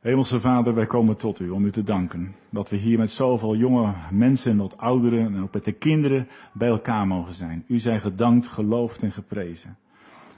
Hemelse 0.00 0.40
Vader, 0.40 0.74
wij 0.74 0.86
komen 0.86 1.16
tot 1.16 1.40
u 1.40 1.50
om 1.50 1.64
u 1.64 1.70
te 1.70 1.82
danken. 1.82 2.34
Dat 2.50 2.70
we 2.70 2.76
hier 2.76 2.98
met 2.98 3.10
zoveel 3.10 3.56
jonge 3.56 3.92
mensen 4.10 4.50
en 4.50 4.56
wat 4.56 4.78
ouderen 4.78 5.34
en 5.34 5.42
ook 5.42 5.52
met 5.52 5.64
de 5.64 5.72
kinderen 5.72 6.28
bij 6.52 6.68
elkaar 6.68 7.06
mogen 7.06 7.34
zijn. 7.34 7.64
U 7.66 7.78
zijn 7.78 8.00
gedankt, 8.00 8.46
geloofd 8.46 9.02
en 9.02 9.12
geprezen. 9.12 9.76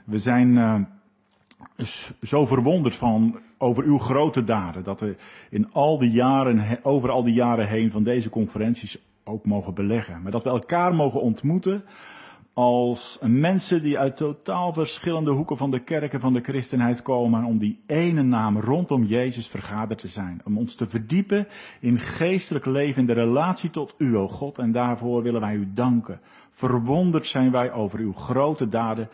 We 0.05 0.17
zijn 0.17 0.49
uh, 0.49 0.75
zo 2.21 2.45
verwonderd 2.45 2.95
van 2.95 3.39
over 3.57 3.83
uw 3.83 3.97
grote 3.97 4.43
daden. 4.43 4.83
Dat 4.83 4.99
we 4.99 5.15
in 5.49 5.71
al 5.71 5.97
die 5.97 6.11
jaren, 6.11 6.79
over 6.83 7.09
al 7.09 7.23
die 7.23 7.33
jaren 7.33 7.67
heen 7.67 7.91
van 7.91 8.03
deze 8.03 8.29
conferenties 8.29 8.97
ook 9.23 9.45
mogen 9.45 9.73
beleggen. 9.73 10.21
Maar 10.21 10.31
dat 10.31 10.43
we 10.43 10.49
elkaar 10.49 10.95
mogen 10.95 11.21
ontmoeten 11.21 11.83
als 12.53 13.19
mensen 13.21 13.83
die 13.83 13.99
uit 13.99 14.17
totaal 14.17 14.73
verschillende 14.73 15.31
hoeken 15.31 15.57
van 15.57 15.71
de 15.71 15.79
kerken 15.79 16.19
van 16.19 16.33
de 16.33 16.41
christenheid 16.41 17.01
komen 17.01 17.43
om 17.43 17.57
die 17.57 17.83
ene 17.85 18.23
naam 18.23 18.59
rondom 18.59 19.03
Jezus 19.03 19.47
vergaderd 19.47 19.99
te 19.99 20.07
zijn. 20.07 20.41
Om 20.45 20.57
ons 20.57 20.75
te 20.75 20.87
verdiepen 20.87 21.47
in 21.79 21.99
geestelijk 21.99 22.65
leven, 22.65 23.01
in 23.01 23.07
de 23.07 23.13
relatie 23.13 23.69
tot 23.69 23.95
u, 23.97 24.17
o 24.17 24.27
God. 24.27 24.57
En 24.57 24.71
daarvoor 24.71 25.23
willen 25.23 25.41
wij 25.41 25.55
u 25.55 25.73
danken. 25.73 26.19
Verwonderd 26.51 27.27
zijn 27.27 27.51
wij 27.51 27.71
over 27.71 27.99
uw 27.99 28.13
grote 28.13 28.69
daden. 28.69 29.09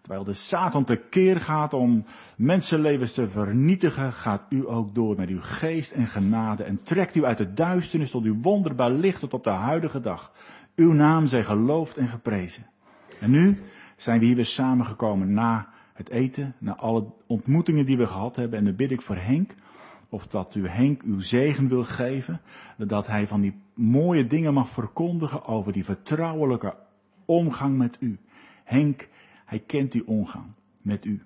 Terwijl 0.00 0.24
de 0.24 0.32
Satan 0.32 0.84
tekeer 0.84 1.40
gaat 1.40 1.74
om 1.74 2.04
mensenlevens 2.36 3.12
te 3.12 3.28
vernietigen, 3.28 4.12
gaat 4.12 4.42
u 4.48 4.68
ook 4.68 4.94
door 4.94 5.16
met 5.16 5.28
uw 5.28 5.42
geest 5.42 5.92
en 5.92 6.06
genade 6.06 6.62
en 6.62 6.82
trekt 6.82 7.14
u 7.14 7.24
uit 7.24 7.38
de 7.38 7.52
duisternis 7.52 8.10
tot 8.10 8.24
uw 8.24 8.40
wonderbaar 8.40 8.90
licht 8.90 9.20
tot 9.20 9.34
op 9.34 9.44
de 9.44 9.50
huidige 9.50 10.00
dag. 10.00 10.32
Uw 10.76 10.92
naam 10.92 11.26
zij 11.26 11.44
geloofd 11.44 11.96
en 11.96 12.08
geprezen. 12.08 12.72
En 13.24 13.30
nu 13.30 13.58
zijn 13.96 14.18
we 14.18 14.24
hier 14.24 14.34
weer 14.34 14.46
samengekomen 14.46 15.32
na 15.32 15.68
het 15.92 16.08
eten, 16.08 16.54
na 16.58 16.76
alle 16.76 17.06
ontmoetingen 17.26 17.86
die 17.86 17.96
we 17.96 18.06
gehad 18.06 18.36
hebben. 18.36 18.58
En 18.58 18.64
dan 18.64 18.76
bid 18.76 18.90
ik 18.90 19.00
voor 19.00 19.16
Henk, 19.16 19.54
of 20.08 20.26
dat 20.26 20.54
u 20.54 20.68
Henk 20.68 21.02
uw 21.02 21.20
zegen 21.20 21.68
wil 21.68 21.84
geven, 21.84 22.40
dat 22.76 23.06
hij 23.06 23.26
van 23.26 23.40
die 23.40 23.60
mooie 23.74 24.26
dingen 24.26 24.54
mag 24.54 24.68
verkondigen 24.68 25.44
over 25.44 25.72
die 25.72 25.84
vertrouwelijke 25.84 26.76
omgang 27.24 27.76
met 27.78 27.96
u. 28.00 28.18
Henk, 28.64 29.08
hij 29.44 29.58
kent 29.58 29.92
die 29.92 30.06
omgang 30.06 30.46
met 30.82 31.04
u. 31.04 31.22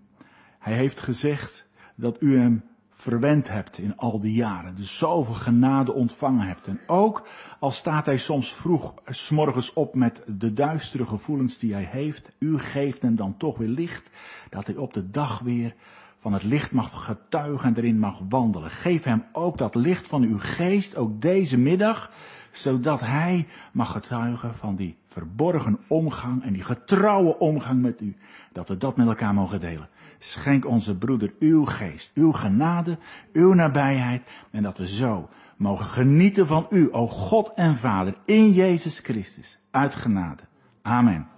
Hij 0.59 0.75
heeft 0.75 1.01
gezegd 1.01 1.67
dat 1.95 2.23
u 2.23 2.39
hem 2.39 2.63
verwend 3.01 3.49
hebt 3.49 3.79
in 3.79 3.97
al 3.97 4.21
die 4.21 4.33
jaren. 4.33 4.75
Dus 4.75 4.99
zoveel 4.99 5.35
genade 5.35 5.93
ontvangen 5.93 6.47
hebt. 6.47 6.67
En 6.67 6.81
ook 6.87 7.29
al 7.59 7.71
staat 7.71 8.07
hij 8.07 8.19
soms 8.19 8.53
vroeg 8.53 8.95
s'morgens 9.07 9.73
op 9.73 9.95
met 9.95 10.23
de 10.27 10.53
duistere 10.53 11.07
gevoelens 11.07 11.59
die 11.59 11.73
hij 11.73 11.89
heeft. 11.91 12.31
U 12.39 12.59
geeft 12.59 13.03
hem 13.03 13.17
dan 13.17 13.37
toch 13.37 13.59
weer 13.59 13.69
licht. 13.69 14.11
Dat 14.51 14.67
hij 14.67 14.77
op 14.77 14.93
de 14.93 15.11
dag 15.11 15.39
weer 15.39 15.75
van 16.19 16.33
het 16.33 16.43
licht 16.43 16.73
mag 16.73 17.05
getuigen 17.05 17.69
en 17.69 17.77
erin 17.77 17.99
mag 17.99 18.21
wandelen. 18.29 18.71
Geef 18.71 19.03
hem 19.03 19.25
ook 19.33 19.59
dat 19.59 19.75
licht 19.75 20.07
van 20.07 20.23
uw 20.23 20.39
geest, 20.39 20.97
ook 20.97 21.21
deze 21.21 21.57
middag. 21.57 22.11
Zodat 22.51 23.01
hij 23.01 23.47
mag 23.73 23.93
getuigen 23.93 24.55
van 24.55 24.77
die 24.77 24.97
verborgen 25.07 25.79
omgang 25.87 26.43
en 26.43 26.53
die 26.53 26.65
getrouwe 26.65 27.39
omgang 27.39 27.83
met 27.83 28.01
u. 28.01 28.17
Dat 28.53 28.69
we 28.69 28.77
dat 28.77 28.97
met 28.97 29.07
elkaar 29.07 29.35
mogen 29.35 29.61
delen. 29.61 29.89
Schenk 30.19 30.67
onze 30.67 30.97
broeder 30.97 31.33
uw 31.39 31.65
geest, 31.65 32.11
uw 32.15 32.33
genade, 32.33 32.99
uw 33.33 33.53
nabijheid 33.53 34.23
en 34.51 34.63
dat 34.63 34.79
we 34.79 34.87
zo 34.87 35.29
mogen 35.57 35.87
genieten 35.87 36.47
van 36.47 36.67
u, 36.71 36.89
o 36.93 37.07
God 37.07 37.53
en 37.55 37.77
Vader, 37.77 38.15
in 38.25 38.53
Jezus 38.53 38.99
Christus, 38.99 39.59
uit 39.71 39.95
genade. 39.95 40.43
Amen. 40.83 41.29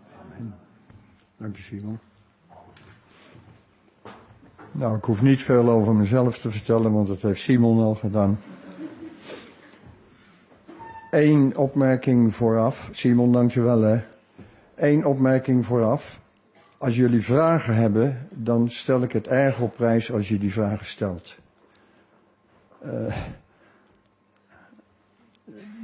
Dank 1.36 1.56
je 1.56 1.62
Simon. 1.62 1.98
Nou, 4.72 4.96
ik 4.96 5.04
hoef 5.04 5.22
niet 5.22 5.42
veel 5.42 5.68
over 5.68 5.94
mezelf 5.94 6.38
te 6.38 6.50
vertellen, 6.50 6.92
want 6.92 7.06
dat 7.06 7.22
heeft 7.22 7.40
Simon 7.40 7.78
al 7.82 7.94
gedaan. 7.94 8.38
Eén 11.10 11.56
opmerking 11.56 12.34
vooraf. 12.34 12.88
Simon, 12.92 13.32
dankjewel 13.32 13.80
hè. 13.80 14.00
Eén 14.74 15.04
opmerking 15.04 15.66
vooraf. 15.66 16.22
Als 16.80 16.96
jullie 16.96 17.22
vragen 17.22 17.74
hebben, 17.74 18.28
dan 18.30 18.70
stel 18.70 19.02
ik 19.02 19.12
het 19.12 19.26
erg 19.26 19.60
op 19.60 19.74
prijs 19.74 20.12
als 20.12 20.28
je 20.28 20.38
die 20.38 20.52
vragen 20.52 20.86
stelt. 20.86 21.36
Uh, 22.84 23.16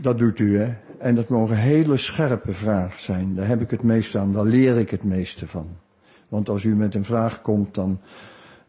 dat 0.01 0.19
doet 0.19 0.39
u, 0.39 0.59
hè. 0.59 0.75
En 0.99 1.15
dat 1.15 1.29
mogen 1.29 1.57
hele 1.57 1.97
scherpe 1.97 2.53
vragen 2.53 3.01
zijn. 3.01 3.35
Daar 3.35 3.47
heb 3.47 3.61
ik 3.61 3.71
het 3.71 3.83
meeste 3.83 4.19
aan, 4.19 4.33
daar 4.33 4.45
leer 4.45 4.79
ik 4.79 4.91
het 4.91 5.03
meeste 5.03 5.47
van. 5.47 5.69
Want 6.29 6.49
als 6.49 6.65
u 6.65 6.75
met 6.75 6.95
een 6.95 7.05
vraag 7.05 7.43
komt, 7.43 7.75
dan, 7.75 8.01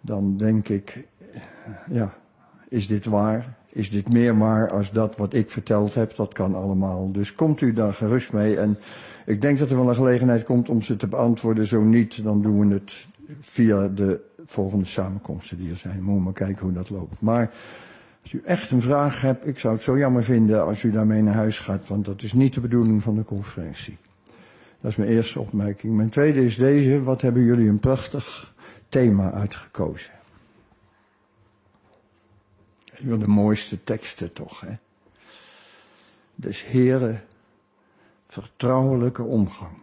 dan 0.02 0.38
denk 0.38 0.68
ik, 0.68 1.08
ja, 1.90 2.14
is 2.70 2.88
dit 2.88 3.06
waar? 3.06 3.58
Is 3.78 3.90
dit 3.90 4.10
meer 4.10 4.38
waar 4.38 4.70
als 4.70 4.92
dat 4.92 5.16
wat 5.16 5.34
ik 5.34 5.52
verteld 5.52 5.94
heb? 5.94 6.16
Dat 6.16 6.34
kan 6.34 6.56
allemaal. 6.56 7.12
Dus 7.12 7.36
komt 7.36 7.62
u 7.62 7.74
daar 7.74 7.94
gerust 7.94 8.34
mee. 8.34 8.58
En 8.58 8.78
ik 9.26 9.42
denk 9.42 9.60
dat 9.60 9.70
er 9.70 9.76
wel 9.76 9.90
een 9.90 9.96
gelegenheid 9.96 10.44
komt 10.44 10.70
om 10.70 10.82
ze 10.82 10.96
te 10.96 11.08
beantwoorden. 11.08 11.66
Zo 11.66 11.82
niet, 11.84 12.24
dan 12.24 12.42
doen 12.42 12.68
we 12.68 12.74
het 12.74 12.92
via 13.40 13.88
de 13.88 14.20
volgende 14.46 14.86
samenkomsten 14.86 15.58
die 15.58 15.70
er 15.70 15.76
zijn. 15.76 16.04
Moet 16.04 16.24
maar 16.24 16.34
kijken 16.34 16.64
hoe 16.64 16.74
dat 16.74 16.90
loopt. 16.90 17.22
Maar 17.22 17.52
als 18.22 18.34
u 18.34 18.42
echt 18.46 18.72
een 18.72 18.82
vraag 18.82 19.22
hebt, 19.22 19.48
ik 19.48 19.60
zou 19.60 19.74
het 19.74 19.84
zo 19.84 19.98
jammer 19.98 20.24
vinden 20.24 20.66
als 20.66 20.84
u 20.84 20.92
daarmee 20.92 21.22
naar 21.22 21.34
huis 21.34 21.60
gaat, 21.60 21.88
want 21.88 22.06
dat 22.06 22.22
is 22.22 22.34
niet 22.34 22.54
de 22.54 22.62
bedoeling 22.62 23.04
van 23.04 23.16
de 23.16 23.24
conferentie. 23.24 23.98
Dat 24.82 24.92
is 24.92 24.98
mijn 24.98 25.10
eerste 25.10 25.40
opmerking. 25.40 25.96
Mijn 25.96 26.10
tweede 26.10 26.46
is 26.46 26.56
deze, 26.56 27.04
wat 27.04 27.22
hebben 27.22 27.44
jullie 27.44 27.70
een 27.70 27.80
prachtig 27.80 28.54
thema 28.90 29.32
uitgekozen. 29.32 30.17
De 32.98 33.28
mooiste 33.28 33.84
teksten 33.84 34.34
toch, 34.34 34.60
hè? 34.60 34.76
Dus 36.36 36.66
heren, 36.66 37.24
vertrouwelijke 38.28 39.24
omgang 39.24 39.78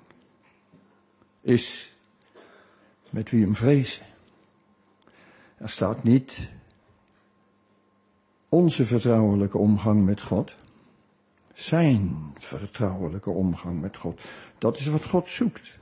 is 1.41 1.95
met 3.11 3.31
wie 3.31 3.43
hem 3.43 3.55
vrezen. 3.55 4.07
Er 5.57 5.69
staat 5.69 6.03
niet 6.03 6.49
onze 8.49 8.85
vertrouwelijke 8.85 9.59
omgang 9.59 10.05
met 10.05 10.23
God, 10.23 10.55
zijn 11.55 12.33
vertrouwelijke 12.39 13.31
omgang 13.31 13.81
met 13.81 13.97
God. 13.97 14.21
Dat 14.59 14.79
is 14.79 14.87
wat 14.87 15.05
God 15.05 15.31
zoekt. 15.31 15.79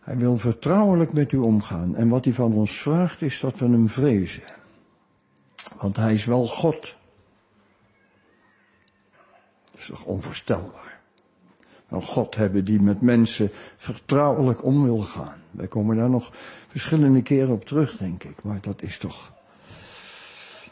Hij 0.00 0.16
wil 0.16 0.36
vertrouwelijk 0.36 1.12
met 1.12 1.32
u 1.32 1.36
omgaan. 1.36 1.96
En 1.96 2.08
wat 2.08 2.24
hij 2.24 2.34
van 2.34 2.52
ons 2.52 2.72
vraagt 2.72 3.22
is 3.22 3.40
dat 3.40 3.58
we 3.58 3.66
hem 3.66 3.88
vrezen. 3.88 4.42
Want 5.76 5.96
hij 5.96 6.14
is 6.14 6.24
wel 6.24 6.46
God. 6.46 6.94
Dat 9.70 9.80
is 9.80 9.86
toch 9.86 10.04
onvoorstelbaar. 10.04 11.00
Een 11.88 12.02
God 12.02 12.34
hebben 12.34 12.64
die 12.64 12.80
met 12.80 13.00
mensen 13.00 13.50
vertrouwelijk 13.76 14.64
om 14.64 14.82
wil 14.82 14.98
gaan. 14.98 15.42
Wij 15.50 15.66
komen 15.66 15.96
daar 15.96 16.10
nog 16.10 16.30
verschillende 16.68 17.22
keren 17.22 17.54
op 17.54 17.64
terug, 17.64 17.96
denk 17.96 18.24
ik. 18.24 18.42
Maar 18.42 18.58
dat 18.60 18.82
is 18.82 18.98
toch, 18.98 19.32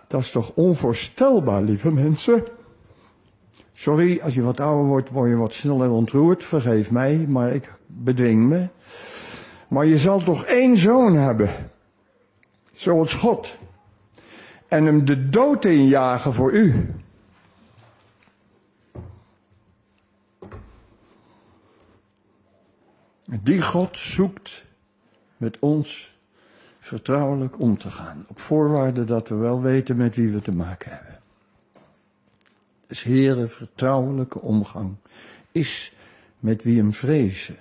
dat 0.06 0.20
is 0.20 0.30
toch 0.30 0.52
onvoorstelbaar, 0.54 1.62
lieve 1.62 1.90
mensen. 1.90 2.44
Sorry, 3.72 4.20
als 4.22 4.34
je 4.34 4.42
wat 4.42 4.60
ouder 4.60 4.86
wordt, 4.86 5.10
word 5.10 5.30
je 5.30 5.36
wat 5.36 5.54
sneller 5.54 5.90
ontroerd. 5.90 6.44
Vergeef 6.44 6.90
mij, 6.90 7.16
maar 7.28 7.54
ik 7.54 7.72
bedwing 7.86 8.48
me. 8.48 8.68
Maar 9.68 9.86
je 9.86 9.98
zal 9.98 10.18
toch 10.18 10.44
één 10.44 10.76
zoon 10.76 11.14
hebben. 11.14 11.70
Zoals 12.72 13.14
God 13.14 13.58
en 14.72 14.84
hem 14.84 15.04
de 15.04 15.28
dood 15.28 15.64
injagen 15.64 16.32
voor 16.32 16.52
u. 16.52 16.94
Die 23.42 23.62
God 23.62 23.98
zoekt 23.98 24.64
met 25.36 25.58
ons 25.58 26.14
vertrouwelijk 26.78 27.60
om 27.60 27.78
te 27.78 27.90
gaan. 27.90 28.24
Op 28.28 28.38
voorwaarde 28.38 29.04
dat 29.04 29.28
we 29.28 29.34
wel 29.34 29.62
weten 29.62 29.96
met 29.96 30.16
wie 30.16 30.28
we 30.28 30.40
te 30.40 30.52
maken 30.52 30.90
hebben. 30.90 31.20
Dus 32.86 33.02
heren, 33.02 33.50
vertrouwelijke 33.50 34.40
omgang 34.40 34.94
is 35.50 35.92
met 36.38 36.62
wie 36.62 36.76
hem 36.76 36.92
vrezen. 36.92 37.56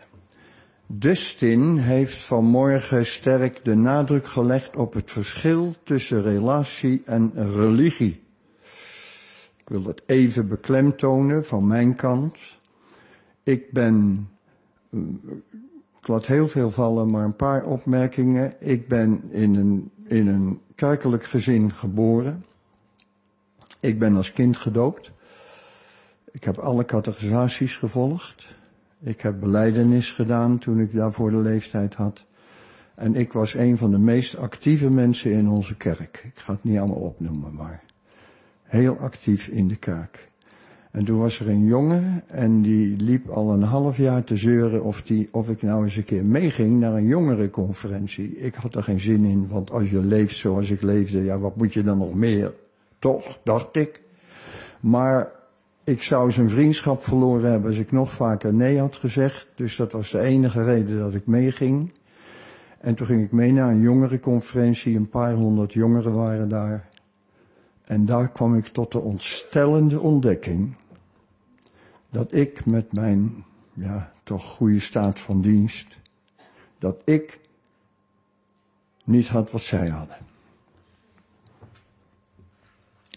Dustin 0.94 1.78
heeft 1.78 2.18
vanmorgen 2.18 3.06
sterk 3.06 3.66
de 3.66 3.76
nadruk 3.76 4.26
gelegd 4.26 4.76
op 4.76 4.94
het 4.94 5.12
verschil 5.12 5.76
tussen 5.84 6.22
relatie 6.22 7.02
en 7.06 7.32
religie. 7.36 8.24
Ik 9.58 9.70
wil 9.70 9.82
dat 9.82 10.02
even 10.06 10.48
beklemtonen 10.48 11.46
van 11.46 11.68
mijn 11.68 11.96
kant. 11.96 12.58
Ik 13.44 13.72
ben, 13.72 14.28
ik 16.00 16.08
laat 16.08 16.26
heel 16.28 16.48
veel 16.48 16.72
vallen, 16.72 17.10
maar 17.10 17.26
een 17.26 17.36
paar 17.36 17.66
opmerkingen. 17.66 18.56
Ik 18.60 18.88
ben 18.88 19.24
in 19.30 19.56
een, 19.56 19.92
in 20.08 20.28
een 20.28 20.62
kerkelijk 20.76 21.24
gezin 21.24 21.72
geboren. 21.72 22.46
Ik 23.80 24.00
ben 24.00 24.16
als 24.16 24.34
kind 24.34 24.58
gedoopt. 24.58 25.12
Ik 26.32 26.44
heb 26.44 26.58
alle 26.58 26.86
categorisaties 26.86 27.78
gevolgd. 27.78 28.60
Ik 29.04 29.22
heb 29.22 29.40
beleidenis 29.40 30.12
gedaan 30.12 30.58
toen 30.58 30.80
ik 30.80 30.94
daarvoor 30.94 31.32
de 31.32 31.38
leeftijd 31.38 31.94
had. 31.94 32.26
En 32.96 33.16
ik 33.16 33.34
was 33.34 33.54
een 33.54 33.78
van 33.78 33.92
de 33.92 33.98
meest 33.98 34.38
actieve 34.38 34.90
mensen 34.90 35.32
in 35.32 35.50
onze 35.50 35.76
kerk. 35.76 36.24
Ik 36.34 36.40
ga 36.40 36.54
het 36.54 36.64
niet 36.64 36.78
allemaal 36.78 36.98
opnoemen, 36.98 37.54
maar 37.54 37.84
heel 38.64 38.98
actief 38.98 39.48
in 39.48 39.68
de 39.68 39.76
kerk. 39.76 40.30
En 40.92 41.06
toen 41.06 41.20
was 41.20 41.40
er 41.40 41.50
een 41.50 41.66
jongen 41.66 42.24
en 42.28 42.62
die 42.62 42.96
liep 42.96 43.30
al 43.30 43.54
een 43.54 43.64
half 43.64 43.98
jaar 43.98 44.24
te 44.24 44.38
zeuren 44.38 44.84
of, 44.84 45.02
die, 45.02 45.28
of 45.32 45.50
ik 45.50 45.62
nou 45.62 45.84
eens 45.84 45.96
een 45.96 46.04
keer 46.04 46.26
meeging 46.26 46.80
naar 46.80 46.94
een 46.94 47.08
jongerenconferentie. 47.08 48.38
Ik 48.38 48.56
had 48.56 48.76
er 48.76 48.84
geen 48.84 49.00
zin 49.00 49.26
in, 49.26 49.48
want 49.48 49.72
als 49.72 49.90
je 49.90 50.00
leeft 50.00 50.36
zoals 50.36 50.72
ik 50.72 50.82
leefde, 50.82 51.24
ja 51.24 51.38
wat 51.38 51.56
moet 51.56 51.74
je 51.74 51.84
dan 51.84 51.98
nog 51.98 52.14
meer? 52.14 52.54
Toch, 53.00 53.40
dacht 53.44 53.76
ik. 53.76 54.02
Maar 54.80 55.32
ik 55.92 56.04
zou 56.04 56.32
zijn 56.32 56.50
vriendschap 56.50 57.04
verloren 57.04 57.52
hebben 57.52 57.70
als 57.70 57.80
ik 57.80 57.92
nog 57.92 58.14
vaker 58.14 58.54
nee 58.54 58.80
had 58.80 58.96
gezegd. 58.96 59.50
Dus 59.56 59.76
dat 59.76 59.92
was 59.92 60.12
de 60.12 60.20
enige 60.20 60.64
reden 60.64 61.00
dat 61.00 61.14
ik 61.14 61.26
meeging. 61.26 61.94
En 62.80 62.96
toen 62.96 63.08
ging 63.08 63.24
ik 63.24 63.32
mee 63.32 63.52
naar 63.52 63.70
een 63.70 63.82
jongerenconferentie. 63.82 64.96
Een 64.96 65.10
paar 65.10 65.34
honderd 65.34 65.74
jongeren 65.74 66.14
waren 66.14 66.50
daar. 66.50 66.90
En 67.84 68.06
daar 68.06 68.30
kwam 68.30 68.56
ik 68.56 68.68
tot 68.68 68.92
de 68.92 69.00
ontstellende 69.00 70.00
ontdekking 70.00 70.76
dat 72.10 72.34
ik 72.34 72.66
met 72.66 72.94
mijn, 72.94 73.44
ja, 73.74 74.12
toch 74.24 74.44
goede 74.44 74.80
staat 74.80 75.20
van 75.20 75.42
dienst, 75.42 75.98
dat 76.80 77.02
ik 77.06 77.40
niet 79.04 79.28
had 79.28 79.52
wat 79.52 79.62
zij 79.62 79.88
hadden. 79.88 80.31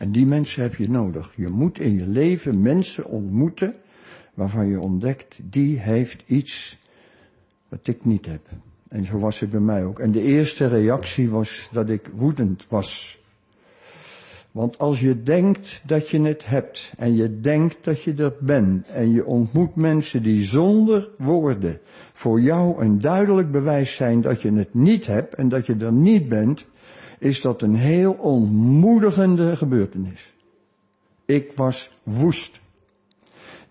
En 0.04 0.12
die 0.12 0.26
mensen 0.26 0.62
heb 0.62 0.74
je 0.74 0.90
nodig. 0.90 1.32
Je 1.36 1.48
moet 1.48 1.78
in 1.78 1.98
je 1.98 2.06
leven 2.06 2.62
mensen 2.62 3.06
ontmoeten 3.06 3.74
waarvan 4.34 4.66
je 4.66 4.80
ontdekt, 4.80 5.38
die 5.42 5.78
heeft 5.78 6.22
iets 6.26 6.78
wat 7.68 7.86
ik 7.86 8.04
niet 8.04 8.26
heb. 8.26 8.48
En 8.88 9.04
zo 9.04 9.18
was 9.18 9.40
het 9.40 9.50
bij 9.50 9.60
mij 9.60 9.84
ook. 9.84 9.98
En 9.98 10.12
de 10.12 10.22
eerste 10.22 10.66
reactie 10.66 11.30
was 11.30 11.68
dat 11.72 11.90
ik 11.90 12.10
woedend 12.14 12.66
was. 12.68 13.18
Want 14.50 14.78
als 14.78 15.00
je 15.00 15.22
denkt 15.22 15.82
dat 15.86 16.08
je 16.08 16.20
het 16.20 16.46
hebt 16.46 16.92
en 16.96 17.16
je 17.16 17.40
denkt 17.40 17.78
dat 17.84 18.02
je 18.02 18.14
er 18.14 18.34
bent 18.40 18.88
en 18.88 19.12
je 19.12 19.26
ontmoet 19.26 19.74
mensen 19.74 20.22
die 20.22 20.42
zonder 20.42 21.10
woorden 21.18 21.80
voor 22.12 22.40
jou 22.40 22.82
een 22.82 23.00
duidelijk 23.00 23.50
bewijs 23.50 23.94
zijn 23.94 24.20
dat 24.20 24.42
je 24.42 24.52
het 24.52 24.74
niet 24.74 25.06
hebt 25.06 25.34
en 25.34 25.48
dat 25.48 25.66
je 25.66 25.76
er 25.76 25.92
niet 25.92 26.28
bent, 26.28 26.66
is 27.18 27.40
dat 27.40 27.62
een 27.62 27.74
heel 27.74 28.12
ontmoedigende 28.12 29.56
gebeurtenis. 29.56 30.32
Ik 31.24 31.52
was 31.54 31.90
woest. 32.02 32.62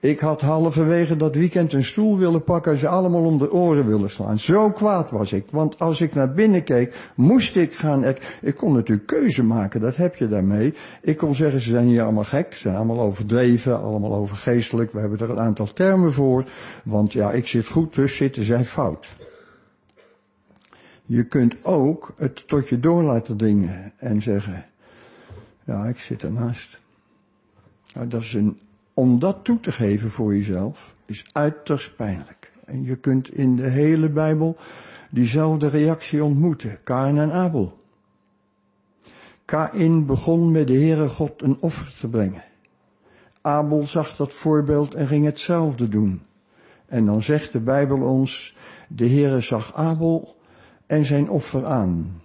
Ik 0.03 0.19
had 0.19 0.41
halverwege 0.41 1.15
dat 1.15 1.35
weekend 1.35 1.73
een 1.73 1.83
stoel 1.83 2.17
willen 2.17 2.43
pakken 2.43 2.71
en 2.71 2.77
ze 2.77 2.87
allemaal 2.87 3.23
om 3.23 3.37
de 3.37 3.51
oren 3.51 3.87
willen 3.87 4.09
slaan. 4.09 4.37
Zo 4.37 4.71
kwaad 4.71 5.11
was 5.11 5.33
ik. 5.33 5.45
Want 5.51 5.79
als 5.79 6.01
ik 6.01 6.13
naar 6.13 6.33
binnen 6.33 6.63
keek, 6.63 7.11
moest 7.15 7.55
ik 7.55 7.73
gaan. 7.73 8.03
Ik, 8.03 8.37
ik 8.41 8.55
kon 8.55 8.73
natuurlijk 8.73 9.07
keuze 9.07 9.43
maken, 9.43 9.81
dat 9.81 9.95
heb 9.95 10.15
je 10.15 10.27
daarmee. 10.27 10.73
Ik 11.01 11.17
kon 11.17 11.35
zeggen, 11.35 11.61
ze 11.61 11.69
zijn 11.69 11.87
hier 11.87 12.03
allemaal 12.03 12.23
gek, 12.23 12.53
ze 12.53 12.59
zijn 12.59 12.75
allemaal 12.75 12.99
overdreven, 12.99 13.81
allemaal 13.81 14.13
overgeestelijk. 14.13 14.93
We 14.93 14.99
hebben 14.99 15.19
er 15.19 15.29
een 15.29 15.39
aantal 15.39 15.73
termen 15.73 16.11
voor. 16.11 16.43
Want 16.83 17.13
ja, 17.13 17.31
ik 17.31 17.47
zit 17.47 17.67
goed, 17.67 17.95
dus 17.95 18.15
zitten 18.15 18.43
zij 18.43 18.63
fout. 18.63 19.07
Je 21.05 21.23
kunt 21.23 21.65
ook 21.65 22.13
het 22.17 22.47
tot 22.47 22.69
je 22.69 22.79
door 22.79 23.03
laten 23.03 23.37
dringen 23.37 23.91
en 23.97 24.21
zeggen, 24.21 24.65
ja, 25.63 25.85
ik 25.85 25.97
zit 25.97 26.23
ernaast. 26.23 26.79
Nou, 27.93 28.07
dat 28.07 28.21
is 28.21 28.33
een 28.33 28.59
om 28.93 29.19
dat 29.19 29.43
toe 29.43 29.59
te 29.59 29.71
geven 29.71 30.09
voor 30.09 30.35
jezelf 30.35 30.95
is 31.05 31.25
uiterst 31.31 31.95
pijnlijk. 31.95 32.51
En 32.65 32.83
je 32.83 32.95
kunt 32.95 33.33
in 33.33 33.55
de 33.55 33.67
hele 33.67 34.09
Bijbel 34.09 34.57
diezelfde 35.09 35.67
reactie 35.67 36.23
ontmoeten. 36.23 36.83
Kain 36.83 37.17
en 37.17 37.31
Abel. 37.31 37.81
Kain 39.45 40.05
begon 40.05 40.51
met 40.51 40.67
de 40.67 40.73
Heere 40.73 41.07
God 41.07 41.41
een 41.41 41.57
offer 41.59 41.93
te 41.99 42.07
brengen. 42.07 42.43
Abel 43.41 43.87
zag 43.87 44.15
dat 44.15 44.33
voorbeeld 44.33 44.93
en 44.93 45.07
ging 45.07 45.25
hetzelfde 45.25 45.89
doen. 45.89 46.21
En 46.85 47.05
dan 47.05 47.21
zegt 47.21 47.51
de 47.51 47.59
Bijbel 47.59 48.01
ons, 48.01 48.55
de 48.87 49.07
Heere 49.07 49.41
zag 49.41 49.73
Abel 49.75 50.32
en 50.93 51.05
zijn 51.05 51.29
offer 51.29 51.65
aan. 51.65 52.21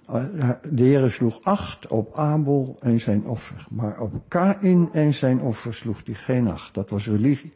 De 0.71 0.83
Heer 0.83 1.11
sloeg 1.11 1.43
acht 1.43 1.87
op 1.87 2.15
Abel 2.15 2.77
en 2.81 3.01
zijn 3.01 3.27
offer, 3.27 3.67
maar 3.71 4.01
op 4.01 4.13
Kain 4.29 4.89
en 4.93 5.15
zijn 5.15 5.41
offer 5.41 5.75
sloeg 5.75 6.01
hij 6.05 6.15
geen 6.15 6.49
acht. 6.49 6.75
Dat 6.75 6.91
was 6.91 7.07
religie. 7.07 7.53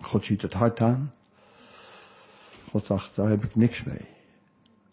God 0.00 0.24
ziet 0.24 0.42
het 0.42 0.52
hart 0.52 0.80
aan. 0.80 1.12
God 2.70 2.86
dacht, 2.86 3.16
daar 3.16 3.28
heb 3.28 3.44
ik 3.44 3.56
niks 3.56 3.84
mee. 3.84 4.06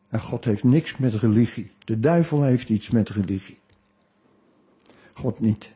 En 0.10 0.20
God 0.20 0.46
heeft 0.46 0.64
niks 0.64 0.98
met 0.98 1.14
religie. 1.14 1.72
De 1.86 2.00
duivel 2.00 2.44
heeft 2.44 2.70
iets 2.70 2.90
met 2.90 3.10
religie. 3.10 3.60
God 5.14 5.40
niet. 5.40 5.72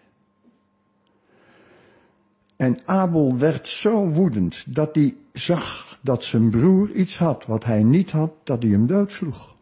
En 2.55 2.77
Abel 2.85 3.37
werd 3.37 3.67
zo 3.67 4.07
woedend 4.07 4.75
dat 4.75 4.95
hij 4.95 5.15
zag 5.33 5.90
dat 6.01 6.23
zijn 6.23 6.49
broer 6.49 6.91
iets 6.91 7.17
had 7.17 7.45
wat 7.45 7.65
hij 7.65 7.83
niet 7.83 8.11
had, 8.11 8.31
dat 8.43 8.61
hij 8.63 8.71
hem 8.71 8.87
doodsloeg. 8.87 9.55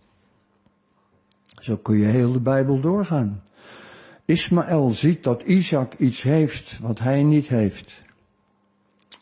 Zo 1.60 1.78
kun 1.78 1.98
je 1.98 2.06
heel 2.06 2.32
de 2.32 2.40
Bijbel 2.40 2.80
doorgaan. 2.80 3.44
Ismaël 4.26 4.92
ziet 4.92 5.24
dat 5.24 5.44
Isaac 5.44 5.94
iets 5.94 6.22
heeft 6.22 6.80
wat 6.80 7.00
hij 7.00 7.24
niet 7.24 7.48
heeft. 7.48 8.02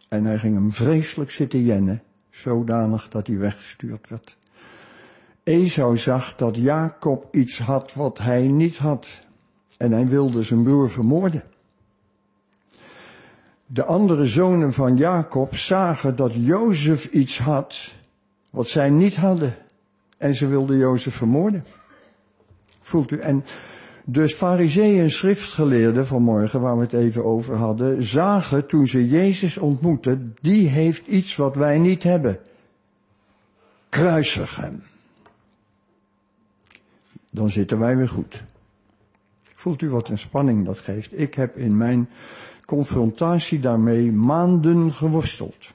En 0.09 0.25
hij 0.25 0.37
ging 0.37 0.53
hem 0.53 0.71
vreselijk 0.71 1.31
zitten 1.31 1.63
jennen, 1.63 2.03
zodanig 2.29 3.09
dat 3.09 3.27
hij 3.27 3.37
weggestuurd 3.37 4.09
werd. 4.09 4.37
Esau 5.43 5.97
zag 5.97 6.35
dat 6.35 6.55
Jacob 6.55 7.35
iets 7.35 7.59
had 7.59 7.93
wat 7.93 8.17
hij 8.17 8.47
niet 8.47 8.77
had. 8.77 9.07
En 9.77 9.91
hij 9.91 10.07
wilde 10.07 10.43
zijn 10.43 10.63
broer 10.63 10.89
vermoorden. 10.89 11.43
De 13.69 13.83
andere 13.83 14.25
zonen 14.25 14.73
van 14.73 14.97
Jacob 14.97 15.55
zagen 15.55 16.15
dat 16.15 16.33
Jozef 16.33 17.05
iets 17.05 17.39
had 17.39 17.93
wat 18.49 18.67
zij 18.67 18.89
niet 18.89 19.15
hadden. 19.15 19.55
En 20.17 20.35
ze 20.35 20.47
wilden 20.47 20.77
Jozef 20.77 21.15
vermoorden. 21.15 21.65
Voelt 22.79 23.11
u? 23.11 23.19
En 23.19 23.45
dus 24.05 24.33
fariseeën 24.33 25.01
en 25.01 25.11
schriftgeleerden 25.11 26.07
vanmorgen, 26.07 26.61
waar 26.61 26.75
we 26.77 26.83
het 26.83 26.93
even 26.93 27.25
over 27.25 27.55
hadden, 27.55 28.03
zagen 28.03 28.67
toen 28.67 28.87
ze 28.87 29.07
Jezus 29.07 29.57
ontmoetten, 29.57 30.35
die 30.41 30.67
heeft 30.67 31.07
iets 31.07 31.35
wat 31.35 31.55
wij 31.55 31.79
niet 31.79 32.03
hebben. 32.03 32.39
Kruisig 33.89 34.55
hem. 34.55 34.83
Dan 37.31 37.49
zitten 37.49 37.79
wij 37.79 37.97
weer 37.97 38.09
goed. 38.09 38.43
Voelt 39.41 39.81
u 39.81 39.89
wat 39.89 40.09
een 40.09 40.17
spanning 40.17 40.65
dat 40.65 40.79
geeft? 40.79 41.19
Ik 41.19 41.33
heb 41.33 41.57
in 41.57 41.77
mijn 41.77 42.09
confrontatie 42.67 43.59
daarmee 43.59 44.11
maanden 44.11 44.93
geworsteld. 44.93 45.73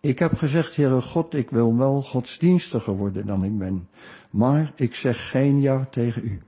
Ik 0.00 0.18
heb 0.18 0.34
gezegd, 0.34 0.76
Heere 0.76 1.00
God, 1.00 1.34
ik 1.34 1.50
wil 1.50 1.76
wel 1.76 2.02
godsdienstiger 2.02 2.96
worden 2.96 3.26
dan 3.26 3.44
ik 3.44 3.58
ben, 3.58 3.88
maar 4.30 4.72
ik 4.76 4.94
zeg 4.94 5.30
geen 5.30 5.60
ja 5.60 5.86
tegen 5.90 6.24
u. 6.24 6.40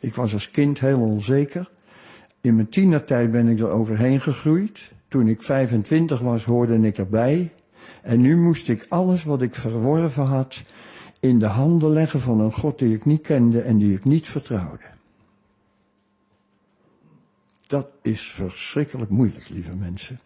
Ik 0.00 0.14
was 0.14 0.32
als 0.32 0.50
kind 0.50 0.80
heel 0.80 1.00
onzeker. 1.00 1.70
In 2.40 2.54
mijn 2.54 2.68
tienertijd 2.68 3.30
ben 3.30 3.48
ik 3.48 3.60
er 3.60 3.70
overheen 3.70 4.20
gegroeid. 4.20 4.92
Toen 5.08 5.28
ik 5.28 5.42
25 5.42 6.20
was, 6.20 6.44
hoorde 6.44 6.78
ik 6.80 6.98
erbij. 6.98 7.52
En 8.02 8.20
nu 8.20 8.36
moest 8.36 8.68
ik 8.68 8.86
alles 8.88 9.24
wat 9.24 9.42
ik 9.42 9.54
verworven 9.54 10.24
had 10.24 10.64
in 11.20 11.38
de 11.38 11.46
handen 11.46 11.90
leggen 11.90 12.20
van 12.20 12.40
een 12.40 12.52
God 12.52 12.78
die 12.78 12.94
ik 12.94 13.04
niet 13.04 13.22
kende 13.22 13.60
en 13.60 13.78
die 13.78 13.94
ik 13.94 14.04
niet 14.04 14.28
vertrouwde. 14.28 14.93
Dat 17.66 17.88
is 18.02 18.30
verschrikkelijk 18.32 19.10
moeilijk, 19.10 19.48
lieve 19.48 19.74
mensen. 19.74 20.20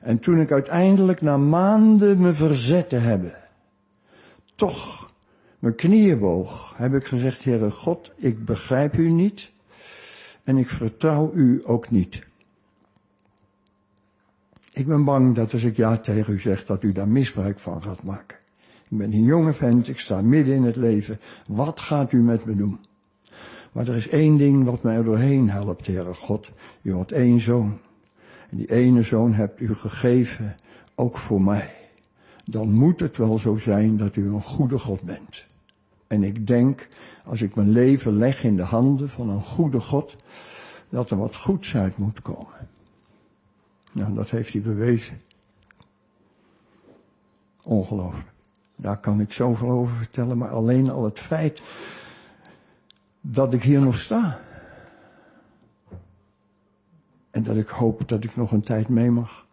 En 0.00 0.18
toen 0.18 0.40
ik 0.40 0.52
uiteindelijk 0.52 1.20
na 1.20 1.36
maanden 1.36 2.20
me 2.20 2.32
verzette 2.32 2.96
hebben, 2.96 3.34
toch 4.54 5.10
mijn 5.58 5.74
knieën 5.74 6.18
boog, 6.18 6.74
heb 6.76 6.94
ik 6.94 7.04
gezegd, 7.04 7.44
Heere 7.44 7.70
God, 7.70 8.12
ik 8.16 8.44
begrijp 8.44 8.96
u 8.96 9.10
niet 9.10 9.50
en 10.44 10.56
ik 10.56 10.68
vertrouw 10.68 11.32
u 11.34 11.62
ook 11.64 11.90
niet. 11.90 12.26
Ik 14.72 14.86
ben 14.86 15.04
bang 15.04 15.34
dat 15.34 15.52
als 15.52 15.62
ik 15.62 15.76
ja 15.76 15.96
tegen 15.96 16.32
u 16.32 16.40
zeg, 16.40 16.66
dat 16.66 16.82
u 16.82 16.92
daar 16.92 17.08
misbruik 17.08 17.58
van 17.58 17.82
gaat 17.82 18.02
maken. 18.02 18.38
Ik 18.88 18.98
ben 18.98 19.12
een 19.12 19.24
jonge 19.24 19.52
vent, 19.52 19.88
ik 19.88 19.98
sta 19.98 20.22
midden 20.22 20.54
in 20.54 20.62
het 20.62 20.76
leven. 20.76 21.20
Wat 21.48 21.80
gaat 21.80 22.12
u 22.12 22.22
met 22.22 22.44
me 22.44 22.54
doen? 22.54 22.78
Maar 23.72 23.88
er 23.88 23.96
is 23.96 24.08
één 24.08 24.36
ding 24.36 24.64
wat 24.64 24.82
mij 24.82 24.96
er 24.96 25.04
doorheen 25.04 25.50
helpt, 25.50 25.86
Heere 25.86 26.14
God. 26.14 26.50
U 26.82 26.94
had 26.94 27.10
één 27.10 27.40
zoon. 27.40 27.78
En 28.50 28.56
die 28.56 28.70
ene 28.70 29.02
zoon 29.02 29.32
hebt 29.32 29.60
u 29.60 29.74
gegeven, 29.74 30.56
ook 30.94 31.18
voor 31.18 31.42
mij. 31.42 31.74
Dan 32.44 32.72
moet 32.72 33.00
het 33.00 33.16
wel 33.16 33.38
zo 33.38 33.56
zijn 33.56 33.96
dat 33.96 34.16
u 34.16 34.26
een 34.26 34.42
goede 34.42 34.78
God 34.78 35.00
bent. 35.00 35.46
En 36.06 36.22
ik 36.22 36.46
denk, 36.46 36.88
als 37.24 37.42
ik 37.42 37.54
mijn 37.54 37.70
leven 37.70 38.16
leg 38.16 38.44
in 38.44 38.56
de 38.56 38.62
handen 38.62 39.08
van 39.08 39.28
een 39.28 39.42
goede 39.42 39.80
God, 39.80 40.16
dat 40.88 41.10
er 41.10 41.16
wat 41.16 41.36
goeds 41.36 41.76
uit 41.76 41.98
moet 41.98 42.22
komen. 42.22 42.68
Nou, 43.92 44.14
dat 44.14 44.30
heeft 44.30 44.52
hij 44.52 44.62
bewezen. 44.62 45.20
Ongelooflijk. 47.62 48.30
Daar 48.76 49.00
kan 49.00 49.20
ik 49.20 49.32
zoveel 49.32 49.70
over 49.70 49.96
vertellen, 49.96 50.38
maar 50.38 50.50
alleen 50.50 50.90
al 50.90 51.04
het 51.04 51.18
feit 51.18 51.62
dat 53.22 53.54
ik 53.54 53.62
hier 53.62 53.80
nog 53.80 53.98
sta. 53.98 54.40
En 57.30 57.42
dat 57.42 57.56
ik 57.56 57.68
hoop 57.68 58.08
dat 58.08 58.24
ik 58.24 58.36
nog 58.36 58.52
een 58.52 58.62
tijd 58.62 58.88
mee 58.88 59.10
mag. 59.10 59.46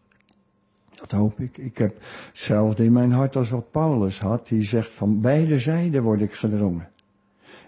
Dat 0.94 1.12
hoop 1.12 1.40
ik. 1.40 1.58
Ik 1.58 1.78
heb 1.78 1.98
hetzelfde 2.28 2.84
in 2.84 2.92
mijn 2.92 3.12
hart 3.12 3.36
als 3.36 3.50
wat 3.50 3.72
Paulus 3.72 4.20
had. 4.20 4.48
Die 4.48 4.64
zegt 4.64 4.94
van 4.94 5.22
beide 5.22 5.60
zijden 5.60 6.04
word 6.04 6.22
ik 6.22 6.34
gedrongen. 6.34 6.90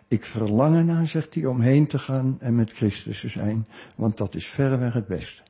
Ik 0.08 0.26
verlang 0.26 0.76
ernaar, 0.76 1.08
zegt 1.08 1.36
hij, 1.36 1.46
om 1.46 1.60
heen 1.62 1.88
te 1.88 2.00
gaan 2.00 2.38
en 2.40 2.56
met 2.56 2.72
Christus 2.72 3.20
te 3.20 3.30
zijn. 3.30 3.68
Want 3.96 4.18
dat 4.18 4.36
is 4.36 4.48
verreweg 4.48 4.94
het 4.94 5.08
beste. 5.08 5.42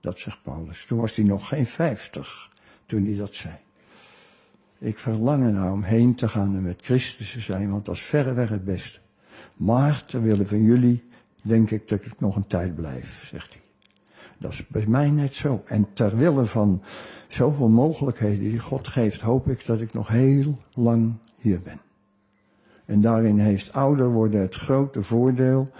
Dat 0.00 0.18
zegt 0.18 0.42
Paulus. 0.42 0.84
Toen 0.84 0.98
was 0.98 1.16
hij 1.16 1.24
nog 1.24 1.48
geen 1.48 1.66
vijftig 1.66 2.50
toen 2.86 3.04
hij 3.04 3.16
dat 3.16 3.34
zei. 3.34 3.54
Ik 4.78 4.98
verlang 4.98 5.44
ernaar 5.44 5.72
om 5.72 5.82
heen 5.82 6.14
te 6.14 6.28
gaan 6.28 6.56
en 6.56 6.62
met 6.62 6.80
Christus 6.82 7.32
te 7.32 7.40
zijn, 7.40 7.70
want 7.70 7.84
dat 7.84 7.94
is 7.94 8.02
verreweg 8.02 8.48
het 8.48 8.64
beste. 8.64 8.98
Maar 9.54 10.04
terwille 10.04 10.46
van 10.46 10.62
jullie 10.62 11.04
denk 11.42 11.70
ik 11.70 11.88
dat 11.88 12.04
ik 12.04 12.20
nog 12.20 12.36
een 12.36 12.46
tijd 12.46 12.74
blijf, 12.74 13.26
zegt 13.26 13.52
hij. 13.52 13.62
Dat 14.38 14.52
is 14.52 14.66
bij 14.66 14.86
mij 14.86 15.10
net 15.10 15.34
zo. 15.34 15.62
En 15.64 15.92
terwille 15.92 16.44
van 16.44 16.82
zoveel 17.28 17.68
mogelijkheden 17.68 18.50
die 18.50 18.58
God 18.58 18.88
geeft, 18.88 19.20
hoop 19.20 19.48
ik 19.48 19.66
dat 19.66 19.80
ik 19.80 19.92
nog 19.92 20.08
heel 20.08 20.58
lang 20.74 21.12
hier 21.36 21.62
ben. 21.62 21.80
En 22.84 23.00
daarin 23.00 23.38
heeft 23.38 23.72
ouder 23.72 24.10
worden 24.10 24.40
het 24.40 24.54
grote 24.54 25.02
voordeel 25.02 25.70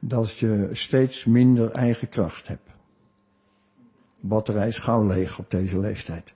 dat 0.00 0.38
je 0.38 0.68
steeds 0.72 1.24
minder 1.24 1.70
eigen 1.70 2.08
kracht 2.08 2.48
hebt. 2.48 2.70
Batterij 4.20 4.68
is 4.68 4.78
gauw 4.78 5.06
leeg 5.06 5.38
op 5.38 5.50
deze 5.50 5.78
leeftijd. 5.78 6.34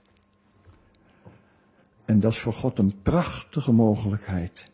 En 2.05 2.19
dat 2.19 2.31
is 2.31 2.39
voor 2.39 2.53
God 2.53 2.79
een 2.79 3.01
prachtige 3.01 3.71
mogelijkheid 3.71 4.71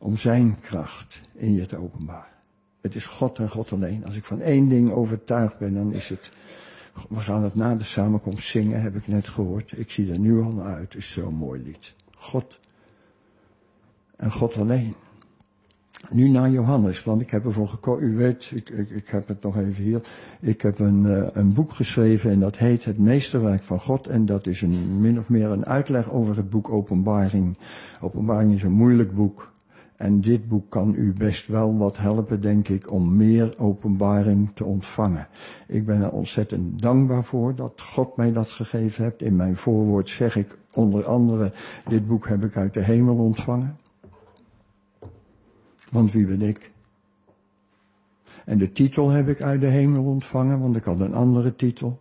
om 0.00 0.16
zijn 0.16 0.60
kracht 0.60 1.22
in 1.34 1.52
je 1.52 1.66
te 1.66 1.76
openbaren. 1.76 2.34
Het 2.80 2.94
is 2.94 3.06
God 3.06 3.38
en 3.38 3.50
God 3.50 3.72
alleen. 3.72 4.04
Als 4.04 4.16
ik 4.16 4.24
van 4.24 4.40
één 4.40 4.68
ding 4.68 4.90
overtuigd 4.90 5.58
ben, 5.58 5.74
dan 5.74 5.92
is 5.92 6.08
het, 6.08 6.30
we 7.08 7.20
gaan 7.20 7.42
het 7.42 7.54
na 7.54 7.74
de 7.74 7.84
samenkomst 7.84 8.48
zingen, 8.48 8.82
heb 8.82 8.96
ik 8.96 9.06
net 9.06 9.28
gehoord. 9.28 9.72
Ik 9.76 9.90
zie 9.90 10.12
er 10.12 10.18
nu 10.18 10.40
al 10.42 10.52
naar 10.52 10.74
uit, 10.74 10.94
is 10.94 11.12
zo'n 11.12 11.34
mooi 11.34 11.62
lied. 11.62 11.94
God 12.16 12.60
en 14.16 14.32
God 14.32 14.56
alleen. 14.56 14.94
Nu 16.10 16.28
naar 16.28 16.50
Johannes, 16.50 17.04
want 17.04 17.20
ik 17.20 17.30
heb 17.30 17.44
ervoor 17.44 17.68
gekozen, 17.68 18.08
u 18.08 18.16
weet, 18.16 18.52
ik, 18.54 18.68
ik, 18.68 18.90
ik, 18.90 19.08
heb 19.08 19.28
het 19.28 19.42
nog 19.42 19.56
even 19.56 19.84
hier. 19.84 20.00
Ik 20.40 20.62
heb 20.62 20.78
een, 20.78 21.02
uh, 21.06 21.26
een 21.32 21.52
boek 21.52 21.72
geschreven 21.72 22.30
en 22.30 22.40
dat 22.40 22.56
heet 22.56 22.84
Het 22.84 22.98
Meesterwerk 22.98 23.62
van 23.62 23.80
God. 23.80 24.06
En 24.06 24.26
dat 24.26 24.46
is 24.46 24.62
een, 24.62 25.00
min 25.00 25.18
of 25.18 25.28
meer 25.28 25.50
een 25.50 25.66
uitleg 25.66 26.12
over 26.12 26.36
het 26.36 26.50
boek 26.50 26.70
Openbaring. 26.70 27.58
Openbaring 28.00 28.54
is 28.54 28.62
een 28.62 28.72
moeilijk 28.72 29.14
boek. 29.14 29.54
En 29.96 30.20
dit 30.20 30.48
boek 30.48 30.70
kan 30.70 30.94
u 30.94 31.12
best 31.12 31.46
wel 31.46 31.76
wat 31.76 31.96
helpen, 31.96 32.40
denk 32.40 32.68
ik, 32.68 32.92
om 32.92 33.16
meer 33.16 33.58
openbaring 33.58 34.50
te 34.54 34.64
ontvangen. 34.64 35.28
Ik 35.66 35.86
ben 35.86 36.02
er 36.02 36.10
ontzettend 36.10 36.82
dankbaar 36.82 37.24
voor 37.24 37.54
dat 37.54 37.80
God 37.80 38.16
mij 38.16 38.32
dat 38.32 38.50
gegeven 38.50 39.04
hebt. 39.04 39.22
In 39.22 39.36
mijn 39.36 39.56
voorwoord 39.56 40.10
zeg 40.10 40.36
ik 40.36 40.58
onder 40.72 41.04
andere, 41.04 41.52
dit 41.88 42.06
boek 42.06 42.28
heb 42.28 42.44
ik 42.44 42.56
uit 42.56 42.74
de 42.74 42.82
hemel 42.82 43.16
ontvangen. 43.16 43.76
Want 45.90 46.12
wie 46.12 46.26
ben 46.26 46.42
ik? 46.42 46.70
En 48.44 48.58
de 48.58 48.72
titel 48.72 49.10
heb 49.10 49.28
ik 49.28 49.42
uit 49.42 49.60
de 49.60 49.66
hemel 49.66 50.04
ontvangen, 50.04 50.60
want 50.60 50.76
ik 50.76 50.84
had 50.84 51.00
een 51.00 51.14
andere 51.14 51.56
titel. 51.56 51.98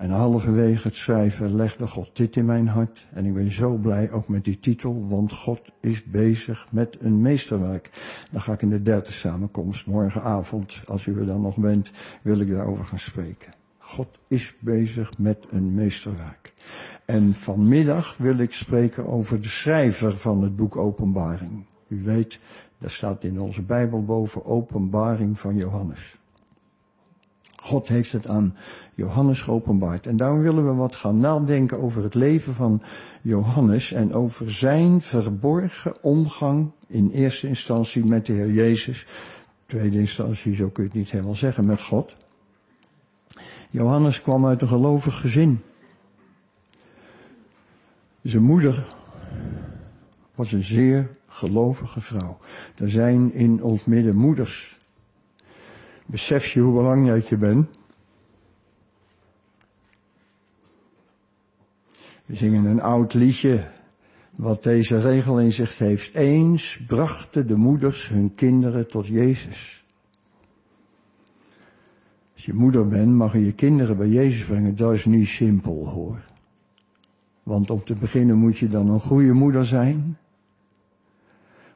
En 0.00 0.10
halverwege 0.10 0.88
het 0.88 0.96
schrijven 0.96 1.54
legde 1.56 1.86
God 1.86 2.10
dit 2.12 2.36
in 2.36 2.44
mijn 2.44 2.68
hart. 2.68 3.06
En 3.12 3.24
ik 3.24 3.34
ben 3.34 3.50
zo 3.50 3.76
blij 3.76 4.10
ook 4.10 4.28
met 4.28 4.44
die 4.44 4.60
titel, 4.60 5.08
want 5.08 5.32
God 5.32 5.60
is 5.80 6.04
bezig 6.04 6.66
met 6.70 6.96
een 7.00 7.20
meesterwerk. 7.20 7.90
Dan 8.30 8.40
ga 8.40 8.52
ik 8.52 8.62
in 8.62 8.70
de 8.70 8.82
derde 8.82 9.12
samenkomst, 9.12 9.86
morgenavond, 9.86 10.82
als 10.86 11.06
u 11.06 11.18
er 11.18 11.26
dan 11.26 11.40
nog 11.40 11.56
bent, 11.56 11.92
wil 12.22 12.40
ik 12.40 12.50
daarover 12.50 12.84
gaan 12.84 12.98
spreken. 12.98 13.52
God 13.78 14.18
is 14.28 14.54
bezig 14.58 15.18
met 15.18 15.46
een 15.50 15.74
meesterwerk. 15.74 16.54
En 17.04 17.34
vanmiddag 17.34 18.16
wil 18.16 18.38
ik 18.38 18.52
spreken 18.52 19.06
over 19.06 19.40
de 19.40 19.48
schrijver 19.48 20.16
van 20.16 20.42
het 20.42 20.56
boek 20.56 20.76
Openbaring. 20.76 21.64
U 21.88 22.02
weet, 22.02 22.38
daar 22.78 22.90
staat 22.90 23.24
in 23.24 23.40
onze 23.40 23.62
Bijbel 23.62 24.04
boven 24.04 24.44
openbaring 24.44 25.38
van 25.38 25.56
Johannes. 25.56 26.19
God 27.62 27.88
heeft 27.88 28.12
het 28.12 28.26
aan 28.26 28.56
Johannes 28.94 29.42
geopenbaard. 29.42 30.06
En 30.06 30.16
daarom 30.16 30.40
willen 30.40 30.66
we 30.66 30.74
wat 30.74 30.94
gaan 30.94 31.18
nadenken 31.18 31.82
over 31.82 32.02
het 32.02 32.14
leven 32.14 32.54
van 32.54 32.82
Johannes 33.22 33.92
en 33.92 34.12
over 34.12 34.52
zijn 34.52 35.00
verborgen 35.00 36.02
omgang 36.02 36.70
in 36.86 37.10
eerste 37.10 37.48
instantie 37.48 38.04
met 38.04 38.26
de 38.26 38.32
Heer 38.32 38.52
Jezus. 38.52 39.06
Tweede 39.66 39.98
instantie, 39.98 40.54
zo 40.54 40.68
kun 40.68 40.82
je 40.82 40.88
het 40.88 40.98
niet 40.98 41.10
helemaal 41.10 41.36
zeggen, 41.36 41.66
met 41.66 41.80
God. 41.80 42.16
Johannes 43.70 44.22
kwam 44.22 44.46
uit 44.46 44.62
een 44.62 44.68
gelovig 44.68 45.20
gezin. 45.20 45.60
Zijn 48.22 48.42
moeder 48.42 48.86
was 50.34 50.52
een 50.52 50.64
zeer 50.64 51.10
gelovige 51.26 52.00
vrouw. 52.00 52.38
Er 52.76 52.90
zijn 52.90 53.32
in 53.32 53.62
ons 53.62 53.84
midden 53.84 54.16
moeders. 54.16 54.78
Besef 56.10 56.46
je 56.46 56.60
hoe 56.60 56.74
belangrijk 56.74 57.24
je 57.24 57.36
bent? 57.36 57.68
We 62.26 62.34
zingen 62.34 62.64
een 62.64 62.80
oud 62.80 63.14
liedje 63.14 63.70
wat 64.36 64.62
deze 64.62 65.00
regel 65.00 65.40
in 65.40 65.52
zich 65.52 65.78
heeft. 65.78 66.14
Eens 66.14 66.80
brachten 66.86 67.46
de 67.46 67.56
moeders 67.56 68.08
hun 68.08 68.34
kinderen 68.34 68.88
tot 68.88 69.06
Jezus. 69.06 69.84
Als 72.34 72.44
je 72.44 72.54
moeder 72.54 72.88
bent, 72.88 73.12
mag 73.12 73.32
je 73.32 73.44
je 73.44 73.52
kinderen 73.52 73.96
bij 73.96 74.08
Jezus 74.08 74.44
brengen. 74.44 74.76
Dat 74.76 74.92
is 74.92 75.04
niet 75.04 75.28
simpel 75.28 75.88
hoor. 75.88 76.24
Want 77.42 77.70
om 77.70 77.84
te 77.84 77.94
beginnen 77.94 78.36
moet 78.36 78.58
je 78.58 78.68
dan 78.68 78.88
een 78.88 79.00
goede 79.00 79.32
moeder 79.32 79.66
zijn. 79.66 80.18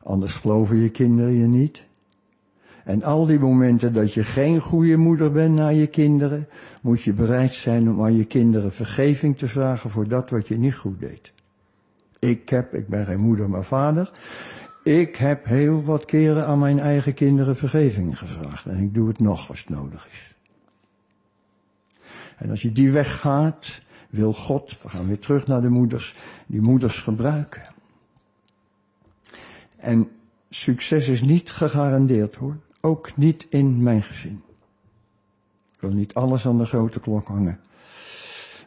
Anders 0.02 0.32
geloven 0.32 0.76
je 0.76 0.90
kinderen 0.90 1.34
je 1.34 1.46
niet. 1.46 1.86
En 2.84 3.02
al 3.02 3.26
die 3.26 3.38
momenten 3.38 3.92
dat 3.92 4.14
je 4.14 4.24
geen 4.24 4.60
goede 4.60 4.96
moeder 4.96 5.32
bent 5.32 5.54
naar 5.54 5.74
je 5.74 5.86
kinderen, 5.86 6.48
moet 6.80 7.02
je 7.02 7.12
bereid 7.12 7.52
zijn 7.52 7.90
om 7.90 8.02
aan 8.02 8.16
je 8.16 8.24
kinderen 8.24 8.72
vergeving 8.72 9.38
te 9.38 9.46
vragen 9.46 9.90
voor 9.90 10.08
dat 10.08 10.30
wat 10.30 10.48
je 10.48 10.58
niet 10.58 10.74
goed 10.74 11.00
deed. 11.00 11.32
Ik 12.18 12.48
heb, 12.48 12.74
ik 12.74 12.88
ben 12.88 13.06
geen 13.06 13.20
moeder 13.20 13.50
maar 13.50 13.64
vader, 13.64 14.10
ik 14.82 15.16
heb 15.16 15.44
heel 15.44 15.82
wat 15.82 16.04
keren 16.04 16.46
aan 16.46 16.58
mijn 16.58 16.78
eigen 16.78 17.14
kinderen 17.14 17.56
vergeving 17.56 18.18
gevraagd. 18.18 18.66
En 18.66 18.82
ik 18.82 18.94
doe 18.94 19.08
het 19.08 19.18
nog 19.18 19.48
als 19.48 19.58
het 19.58 19.68
nodig 19.68 20.08
is. 20.10 20.34
En 22.36 22.50
als 22.50 22.62
je 22.62 22.72
die 22.72 22.90
weg 22.90 23.20
gaat, 23.20 23.80
wil 24.10 24.32
God, 24.32 24.82
we 24.82 24.88
gaan 24.88 25.06
weer 25.06 25.18
terug 25.18 25.46
naar 25.46 25.60
de 25.60 25.68
moeders, 25.68 26.14
die 26.46 26.60
moeders 26.60 26.98
gebruiken. 26.98 27.62
En 29.76 30.08
succes 30.50 31.08
is 31.08 31.22
niet 31.22 31.50
gegarandeerd 31.50 32.34
hoor. 32.34 32.56
Ook 32.84 33.16
niet 33.16 33.46
in 33.50 33.82
mijn 33.82 34.02
gezin. 34.02 34.42
Ik 35.74 35.80
wil 35.80 35.92
niet 35.92 36.14
alles 36.14 36.46
aan 36.46 36.58
de 36.58 36.66
grote 36.66 37.00
klok 37.00 37.28
hangen. 37.28 37.60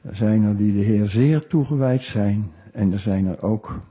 Er 0.01 0.15
zijn 0.15 0.43
er 0.43 0.57
die 0.57 0.73
de 0.73 0.79
Heer 0.79 1.07
zeer 1.07 1.47
toegewijd 1.47 2.03
zijn. 2.03 2.51
En 2.71 2.91
er 2.91 2.99
zijn 2.99 3.25
er 3.25 3.41
ook 3.41 3.81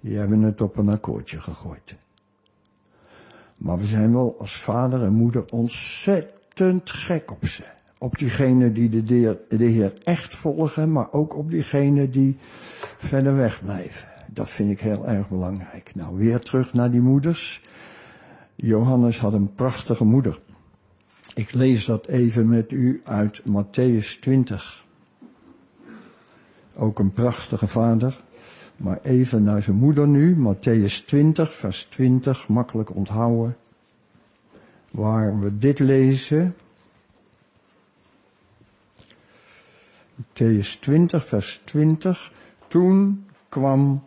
die 0.00 0.16
hebben 0.16 0.42
het 0.42 0.60
op 0.60 0.76
een 0.76 0.88
akkoordje 0.88 1.40
gegooid. 1.40 1.96
Maar 3.56 3.78
we 3.78 3.86
zijn 3.86 4.12
wel 4.12 4.36
als 4.38 4.56
vader 4.56 5.02
en 5.02 5.12
moeder 5.12 5.44
ontzettend 5.50 6.90
gek 6.90 7.30
op 7.30 7.46
ze. 7.46 7.64
Op 7.98 8.18
diegenen 8.18 8.72
die 8.72 8.88
de, 8.88 9.04
de, 9.04 9.44
de 9.48 9.64
Heer 9.64 9.92
echt 10.02 10.34
volgen, 10.34 10.92
maar 10.92 11.12
ook 11.12 11.36
op 11.36 11.50
diegenen 11.50 12.10
die 12.10 12.36
verder 12.96 13.36
weg 13.36 13.64
blijven. 13.64 14.08
Dat 14.26 14.50
vind 14.50 14.70
ik 14.70 14.80
heel 14.80 15.06
erg 15.06 15.28
belangrijk. 15.28 15.94
Nou, 15.94 16.16
weer 16.16 16.40
terug 16.40 16.72
naar 16.72 16.90
die 16.90 17.00
moeders. 17.00 17.62
Johannes 18.62 19.18
had 19.18 19.32
een 19.32 19.54
prachtige 19.54 20.04
moeder. 20.04 20.40
Ik 21.34 21.52
lees 21.52 21.84
dat 21.84 22.06
even 22.06 22.48
met 22.48 22.72
u 22.72 23.00
uit 23.04 23.42
Matthäus 23.42 24.18
20. 24.20 24.84
Ook 26.76 26.98
een 26.98 27.12
prachtige 27.12 27.66
vader. 27.66 28.20
Maar 28.76 28.98
even 29.02 29.42
naar 29.42 29.62
zijn 29.62 29.76
moeder 29.76 30.08
nu. 30.08 30.36
Matthäus 30.36 31.04
20, 31.06 31.54
vers 31.54 31.84
20, 31.84 32.48
makkelijk 32.48 32.94
onthouden. 32.94 33.56
Waar 34.90 35.40
we 35.40 35.58
dit 35.58 35.78
lezen. 35.78 36.56
Matthäus 40.14 40.80
20, 40.80 41.26
vers 41.26 41.60
20. 41.64 42.32
Toen 42.68 43.24
kwam 43.48 44.02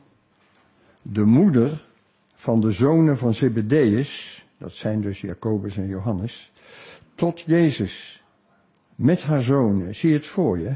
de 1.02 1.24
moeder 1.24 1.86
van 2.44 2.62
de 2.62 2.72
zonen 2.72 3.18
van 3.18 3.34
Zebedeus, 3.34 4.46
dat 4.58 4.74
zijn 4.74 5.02
dus 5.02 5.22
Jacobus 5.22 5.78
en 5.78 5.88
Johannes, 5.88 6.52
tot 7.16 7.40
Jezus 7.40 8.24
met 8.96 9.24
haar 9.24 9.42
zonen. 9.42 9.96
Zie 9.96 10.14
het 10.14 10.26
voor 10.26 10.60
je. 10.60 10.76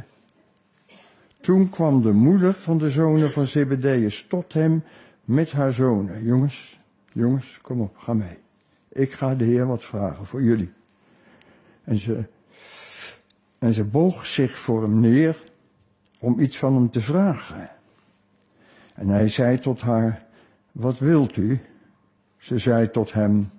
Toen 1.42 1.70
kwam 1.70 2.02
de 2.02 2.12
moeder 2.12 2.54
van 2.54 2.78
de 2.78 2.90
zonen 2.90 3.32
van 3.32 3.48
Zebedeus 3.48 4.26
tot 4.28 4.54
hem 4.54 4.84
met 5.26 5.52
haar 5.52 5.74
zonen. 5.74 6.24
Jongens, 6.24 6.80
jongens, 7.12 7.60
kom 7.62 7.82
op, 7.82 7.98
ga 7.98 8.14
mee. 8.14 8.38
Ik 8.90 9.12
ga 9.12 9.36
de 9.36 9.46
Heer 9.46 9.68
wat 9.68 9.84
vragen 9.84 10.26
voor 10.26 10.44
jullie. 10.44 10.72
En 11.84 11.98
ze, 11.98 12.24
en 13.60 13.74
ze 13.74 13.84
boog 13.84 14.26
zich 14.26 14.60
voor 14.60 14.82
hem 14.82 15.00
neer 15.00 15.38
om 16.20 16.40
iets 16.40 16.58
van 16.58 16.74
hem 16.74 16.92
te 16.92 17.02
vragen. 17.02 17.70
En 18.94 19.08
hij 19.08 19.28
zei 19.28 19.60
tot 19.60 19.82
haar, 19.82 20.27
wat 20.78 21.00
wilt 21.00 21.38
u? 21.38 21.60
Ze 22.38 22.58
zei 22.58 22.90
tot 22.90 23.14
hem, 23.14 23.50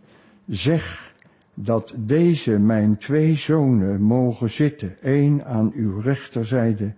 zeg 0.46 1.12
dat 1.54 1.94
deze 1.96 2.58
mijn 2.58 2.98
twee 2.98 3.36
zonen 3.36 4.00
mogen 4.00 4.50
zitten, 4.50 5.02
één 5.02 5.44
aan 5.44 5.72
uw 5.74 6.00
rechterzijde 6.00 6.92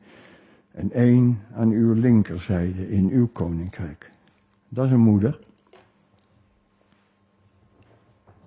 en 0.71 0.93
één 0.93 1.41
aan 1.55 1.71
uw 1.71 1.93
linkerzijde 1.93 2.91
in 2.91 3.09
uw 3.11 3.29
koninkrijk. 3.29 4.11
Dat 4.69 4.87
is 4.87 4.93
een 4.93 5.01
moeder. 5.01 5.39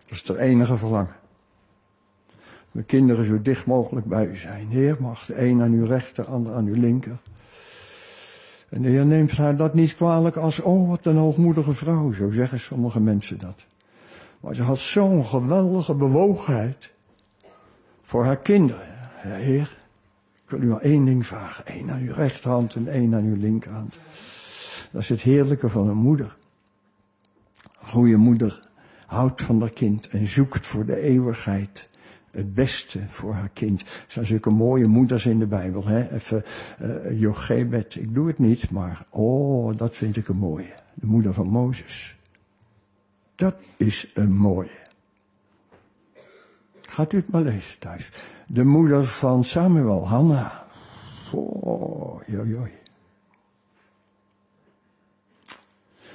Dat 0.05 0.09
is 0.09 0.27
het 0.27 0.37
enige 0.37 0.77
verlangen. 0.77 1.15
Mijn 2.71 2.85
kinderen 2.85 3.25
zo 3.25 3.41
dicht 3.41 3.65
mogelijk 3.65 4.05
bij 4.05 4.27
u 4.27 4.35
zijn. 4.35 4.67
Heer, 4.67 4.97
mag 4.99 5.25
de 5.25 5.41
een 5.41 5.61
aan 5.61 5.71
uw 5.71 5.85
rechter, 5.85 6.23
de 6.23 6.29
ander 6.29 6.53
aan 6.53 6.65
uw 6.65 6.79
linker. 6.79 7.17
En 8.73 8.81
de 8.81 8.89
Heer 8.89 9.05
neemt 9.05 9.31
haar 9.31 9.55
dat 9.55 9.73
niet 9.73 9.95
kwalijk 9.95 10.35
als, 10.35 10.59
oh 10.59 10.89
wat 10.89 11.05
een 11.05 11.17
hoogmoedige 11.17 11.73
vrouw, 11.73 12.13
zo 12.13 12.31
zeggen 12.31 12.59
sommige 12.59 12.99
mensen 12.99 13.39
dat. 13.39 13.65
Maar 14.39 14.55
ze 14.55 14.61
had 14.61 14.79
zo'n 14.79 15.25
geweldige 15.25 15.93
bewogenheid 15.93 16.91
voor 18.01 18.25
haar 18.25 18.37
kinderen. 18.37 18.87
Ja, 19.23 19.35
heer, 19.35 19.77
ik 20.43 20.49
wil 20.49 20.61
u 20.61 20.65
maar 20.65 20.81
één 20.81 21.05
ding 21.05 21.25
vragen. 21.25 21.65
één 21.65 21.91
aan 21.91 22.01
uw 22.01 22.13
rechterhand 22.13 22.75
en 22.75 22.87
één 22.87 23.15
aan 23.15 23.23
uw 23.23 23.37
linkerhand. 23.37 23.99
Dat 24.91 25.01
is 25.01 25.09
het 25.09 25.21
heerlijke 25.21 25.69
van 25.69 25.87
een 25.87 25.97
moeder. 25.97 26.35
Een 27.81 27.87
goede 27.87 28.17
moeder 28.17 28.69
houdt 29.05 29.41
van 29.41 29.59
haar 29.59 29.71
kind 29.71 30.07
en 30.07 30.27
zoekt 30.27 30.67
voor 30.67 30.85
de 30.85 30.99
eeuwigheid 30.99 31.89
het 32.33 32.53
beste 32.53 33.07
voor 33.07 33.33
haar 33.33 33.49
kind. 33.49 33.81
Er 33.81 33.87
zijn 34.07 34.25
zulke 34.25 34.49
mooie 34.49 34.87
moeders 34.87 35.25
in 35.25 35.39
de 35.39 35.45
Bijbel. 35.45 35.85
Hè? 35.85 36.11
Even 36.11 36.43
uh, 36.81 37.19
Jochebed, 37.19 37.95
ik 37.95 38.13
doe 38.13 38.27
het 38.27 38.39
niet, 38.39 38.69
maar 38.69 39.03
oh, 39.11 39.77
dat 39.77 39.95
vind 39.95 40.17
ik 40.17 40.27
een 40.27 40.37
mooie. 40.37 40.73
De 40.93 41.05
moeder 41.05 41.33
van 41.33 41.47
Mozes. 41.47 42.17
Dat 43.35 43.55
is 43.77 44.11
een 44.13 44.35
mooie. 44.35 44.81
Gaat 46.81 47.13
u 47.13 47.17
het 47.17 47.31
maar 47.31 47.41
lezen 47.41 47.79
thuis. 47.79 48.09
De 48.47 48.63
moeder 48.63 49.03
van 49.03 49.43
Samuel, 49.43 50.07
Hanna. 50.07 50.63
Oh, 51.31 52.21
joi, 52.27 52.49
joi. 52.49 52.71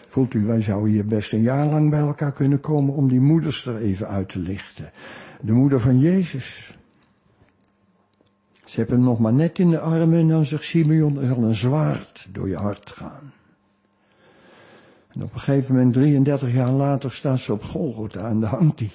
Voelt 0.06 0.34
u, 0.34 0.44
wij 0.44 0.60
zouden 0.60 0.90
hier 0.90 1.06
best 1.06 1.32
een 1.32 1.42
jaar 1.42 1.66
lang 1.66 1.90
bij 1.90 2.00
elkaar 2.00 2.32
kunnen 2.32 2.60
komen 2.60 2.94
om 2.94 3.08
die 3.08 3.20
moeders 3.20 3.66
er 3.66 3.76
even 3.76 4.08
uit 4.08 4.28
te 4.28 4.38
lichten. 4.38 4.90
De 5.40 5.52
moeder 5.52 5.80
van 5.80 5.98
Jezus. 5.98 6.78
Ze 8.64 8.76
hebben 8.76 8.96
hem 8.96 9.04
nog 9.04 9.18
maar 9.18 9.32
net 9.32 9.58
in 9.58 9.70
de 9.70 9.80
armen 9.80 10.18
en 10.18 10.28
dan 10.28 10.44
zegt 10.44 10.64
Simeon, 10.64 11.18
er 11.18 11.26
zal 11.26 11.42
een 11.42 11.54
zwaard 11.54 12.28
door 12.32 12.48
je 12.48 12.56
hart 12.56 12.90
gaan. 12.90 13.32
En 15.08 15.22
op 15.22 15.32
een 15.32 15.38
gegeven 15.38 15.74
moment, 15.74 15.92
33 15.92 16.52
jaar 16.52 16.70
later, 16.70 17.12
staat 17.12 17.38
ze 17.38 17.52
op 17.52 17.62
Golgotha 17.62 18.28
en 18.28 18.40
daar 18.40 18.50
hangt 18.50 18.78
hij. 18.78 18.90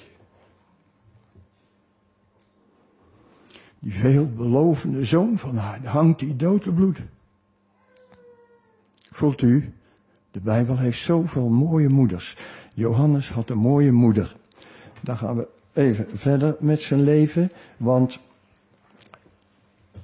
Die 3.80 3.94
veelbelovende 3.94 5.06
zoon 5.06 5.38
van 5.38 5.58
haar, 5.58 5.82
daar 5.82 5.92
hangt 5.92 6.22
hij 6.22 6.36
dood 6.36 6.62
te 6.62 6.74
bloed. 6.74 7.02
Voelt 9.10 9.42
u, 9.42 9.74
de 10.32 10.40
Bijbel 10.40 10.78
heeft 10.78 11.00
zoveel 11.00 11.50
mooie 11.50 11.90
moeders. 11.90 12.38
Johannes 12.74 13.30
had 13.30 13.50
een 13.50 13.58
mooie 13.58 13.92
moeder. 13.92 14.36
Daar 15.02 15.18
gaan 15.18 15.36
we 15.36 15.48
even 15.74 16.06
verder 16.14 16.56
met 16.60 16.82
zijn 16.82 17.02
leven, 17.02 17.52
want 17.78 18.20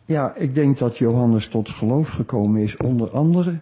ja, 0.06 0.36
ik 0.36 0.56
denk 0.56 0.78
dat 0.78 0.98
Johannes 0.98 1.48
tot 1.48 1.70
geloof 1.70 2.10
gekomen 2.10 2.62
is, 2.62 2.78
onder 2.78 3.10
andere 3.10 3.60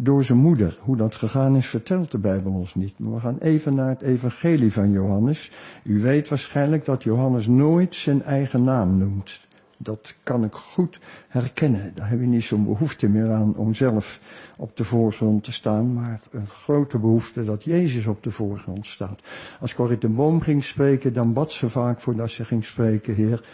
door 0.00 0.24
zijn 0.24 0.38
moeder. 0.38 0.78
Hoe 0.80 0.96
dat 0.96 1.14
gegaan 1.14 1.56
is, 1.56 1.66
vertelt 1.66 2.10
de 2.10 2.18
Bijbel 2.18 2.52
ons 2.52 2.74
niet. 2.74 2.98
Maar 2.98 3.14
we 3.14 3.20
gaan 3.20 3.38
even 3.38 3.74
naar 3.74 3.88
het 3.88 4.02
evangelie 4.02 4.72
van 4.72 4.92
Johannes. 4.92 5.52
U 5.82 6.00
weet 6.00 6.28
waarschijnlijk 6.28 6.84
dat 6.84 7.02
Johannes 7.02 7.46
nooit 7.46 7.94
zijn 7.94 8.22
eigen 8.22 8.64
naam 8.64 8.98
noemt. 8.98 9.40
Dat 9.80 10.14
kan 10.22 10.44
ik 10.44 10.54
goed 10.54 11.00
herkennen. 11.28 11.92
Daar 11.94 12.08
heb 12.08 12.20
je 12.20 12.26
niet 12.26 12.42
zo'n 12.42 12.64
behoefte 12.64 13.08
meer 13.08 13.32
aan 13.32 13.56
om 13.56 13.74
zelf 13.74 14.20
op 14.56 14.76
de 14.76 14.84
voorgrond 14.84 15.44
te 15.44 15.52
staan, 15.52 15.92
maar 15.92 16.20
een 16.30 16.46
grote 16.46 16.98
behoefte 16.98 17.44
dat 17.44 17.64
Jezus 17.64 18.06
op 18.06 18.22
de 18.22 18.30
voorgrond 18.30 18.86
staat. 18.86 19.20
Als 19.60 19.74
Corrie 19.74 19.98
de 19.98 20.08
Boom 20.08 20.40
ging 20.40 20.64
spreken, 20.64 21.12
dan 21.12 21.32
bad 21.32 21.52
ze 21.52 21.68
vaak 21.68 22.00
voordat 22.00 22.30
ze 22.30 22.44
ging 22.44 22.64
spreken, 22.64 23.14
Heer, 23.14 23.44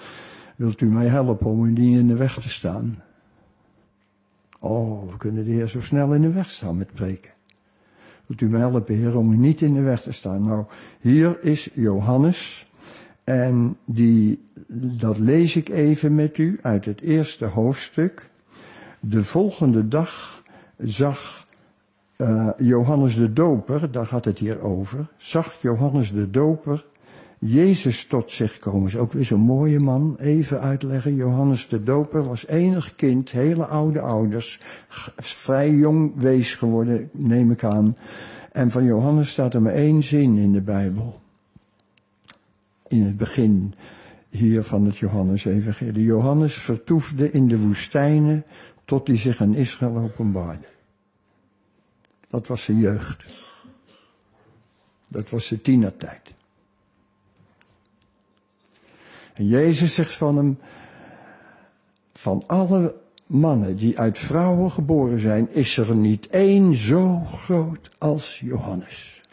wilt 0.56 0.80
u 0.80 0.86
mij 0.86 1.06
helpen 1.06 1.46
om 1.46 1.64
u 1.64 1.70
niet 1.70 1.98
in 1.98 2.06
de 2.06 2.16
weg 2.16 2.34
te 2.40 2.48
staan? 2.48 3.02
Oh, 4.58 5.10
we 5.10 5.16
kunnen 5.16 5.44
de 5.44 5.50
Heer 5.50 5.68
zo 5.68 5.80
snel 5.80 6.14
in 6.14 6.22
de 6.22 6.32
weg 6.32 6.50
staan 6.50 6.76
met 6.76 6.92
preken. 6.94 7.30
Wilt 8.26 8.40
u 8.40 8.48
mij 8.48 8.60
helpen, 8.60 8.94
Heer, 8.94 9.16
om 9.16 9.32
u 9.32 9.36
niet 9.36 9.60
in 9.60 9.74
de 9.74 9.80
weg 9.80 10.02
te 10.02 10.12
staan? 10.12 10.44
Nou, 10.44 10.64
hier 11.00 11.38
is 11.42 11.70
Johannes. 11.74 12.66
En 13.24 13.76
die, 13.84 14.42
dat 14.80 15.18
lees 15.18 15.56
ik 15.56 15.68
even 15.68 16.14
met 16.14 16.38
u 16.38 16.58
uit 16.62 16.84
het 16.84 17.00
eerste 17.00 17.44
hoofdstuk. 17.44 18.30
De 19.00 19.22
volgende 19.24 19.88
dag 19.88 20.42
zag 20.78 21.46
uh, 22.16 22.50
Johannes 22.58 23.16
de 23.16 23.32
Doper, 23.32 23.90
daar 23.90 24.06
gaat 24.06 24.24
het 24.24 24.38
hier 24.38 24.60
over, 24.60 25.06
zag 25.16 25.56
Johannes 25.60 26.12
de 26.12 26.30
Doper 26.30 26.84
Jezus 27.46 28.06
tot 28.06 28.30
zich 28.30 28.58
komen. 28.58 28.86
Is 28.86 28.96
ook 28.96 29.12
weer 29.12 29.24
zo'n 29.24 29.40
mooie 29.40 29.80
man. 29.80 30.16
Even 30.18 30.60
uitleggen. 30.60 31.14
Johannes 31.14 31.68
de 31.68 31.82
Doper 31.82 32.24
was 32.24 32.46
enig 32.46 32.94
kind, 32.94 33.30
hele 33.30 33.66
oude 33.66 34.00
ouders, 34.00 34.60
vrij 35.16 35.70
jong 35.70 36.12
wees 36.16 36.54
geworden, 36.54 37.08
neem 37.12 37.50
ik 37.50 37.64
aan. 37.64 37.96
En 38.52 38.70
van 38.70 38.84
Johannes 38.84 39.30
staat 39.30 39.54
er 39.54 39.62
maar 39.62 39.72
één 39.72 40.02
zin 40.02 40.36
in 40.36 40.52
de 40.52 40.60
Bijbel 40.60 41.20
in 42.88 43.02
het 43.02 43.16
begin 43.16 43.74
hier 44.36 44.62
van 44.62 44.84
het 44.84 44.96
Johannes-evangelie. 44.96 46.04
Johannes 46.04 46.54
vertoefde 46.54 47.30
in 47.30 47.48
de 47.48 47.58
woestijnen 47.58 48.44
tot 48.84 49.06
hij 49.06 49.16
zich 49.16 49.40
aan 49.40 49.54
Israël 49.54 49.96
openbaarde. 49.96 50.66
Dat 52.28 52.46
was 52.46 52.64
zijn 52.64 52.78
jeugd. 52.78 53.24
Dat 55.08 55.30
was 55.30 55.46
zijn 55.46 55.60
tienertijd. 55.60 56.34
En 59.34 59.46
Jezus 59.46 59.94
zegt 59.94 60.14
van 60.14 60.36
hem, 60.36 60.58
van 62.12 62.44
alle 62.46 62.94
mannen 63.26 63.76
die 63.76 63.98
uit 63.98 64.18
vrouwen 64.18 64.70
geboren 64.70 65.18
zijn, 65.18 65.52
is 65.52 65.76
er 65.76 65.94
niet 65.94 66.28
één 66.28 66.74
zo 66.74 67.18
groot 67.18 67.90
als 67.98 68.40
Johannes. 68.40 69.23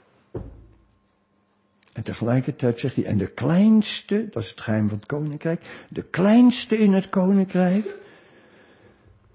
En 1.94 2.04
tegelijkertijd 2.04 2.80
zegt 2.80 2.96
hij, 2.96 3.06
en 3.06 3.18
de 3.18 3.28
kleinste, 3.32 4.28
dat 4.32 4.44
is 4.44 4.50
het 4.50 4.62
geheim 4.62 4.90
van 4.90 4.98
het 4.98 5.08
koninkrijk, 5.08 5.86
de 5.90 6.02
kleinste 6.04 6.78
in 6.78 6.94
het 6.94 7.10
koninkrijk 7.10 7.96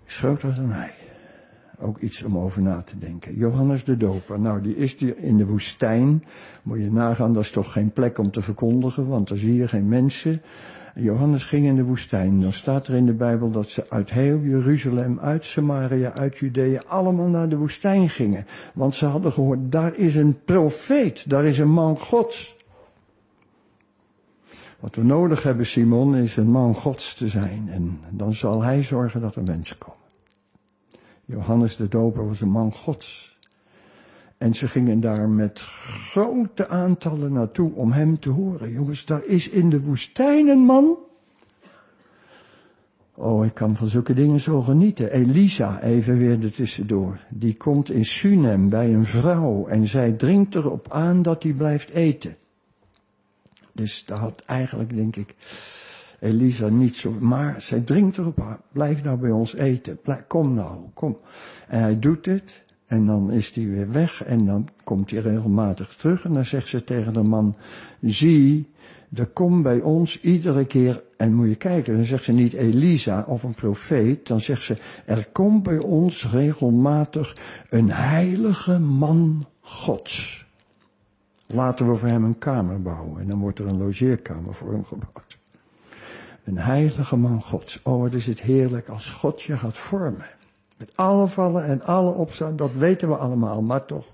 is 0.06 0.16
groter 0.16 0.54
dan 0.54 0.70
hij. 0.70 0.92
Ook 1.78 1.98
iets 1.98 2.22
om 2.22 2.38
over 2.38 2.62
na 2.62 2.82
te 2.82 2.98
denken. 2.98 3.36
Johannes 3.36 3.84
de 3.84 3.96
Doper, 3.96 4.40
nou 4.40 4.62
die 4.62 4.76
is 4.76 4.94
hier 4.94 5.18
in 5.18 5.36
de 5.36 5.46
woestijn. 5.46 6.24
Moet 6.62 6.78
je 6.78 6.92
nagaan, 6.92 7.32
dat 7.32 7.42
is 7.42 7.50
toch 7.50 7.72
geen 7.72 7.90
plek 7.92 8.18
om 8.18 8.30
te 8.30 8.40
verkondigen, 8.42 9.06
want 9.08 9.30
er 9.30 9.38
zie 9.38 9.54
je 9.54 9.68
geen 9.68 9.88
mensen. 9.88 10.42
Johannes 10.98 11.44
ging 11.44 11.66
in 11.66 11.76
de 11.76 11.84
woestijn. 11.84 12.40
Dan 12.40 12.52
staat 12.52 12.88
er 12.88 12.94
in 12.94 13.06
de 13.06 13.12
Bijbel 13.12 13.50
dat 13.50 13.70
ze 13.70 13.86
uit 13.88 14.10
heel 14.10 14.38
Jeruzalem, 14.38 15.20
uit 15.20 15.44
Samaria, 15.44 16.12
uit 16.12 16.38
Judea, 16.38 16.82
allemaal 16.86 17.28
naar 17.28 17.48
de 17.48 17.56
woestijn 17.56 18.10
gingen. 18.10 18.46
Want 18.74 18.94
ze 18.94 19.06
hadden 19.06 19.32
gehoord, 19.32 19.72
daar 19.72 19.94
is 19.94 20.14
een 20.14 20.44
profeet, 20.44 21.30
daar 21.30 21.44
is 21.44 21.58
een 21.58 21.70
man 21.70 21.98
Gods. 21.98 22.56
Wat 24.80 24.94
we 24.94 25.02
nodig 25.02 25.42
hebben, 25.42 25.66
Simon, 25.66 26.16
is 26.16 26.36
een 26.36 26.50
man 26.50 26.74
Gods 26.74 27.14
te 27.14 27.28
zijn. 27.28 27.68
En 27.70 28.00
dan 28.10 28.34
zal 28.34 28.62
hij 28.62 28.82
zorgen 28.82 29.20
dat 29.20 29.36
er 29.36 29.42
mensen 29.42 29.78
komen. 29.78 30.00
Johannes 31.24 31.76
de 31.76 31.88
Doper 31.88 32.28
was 32.28 32.40
een 32.40 32.50
man 32.50 32.74
Gods. 32.74 33.35
En 34.38 34.54
ze 34.54 34.68
gingen 34.68 35.00
daar 35.00 35.28
met 35.28 35.60
grote 36.10 36.68
aantallen 36.68 37.32
naartoe 37.32 37.74
om 37.74 37.92
hem 37.92 38.18
te 38.18 38.30
horen. 38.30 38.70
Jongens, 38.70 39.04
daar 39.04 39.24
is 39.24 39.48
in 39.48 39.70
de 39.70 39.80
woestijn 39.80 40.48
een 40.48 40.58
man. 40.58 40.96
Oh, 43.14 43.44
ik 43.44 43.54
kan 43.54 43.76
van 43.76 43.88
zulke 43.88 44.14
dingen 44.14 44.40
zo 44.40 44.62
genieten. 44.62 45.12
Elisa, 45.12 45.82
even 45.82 46.16
weer 46.16 46.42
er 46.42 46.52
tussendoor. 46.52 47.20
Die 47.28 47.56
komt 47.56 47.90
in 47.90 48.04
Sunem 48.04 48.68
bij 48.68 48.94
een 48.94 49.04
vrouw 49.04 49.66
en 49.66 49.86
zij 49.86 50.12
dringt 50.12 50.54
erop 50.54 50.92
aan 50.92 51.22
dat 51.22 51.42
hij 51.42 51.52
blijft 51.52 51.90
eten. 51.90 52.36
Dus 53.72 54.04
daar 54.04 54.18
had 54.18 54.42
eigenlijk, 54.46 54.94
denk 54.94 55.16
ik, 55.16 55.34
Elisa 56.20 56.68
niet 56.68 56.96
zo, 56.96 57.10
maar 57.20 57.62
zij 57.62 57.80
dringt 57.80 58.18
erop 58.18 58.40
aan, 58.40 58.60
blijf 58.72 59.02
nou 59.02 59.18
bij 59.18 59.30
ons 59.30 59.54
eten, 59.54 59.98
kom 60.26 60.54
nou, 60.54 60.78
kom. 60.94 61.18
En 61.68 61.80
hij 61.80 61.98
doet 61.98 62.26
het, 62.26 62.64
en 62.86 63.06
dan 63.06 63.32
is 63.32 63.54
hij 63.54 63.66
weer 63.66 63.90
weg, 63.90 64.24
en 64.24 64.46
dan 64.46 64.68
komt 64.84 65.10
hij 65.10 65.20
regelmatig 65.20 65.94
terug, 65.94 66.24
en 66.24 66.32
dan 66.32 66.44
zegt 66.44 66.68
ze 66.68 66.84
tegen 66.84 67.12
de 67.12 67.22
man, 67.22 67.56
zie, 68.00 68.68
er 69.14 69.26
komt 69.26 69.62
bij 69.62 69.80
ons 69.80 70.20
iedere 70.20 70.64
keer, 70.64 71.02
en 71.16 71.34
moet 71.34 71.48
je 71.48 71.56
kijken, 71.56 71.96
dan 71.96 72.04
zegt 72.04 72.24
ze 72.24 72.32
niet 72.32 72.52
Elisa 72.52 73.24
of 73.28 73.42
een 73.42 73.54
profeet, 73.54 74.26
dan 74.26 74.40
zegt 74.40 74.62
ze, 74.62 74.76
er 75.04 75.28
komt 75.32 75.62
bij 75.62 75.78
ons 75.78 76.30
regelmatig 76.30 77.36
een 77.68 77.92
heilige 77.92 78.78
man 78.78 79.46
Gods. 79.60 80.46
Laten 81.46 81.90
we 81.90 81.96
voor 81.96 82.08
hem 82.08 82.24
een 82.24 82.38
kamer 82.38 82.82
bouwen 82.82 83.20
en 83.20 83.28
dan 83.28 83.38
wordt 83.38 83.58
er 83.58 83.66
een 83.66 83.78
logeerkamer 83.78 84.54
voor 84.54 84.72
hem 84.72 84.84
gebouwd. 84.84 85.38
Een 86.44 86.58
heilige 86.58 87.16
man 87.16 87.42
Gods. 87.42 87.80
Oh, 87.82 88.00
wat 88.00 88.14
is 88.14 88.26
het 88.26 88.40
heerlijk 88.40 88.88
als 88.88 89.10
God 89.10 89.42
je 89.42 89.58
gaat 89.58 89.76
vormen. 89.76 90.35
Met 90.76 90.92
alle 90.94 91.28
vallen 91.28 91.64
en 91.64 91.82
alle 91.82 92.10
opstaan, 92.10 92.56
dat 92.56 92.72
weten 92.72 93.08
we 93.08 93.16
allemaal, 93.16 93.62
maar 93.62 93.84
toch. 93.84 94.06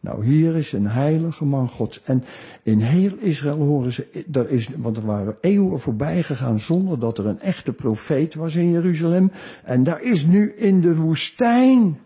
Nou, 0.00 0.24
hier 0.24 0.56
is 0.56 0.72
een 0.72 0.86
heilige 0.86 1.44
man 1.44 1.68
Gods. 1.68 2.02
En 2.02 2.24
in 2.62 2.80
heel 2.80 3.16
Israël 3.18 3.58
horen 3.58 3.92
ze, 3.92 4.24
er 4.32 4.50
is, 4.50 4.68
want 4.76 4.96
er 4.96 5.06
waren 5.06 5.36
eeuwen 5.40 5.80
voorbij 5.80 6.22
gegaan 6.22 6.60
zonder 6.60 6.98
dat 6.98 7.18
er 7.18 7.26
een 7.26 7.40
echte 7.40 7.72
profeet 7.72 8.34
was 8.34 8.54
in 8.54 8.70
Jeruzalem. 8.70 9.32
En 9.64 9.82
daar 9.82 10.02
is 10.02 10.26
nu 10.26 10.52
in 10.52 10.80
de 10.80 10.96
woestijn 10.96 11.98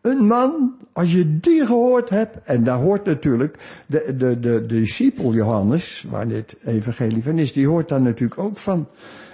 een 0.00 0.26
man, 0.26 0.74
als 0.92 1.12
je 1.12 1.38
die 1.38 1.66
gehoord 1.66 2.10
hebt, 2.10 2.36
en 2.44 2.64
daar 2.64 2.78
hoort 2.78 3.04
natuurlijk 3.04 3.82
de, 3.86 4.14
de, 4.18 4.40
de, 4.40 4.60
de 4.60 4.66
discipel 4.66 5.32
Johannes, 5.32 6.06
waar 6.10 6.28
dit 6.28 6.56
evangelie 6.64 7.22
van 7.22 7.38
is, 7.38 7.52
die 7.52 7.66
hoort 7.66 7.88
daar 7.88 8.02
natuurlijk 8.02 8.40
ook 8.40 8.56
van. 8.56 8.88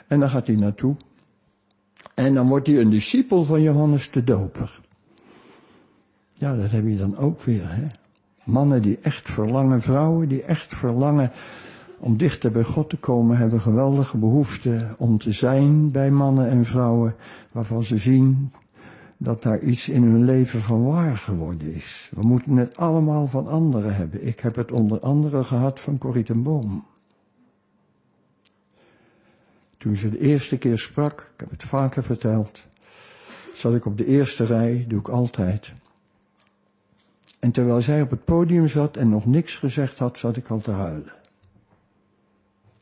En 0.07 0.21
dan 0.21 0.31
gaat 0.31 0.47
hij 0.47 0.57
naartoe. 0.57 0.97
En 2.19 2.35
dan 2.35 2.49
wordt 2.49 2.67
hij 2.67 2.79
een 2.79 2.91
discipel 2.91 3.45
van 3.45 3.63
Johannes 3.63 4.11
de 4.11 4.25
Doper. 4.25 4.81
Ja, 6.33 6.57
dat 6.57 6.71
heb 6.71 6.87
je 6.87 6.97
dan 6.97 7.17
ook 7.17 7.43
weer, 7.43 7.75
hè. 7.75 7.87
Mannen 8.45 8.83
die 8.83 8.99
echt 9.03 9.31
verlangen, 9.31 9.81
vrouwen 9.81 10.29
die 10.29 10.43
echt 10.43 10.77
verlangen 10.77 11.31
om 11.99 12.17
dichter 12.17 12.51
bij 12.51 12.65
God 12.65 12.89
te 12.89 12.97
komen, 12.97 13.37
hebben 13.37 13.61
geweldige 13.61 14.17
behoefte 14.17 14.87
om 14.97 15.19
te 15.19 15.33
zijn 15.33 15.91
bij 15.91 16.11
mannen 16.11 16.49
en 16.49 16.65
vrouwen 16.65 17.15
waarvan 17.53 17.83
ze 17.83 17.97
zien 17.97 18.53
dat 19.17 19.43
daar 19.43 19.61
iets 19.61 19.89
in 19.89 20.03
hun 20.03 20.25
leven 20.25 20.61
van 20.61 20.85
waar 20.85 21.17
geworden 21.17 21.75
is. 21.75 22.13
We 22.15 22.27
moeten 22.27 22.57
het 22.57 22.77
allemaal 22.77 23.27
van 23.27 23.47
anderen 23.47 23.95
hebben. 23.95 24.27
Ik 24.27 24.41
heb 24.41 24.55
het 24.55 24.73
onder 24.73 25.01
andere 25.01 25.45
gehad 25.45 25.81
van 25.81 25.99
Corrie 25.99 26.35
Boom. 26.35 26.85
Toen 29.79 29.97
ze 29.97 30.09
de 30.09 30.19
eerste 30.19 30.59
keer 30.59 30.79
sprak, 30.79 31.21
ik 31.35 31.41
heb 31.41 31.51
het 31.51 31.64
vaker 31.64 32.03
verteld, 32.03 32.62
zat 33.55 33.75
ik 33.75 33.85
op 33.85 33.99
de 33.99 34.07
eerste 34.07 34.45
rij, 34.45 34.85
doe 34.88 34.99
ik 34.99 35.09
altijd. 35.09 35.73
En 37.38 37.51
terwijl 37.51 37.81
zij 37.81 38.03
op 38.03 38.11
het 38.11 38.25
podium 38.25 38.69
zat 38.69 38.97
en 38.97 39.09
nog 39.09 39.27
niks 39.27 39.57
gezegd 39.57 39.99
had, 39.99 40.19
zat 40.19 40.37
ik 40.37 40.49
al 40.49 40.61
te 40.61 40.71
huilen. 40.71 41.12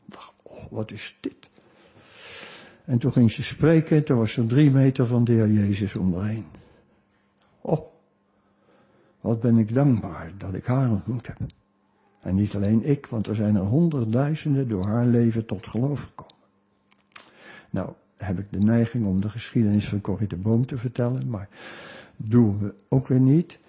Ik 0.05 0.13
dacht, 0.13 0.33
oh, 0.43 0.65
wat 0.69 0.91
is 0.91 1.17
dit? 1.19 1.47
En 2.85 2.97
toen 2.97 3.11
ging 3.11 3.31
ze 3.31 3.43
spreken, 3.43 4.03
toen 4.03 4.17
was 4.17 4.37
er 4.37 4.47
drie 4.47 4.71
meter 4.71 5.05
van 5.05 5.23
de 5.23 5.31
heer 5.31 5.51
Jezus 5.51 5.95
om. 5.95 6.15
Oh, 7.61 7.85
wat 9.21 9.39
ben 9.39 9.57
ik 9.57 9.73
dankbaar 9.73 10.31
dat 10.37 10.53
ik 10.53 10.65
haar 10.65 10.89
ontmoet 10.89 11.27
heb. 11.27 11.37
En 12.21 12.35
niet 12.35 12.55
alleen 12.55 12.83
ik, 12.83 13.05
want 13.05 13.27
er 13.27 13.35
zijn 13.35 13.55
er 13.55 13.61
honderdduizenden 13.61 14.67
door 14.67 14.85
haar 14.85 15.05
leven 15.05 15.45
tot 15.45 15.67
geloof 15.67 16.03
gekomen. 16.03 16.36
Nou, 17.69 17.89
heb 18.17 18.39
ik 18.39 18.45
de 18.49 18.59
neiging 18.59 19.05
om 19.05 19.21
de 19.21 19.29
geschiedenis 19.29 19.89
van 19.89 20.01
Corrie 20.01 20.27
de 20.27 20.35
Boom 20.35 20.65
te 20.65 20.77
vertellen, 20.77 21.29
maar 21.29 21.49
doen 22.15 22.59
we 22.59 22.73
ook 22.89 23.07
weer 23.07 23.19
niet. 23.19 23.59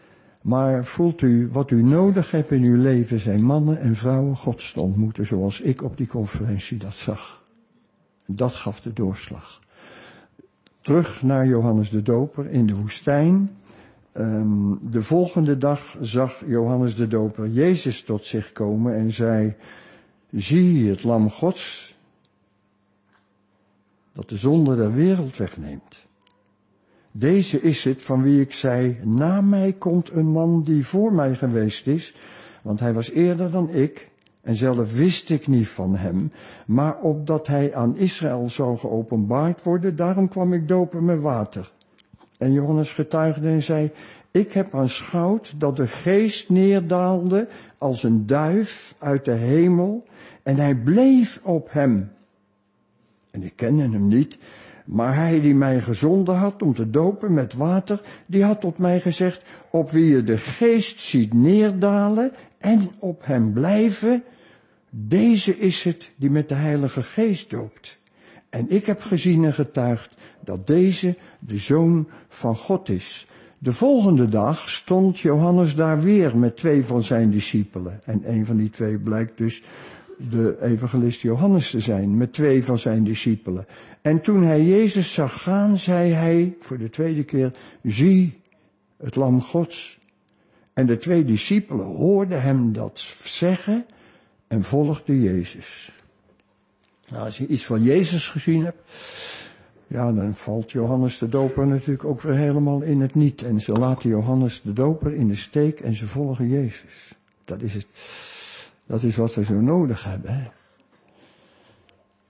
Maar 0.43 0.85
voelt 0.85 1.23
u, 1.23 1.49
wat 1.53 1.71
u 1.71 1.83
nodig 1.83 2.31
hebt 2.31 2.51
in 2.51 2.63
uw 2.63 2.83
leven 2.83 3.21
zijn 3.21 3.45
mannen 3.45 3.81
en 3.81 3.95
vrouwen 3.95 4.37
Gods 4.37 4.73
te 4.73 4.81
ontmoeten, 4.81 5.27
zoals 5.27 5.61
ik 5.61 5.83
op 5.83 5.97
die 5.97 6.07
conferentie 6.07 6.79
dat 6.79 6.95
zag. 6.95 7.45
Dat 8.27 8.55
gaf 8.55 8.81
de 8.81 8.93
doorslag. 8.93 9.61
Terug 10.81 11.23
naar 11.23 11.47
Johannes 11.47 11.91
de 11.91 12.03
Doper 12.03 12.51
in 12.51 12.67
de 12.67 12.77
woestijn. 12.77 13.51
Ehm, 14.13 14.75
de 14.91 15.03
volgende 15.03 15.59
dag 15.59 15.97
zag 16.01 16.43
Johannes 16.47 16.97
de 16.97 17.09
Doper 17.09 17.49
Jezus 17.49 18.03
tot 18.03 18.27
zich 18.27 18.53
komen 18.53 18.95
en 18.95 19.13
zei, 19.13 19.55
zie 20.31 20.89
het 20.89 21.05
lam 21.05 21.31
Gods 21.31 21.97
dat 24.19 24.29
de 24.29 24.37
zonde 24.37 24.77
der 24.77 24.93
wereld 24.93 25.37
wegneemt. 25.37 26.07
Deze 27.13 27.61
is 27.61 27.85
het 27.85 28.03
van 28.03 28.23
wie 28.23 28.41
ik 28.41 28.53
zei, 28.53 29.01
na 29.05 29.41
mij 29.41 29.73
komt 29.73 30.11
een 30.11 30.27
man 30.27 30.63
die 30.63 30.87
voor 30.87 31.13
mij 31.13 31.35
geweest 31.35 31.87
is, 31.87 32.15
want 32.63 32.81
hij 32.81 32.93
was 32.93 33.11
eerder 33.11 33.51
dan 33.51 33.71
ik, 33.71 34.09
en 34.41 34.57
zelf 34.57 34.97
wist 34.97 35.31
ik 35.31 35.47
niet 35.47 35.69
van 35.69 35.97
hem, 35.97 36.33
maar 36.67 37.01
opdat 37.01 37.47
hij 37.47 37.75
aan 37.75 37.97
Israël 37.97 38.49
zou 38.49 38.79
geopenbaard 38.79 39.63
worden, 39.63 39.97
daarom 39.97 40.29
kwam 40.29 40.53
ik 40.53 40.69
dopen 40.69 41.05
met 41.05 41.21
water. 41.21 41.73
En 42.39 42.53
Johannes 42.53 42.93
getuigde 42.93 43.49
en 43.49 43.63
zei, 43.63 43.91
ik 44.31 44.53
heb 44.53 44.75
aanschouwd 44.75 45.55
dat 45.61 45.77
de 45.77 45.87
geest 45.87 46.49
neerdaalde 46.49 47.49
als 47.79 48.03
een 48.03 48.27
duif 48.27 48.95
uit 48.99 49.25
de 49.25 49.33
hemel 49.33 50.05
en 50.43 50.57
hij 50.57 50.75
bleef 50.75 51.41
op 51.43 51.69
hem. 51.71 52.17
En 53.39 53.45
ik 53.45 53.57
kende 53.57 53.83
hem 53.83 54.09
niet, 54.09 54.39
maar 54.85 55.15
hij 55.15 55.41
die 55.41 55.55
mij 55.55 55.81
gezonden 55.81 56.37
had 56.37 56.63
om 56.63 56.75
te 56.75 56.91
dopen 56.91 57.35
met 57.35 57.55
water, 57.55 58.01
die 58.27 58.45
had 58.45 58.61
tot 58.61 58.79
mij 58.79 59.01
gezegd, 59.01 59.43
op 59.71 59.91
wie 59.91 60.05
je 60.05 60.25
de 60.25 60.39
geest 60.39 61.01
ziet 61.01 61.33
neerdalen 61.33 62.33
en 62.59 62.91
op 62.99 63.21
hem 63.25 63.53
blijven, 63.53 64.23
deze 64.91 65.59
is 65.59 65.83
het 65.83 66.11
die 66.17 66.31
met 66.31 66.49
de 66.49 66.55
Heilige 66.55 67.03
Geest 67.03 67.51
doopt. 67.51 67.99
En 68.51 68.71
ik 68.71 68.87
heb 68.87 69.01
gezien 69.01 69.45
en 69.45 69.55
getuigd 69.55 70.15
dat 70.45 70.67
deze 70.67 71.17
de 71.39 71.59
Zoon 71.59 72.09
van 72.29 72.57
God 72.57 72.89
is. 72.89 73.27
De 73.59 73.73
volgende 73.73 74.29
dag 74.29 74.69
stond 74.69 75.19
Johannes 75.19 75.75
daar 75.75 76.01
weer 76.01 76.39
met 76.39 76.57
twee 76.57 76.85
van 76.85 77.03
zijn 77.03 77.31
discipelen. 77.31 78.01
En 78.05 78.21
een 78.25 78.47
van 78.47 78.57
die 78.57 78.71
twee 78.71 78.99
blijkt 78.99 79.37
dus 79.37 79.63
de 80.19 80.57
evangelist 80.63 81.21
Johannes 81.21 81.71
te 81.71 81.81
zijn, 81.81 82.17
met 82.17 82.33
twee 82.33 82.65
van 82.65 82.79
zijn 82.79 83.05
discipelen. 83.05 83.67
En 84.03 84.21
toen 84.21 84.43
hij 84.43 84.65
Jezus 84.65 85.13
zag 85.13 85.43
gaan, 85.43 85.77
zei 85.77 86.13
hij 86.13 86.57
voor 86.61 86.79
de 86.79 86.91
tweede 86.91 87.25
keer, 87.25 87.53
zie 87.83 88.41
het 88.97 89.17
lam 89.17 89.41
Gods. 89.41 89.99
En 90.73 90.87
de 90.87 90.97
twee 90.97 91.25
discipelen 91.25 91.87
hoorden 91.87 92.43
hem 92.43 92.73
dat 92.73 93.07
zeggen 93.23 93.87
en 94.47 94.63
volgde 94.63 95.21
Jezus. 95.21 95.93
Nou, 97.11 97.25
als 97.25 97.39
je 97.39 97.47
iets 97.47 97.67
van 97.67 97.83
Jezus 97.83 98.29
gezien 98.29 98.65
hebt, 98.65 98.83
ja, 99.87 100.13
dan 100.13 100.35
valt 100.35 100.71
Johannes 100.71 101.19
de 101.19 101.29
Doper 101.29 101.67
natuurlijk 101.67 102.05
ook 102.05 102.21
weer 102.21 102.35
helemaal 102.35 102.83
in 102.83 103.01
het 103.01 103.15
niet. 103.15 103.43
En 103.43 103.61
ze 103.61 103.73
laten 103.73 104.09
Johannes 104.09 104.63
de 104.63 104.73
Doper 104.73 105.15
in 105.15 105.29
de 105.29 105.35
steek 105.35 105.81
en 105.81 105.95
ze 105.95 106.07
volgen 106.07 106.49
Jezus. 106.49 107.15
Dat 107.45 107.63
is 107.63 107.75
het. 107.75 107.87
Dat 108.89 109.03
is 109.03 109.17
wat 109.17 109.35
we 109.35 109.45
zo 109.45 109.61
nodig 109.61 110.05
hebben. 110.05 110.53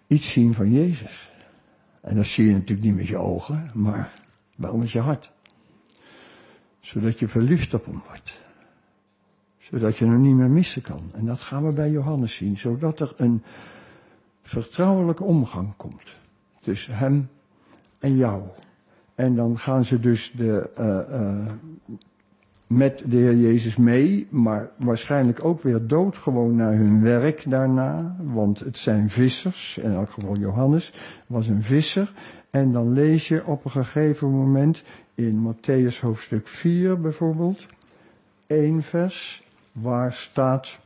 Iets 0.06 0.32
zien 0.32 0.54
van 0.54 0.72
Jezus. 0.72 1.32
En 2.00 2.16
dat 2.16 2.26
zie 2.26 2.46
je 2.46 2.52
natuurlijk 2.52 2.86
niet 2.86 2.96
met 2.96 3.06
je 3.06 3.16
ogen, 3.16 3.70
maar 3.74 4.12
wel 4.56 4.76
met 4.76 4.90
je 4.90 5.00
hart. 5.00 5.32
Zodat 6.80 7.18
je 7.18 7.28
verliefd 7.28 7.74
op 7.74 7.84
hem 7.84 8.02
wordt 8.06 8.46
zodat 9.70 9.96
je 9.96 10.04
hem 10.04 10.20
niet 10.20 10.34
meer 10.34 10.50
missen 10.50 10.82
kan. 10.82 11.10
En 11.12 11.26
dat 11.26 11.42
gaan 11.42 11.64
we 11.64 11.72
bij 11.72 11.90
Johannes 11.90 12.34
zien, 12.34 12.56
zodat 12.56 13.00
er 13.00 13.12
een 13.16 13.42
vertrouwelijke 14.42 15.24
omgang 15.24 15.76
komt 15.76 16.16
tussen 16.60 16.96
hem 16.96 17.28
en 17.98 18.16
jou. 18.16 18.42
En 19.14 19.34
dan 19.34 19.58
gaan 19.58 19.84
ze 19.84 20.00
dus 20.00 20.32
de, 20.36 20.70
uh, 20.78 21.20
uh, 21.20 21.52
met 22.68 23.02
de 23.06 23.16
Heer 23.16 23.36
Jezus 23.36 23.76
mee, 23.76 24.26
maar 24.30 24.70
waarschijnlijk 24.76 25.44
ook 25.44 25.60
weer 25.60 25.86
doodgewoon 25.86 26.56
naar 26.56 26.72
hun 26.72 27.02
werk 27.02 27.50
daarna, 27.50 28.16
want 28.22 28.58
het 28.58 28.76
zijn 28.76 29.08
vissers, 29.08 29.78
in 29.82 29.92
elk 29.92 30.10
geval 30.10 30.36
Johannes 30.36 30.92
was 31.26 31.48
een 31.48 31.62
visser. 31.62 32.12
En 32.50 32.72
dan 32.72 32.92
lees 32.92 33.28
je 33.28 33.46
op 33.46 33.64
een 33.64 33.70
gegeven 33.70 34.30
moment 34.30 34.82
in 35.14 35.54
Matthäus 35.54 36.00
hoofdstuk 36.00 36.48
4 36.48 37.00
bijvoorbeeld, 37.00 37.66
één 38.46 38.82
vers, 38.82 39.42
waar 39.72 40.12
staat. 40.12 40.78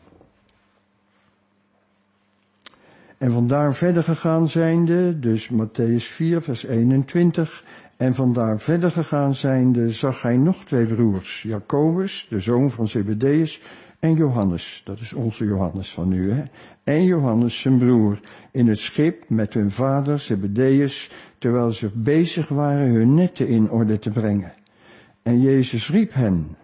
En 3.18 3.33
vandaar 3.33 3.75
verder 3.75 4.03
gegaan 4.03 4.49
zijnde, 4.49 5.18
dus 5.18 5.51
Matthäus 5.51 6.05
4, 6.05 6.42
vers 6.42 6.64
21. 6.64 7.64
En 8.03 8.15
vandaar 8.15 8.61
verder 8.61 8.91
gegaan 8.91 9.35
zijnde 9.35 9.91
zag 9.91 10.23
hij 10.23 10.37
nog 10.37 10.65
twee 10.65 10.87
broers, 10.87 11.43
Jacobus, 11.43 12.27
de 12.29 12.41
zoon 12.41 12.71
van 12.71 12.88
Zebedeus, 12.88 13.61
en 13.99 14.15
Johannes, 14.15 14.83
dat 14.85 15.01
is 15.01 15.12
onze 15.12 15.45
Johannes 15.45 15.91
van 15.91 16.09
nu, 16.09 16.33
hè, 16.33 16.43
en 16.85 17.05
Johannes 17.05 17.61
zijn 17.61 17.79
broer 17.79 18.21
in 18.51 18.69
het 18.69 18.79
schip 18.79 19.29
met 19.29 19.55
hun 19.55 19.71
vader 19.71 20.19
Zebedeus, 20.19 21.11
terwijl 21.38 21.71
ze 21.71 21.91
bezig 21.95 22.49
waren 22.49 22.91
hun 22.91 23.15
netten 23.15 23.49
in 23.49 23.71
orde 23.71 23.99
te 23.99 24.11
brengen. 24.11 24.53
En 25.23 25.41
Jezus 25.41 25.91
riep 25.91 26.12
hen. 26.15 26.57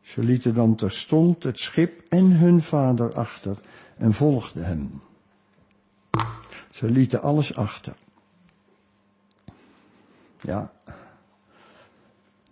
Ze 0.00 0.22
lieten 0.22 0.54
dan 0.54 0.74
terstond 0.74 1.42
het 1.42 1.58
schip 1.58 2.02
en 2.08 2.30
hun 2.30 2.62
vader 2.62 3.14
achter 3.14 3.56
en 3.96 4.12
volgden 4.12 4.64
hem. 4.64 5.00
Ze 6.70 6.90
lieten 6.90 7.22
alles 7.22 7.56
achter. 7.56 7.94
Ja, 10.42 10.72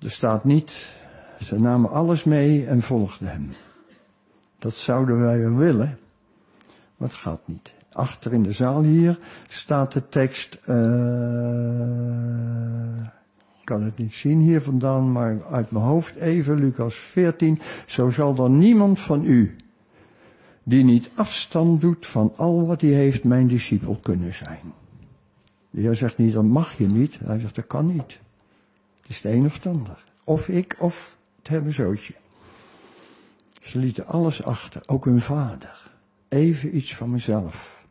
er 0.00 0.10
staat 0.10 0.44
niet, 0.44 0.94
ze 1.40 1.60
namen 1.60 1.90
alles 1.90 2.24
mee 2.24 2.66
en 2.66 2.82
volgden 2.82 3.28
hem. 3.28 3.52
Dat 4.58 4.74
zouden 4.74 5.20
wij 5.20 5.50
willen, 5.50 5.98
maar 6.96 7.08
het 7.08 7.16
gaat 7.16 7.40
niet. 7.44 7.74
Achter 7.92 8.32
in 8.32 8.42
de 8.42 8.52
zaal 8.52 8.82
hier 8.82 9.18
staat 9.48 9.92
de 9.92 10.08
tekst, 10.08 10.58
uh, 10.68 10.74
ik 13.60 13.64
kan 13.64 13.82
het 13.82 13.98
niet 13.98 14.14
zien 14.14 14.38
hier 14.38 14.62
vandaan, 14.62 15.12
maar 15.12 15.44
uit 15.44 15.70
mijn 15.70 15.84
hoofd 15.84 16.14
even, 16.14 16.58
Lucas 16.58 16.94
14. 16.94 17.60
Zo 17.86 18.10
zal 18.10 18.34
dan 18.34 18.58
niemand 18.58 19.00
van 19.00 19.24
u, 19.24 19.56
die 20.62 20.84
niet 20.84 21.10
afstand 21.14 21.80
doet 21.80 22.06
van 22.06 22.32
al 22.36 22.66
wat 22.66 22.80
hij 22.80 22.90
heeft, 22.90 23.24
mijn 23.24 23.46
discipel 23.46 23.98
kunnen 24.02 24.34
zijn. 24.34 24.72
De 25.70 25.80
Heer 25.80 25.94
zegt 25.94 26.18
niet, 26.18 26.32
dat 26.32 26.44
mag 26.44 26.78
je 26.78 26.86
niet. 26.86 27.18
Hij 27.24 27.38
zegt, 27.38 27.54
dat 27.54 27.66
kan 27.66 27.86
niet. 27.86 28.20
Het 29.00 29.10
is 29.10 29.20
de 29.20 29.30
een 29.30 29.44
of 29.44 29.54
het 29.54 29.66
ander. 29.66 30.04
Of 30.24 30.48
ik, 30.48 30.76
of 30.78 31.18
het 31.38 31.48
hebben 31.48 31.72
zootje. 31.72 32.14
Ze 33.62 33.78
lieten 33.78 34.06
alles 34.06 34.42
achter, 34.42 34.82
ook 34.86 35.04
hun 35.04 35.20
vader. 35.20 35.90
Even 36.28 36.76
iets 36.76 36.94
van 36.94 37.10
mezelf. 37.10 37.86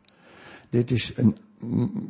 Dit 0.70 0.90
is 0.90 1.12
een, 1.16 1.36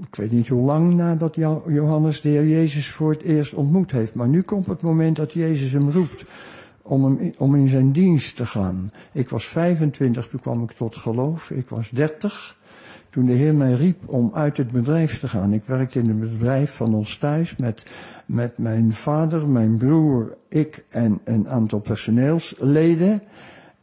ik 0.07 0.17
weet 0.17 0.33
niet 0.33 0.49
hoe 0.49 0.65
lang 0.65 0.95
nadat 0.95 1.35
Johannes 1.67 2.21
de 2.21 2.29
Heer 2.29 2.49
Jezus 2.49 2.91
voor 2.91 3.11
het 3.11 3.23
eerst 3.23 3.55
ontmoet 3.55 3.91
heeft. 3.91 4.15
Maar 4.15 4.29
nu 4.29 4.43
komt 4.43 4.67
het 4.67 4.81
moment 4.81 5.17
dat 5.17 5.33
Jezus 5.33 5.73
hem 5.73 5.91
roept 5.91 6.25
om, 6.83 7.33
om 7.39 7.55
in 7.55 7.69
zijn 7.69 7.93
dienst 7.93 8.37
te 8.37 8.47
gaan. 8.47 8.93
Ik 9.13 9.29
was 9.29 9.45
25, 9.45 10.29
toen 10.29 10.41
kwam 10.41 10.63
ik 10.63 10.73
tot 10.73 10.97
geloof. 10.97 11.51
Ik 11.51 11.69
was 11.69 11.91
30 11.91 12.59
toen 13.11 13.27
de 13.27 13.33
Heer 13.33 13.55
mij 13.55 13.73
riep 13.73 14.09
om 14.09 14.31
uit 14.35 14.57
het 14.57 14.71
bedrijf 14.71 15.21
te 15.21 15.29
gaan. 15.29 15.53
Ik 15.53 15.65
werkte 15.65 15.99
in 15.99 16.09
het 16.09 16.21
bedrijf 16.21 16.75
van 16.75 16.95
ons 16.95 17.19
thuis 17.19 17.57
met, 17.57 17.87
met 18.27 18.59
mijn 18.59 18.93
vader, 18.95 19.49
mijn 19.49 19.77
broer, 19.77 20.37
ik 20.49 20.85
en 20.89 21.21
een 21.25 21.49
aantal 21.49 21.81
personeelsleden. 21.81 23.23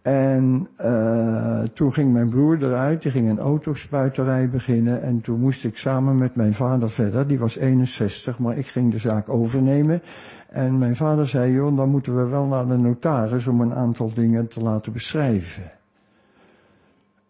En 0.02 0.68
uh, 0.82 1.64
toen 1.64 1.94
ging 1.94 2.14
mijn 2.14 2.30
broer 2.30 2.64
eruit, 2.64 3.02
die 3.02 3.12
ging 3.12 3.30
een 3.30 3.40
autospuiterij 3.40 4.50
beginnen. 4.50 5.02
En 5.02 5.22
toen 5.22 5.40
moest 5.40 5.64
ik 5.64 5.78
samen 5.78 6.18
met 6.18 6.36
mijn 6.36 6.54
vader 6.54 6.90
verder, 6.90 7.28
die 7.28 7.40
was 7.40 7.58
61, 7.58 8.40
maar 8.40 8.58
ik 8.58 8.68
ging 8.68 8.92
de 8.92 8.98
zaak 8.98 9.30
overnemen. 9.30 10.02
En 10.50 10.78
mijn 10.78 10.96
vader 10.96 11.28
zei, 11.28 11.54
joh, 11.54 11.78
dan 11.78 11.90
moeten 11.90 12.16
we 12.16 12.30
wel 12.30 12.46
naar 12.46 12.68
de 12.68 12.78
notaris 12.78 13.48
om 13.48 13.62
een 13.62 13.74
aantal 13.74 14.14
dingen 14.14 14.48
te 14.48 14.62
laten 14.62 14.94
beschrijven. 14.94 15.72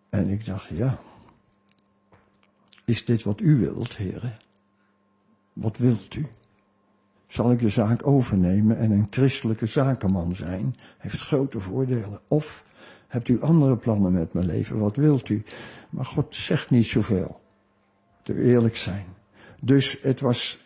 En 0.09 0.29
ik 0.29 0.45
dacht, 0.45 0.67
ja, 0.67 0.97
is 2.87 3.05
dit 3.05 3.23
wat 3.23 3.41
u 3.41 3.59
wilt, 3.59 3.97
heren? 3.97 4.37
Wat 5.53 5.77
wilt 5.77 6.15
u? 6.15 6.27
Zal 7.27 7.51
ik 7.51 7.59
de 7.59 7.69
zaak 7.69 8.07
overnemen 8.07 8.77
en 8.77 8.91
een 8.91 9.07
christelijke 9.09 9.65
zakenman 9.65 10.35
zijn? 10.35 10.75
Heeft 10.97 11.21
grote 11.21 11.59
voordelen. 11.59 12.19
Of 12.27 12.65
hebt 13.07 13.27
u 13.27 13.41
andere 13.41 13.77
plannen 13.77 14.11
met 14.11 14.33
mijn 14.33 14.45
leven? 14.45 14.79
Wat 14.79 14.95
wilt 14.95 15.29
u? 15.29 15.43
Maar 15.89 16.05
God 16.05 16.35
zegt 16.35 16.69
niet 16.69 16.85
zoveel. 16.85 17.39
Te 18.23 18.43
eerlijk 18.43 18.77
zijn. 18.77 19.05
Dus 19.61 19.97
het 20.01 20.21
was, 20.21 20.59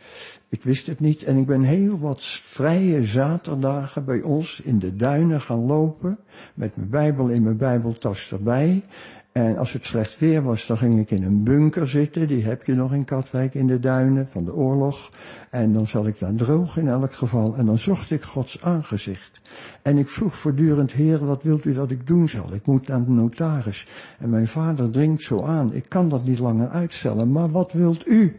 ik 0.50 0.64
wist 0.64 0.88
het 0.88 1.00
niet 1.00 1.24
en 1.24 1.38
ik 1.38 1.46
ben 1.46 1.62
heel 1.62 2.00
wat 2.00 2.24
vrije 2.26 3.06
zaterdagen 3.06 4.06
bij 4.06 4.22
ons 4.22 4.60
in 4.64 4.80
de 4.80 4.96
duinen 4.96 5.42
gaan 5.42 5.66
lopen. 5.66 6.18
Met 6.54 6.76
mijn 6.76 6.90
bijbel 6.90 7.28
in 7.28 7.44
mijn 7.44 7.58
bijbeltas 7.58 8.32
erbij. 8.32 8.84
En 9.32 9.58
als 9.58 9.74
het 9.74 9.86
slecht 9.86 10.20
weer 10.20 10.44
was, 10.44 10.68
dan 10.68 10.78
ging 10.78 11.00
ik 11.00 11.12
in 11.12 11.24
een 11.24 11.44
bunker 11.44 11.88
zitten. 11.88 12.28
Die 12.28 12.44
heb 12.44 12.66
je 12.66 12.74
nog 12.74 12.94
in 12.94 13.06
Katwijk 13.06 13.54
in 13.54 13.68
de 13.68 13.80
duinen 13.80 14.28
van 14.28 14.46
de 14.46 14.54
oorlog. 14.54 15.10
En 15.50 15.74
dan 15.74 15.88
zat 15.88 16.08
ik 16.08 16.20
daar 16.20 16.36
droog 16.36 16.78
in 16.78 16.88
elk 16.88 17.14
geval. 17.14 17.56
En 17.56 17.66
dan 17.66 17.80
zocht 17.80 18.12
ik 18.12 18.22
Gods 18.22 18.64
aangezicht. 18.64 19.42
En 19.82 19.98
ik 19.98 20.08
vroeg 20.08 20.36
voortdurend, 20.36 20.92
Heer, 20.92 21.26
wat 21.26 21.44
wilt 21.44 21.66
u 21.66 21.74
dat 21.74 21.92
ik 21.92 22.08
doen 22.08 22.28
zal? 22.28 22.54
Ik 22.54 22.66
moet 22.66 22.88
naar 22.88 23.06
de 23.06 23.12
notaris. 23.12 23.88
En 24.20 24.30
mijn 24.30 24.48
vader 24.48 24.90
dringt 24.90 25.24
zo 25.24 25.44
aan. 25.44 25.74
Ik 25.74 25.86
kan 25.88 26.10
dat 26.10 26.24
niet 26.24 26.40
langer 26.40 26.70
uitstellen. 26.70 27.32
Maar 27.32 27.52
wat 27.52 27.72
wilt 27.72 28.08
u? 28.08 28.36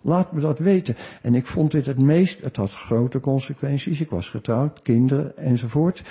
Laat 0.00 0.32
me 0.32 0.40
dat 0.40 0.58
weten. 0.58 0.96
En 1.22 1.34
ik 1.34 1.46
vond 1.46 1.70
dit 1.70 1.86
het 1.86 2.00
meest, 2.00 2.42
het 2.42 2.56
had 2.56 2.70
grote 2.70 3.20
consequenties. 3.20 4.00
Ik 4.00 4.10
was 4.10 4.28
getrouwd, 4.28 4.82
kinderen 4.82 5.36
enzovoort. 5.36 6.02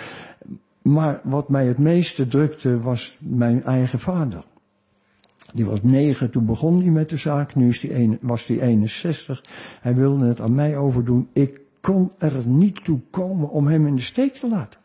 Maar 0.83 1.21
wat 1.23 1.49
mij 1.49 1.65
het 1.65 1.77
meeste 1.77 2.27
drukte 2.27 2.79
was 2.79 3.17
mijn 3.19 3.63
eigen 3.63 3.99
vader. 3.99 4.45
Die 5.53 5.65
was 5.65 5.81
negen, 5.83 6.29
toen 6.29 6.45
begon 6.45 6.81
hij 6.81 6.89
met 6.89 7.09
de 7.09 7.17
zaak, 7.17 7.55
nu 7.55 7.69
is 7.69 7.79
die 7.79 7.95
een, 7.95 8.17
was 8.21 8.45
hij 8.47 8.61
61. 8.61 9.43
Hij 9.81 9.95
wilde 9.95 10.25
het 10.25 10.39
aan 10.39 10.55
mij 10.55 10.77
overdoen. 10.77 11.29
Ik 11.33 11.61
kon 11.81 12.11
er 12.17 12.47
niet 12.47 12.83
toe 12.83 12.99
komen 13.09 13.49
om 13.49 13.67
hem 13.67 13.87
in 13.87 13.95
de 13.95 14.01
steek 14.01 14.33
te 14.33 14.47
laten. 14.47 14.79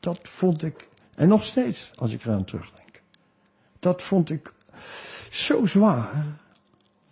Dat 0.00 0.18
vond 0.22 0.62
ik, 0.62 0.88
en 1.14 1.28
nog 1.28 1.44
steeds, 1.44 1.90
als 1.94 2.12
ik 2.12 2.24
eraan 2.24 2.44
terugdenk. 2.44 3.02
Dat 3.78 4.02
vond 4.02 4.30
ik 4.30 4.52
zo 5.30 5.66
zwaar. 5.66 6.24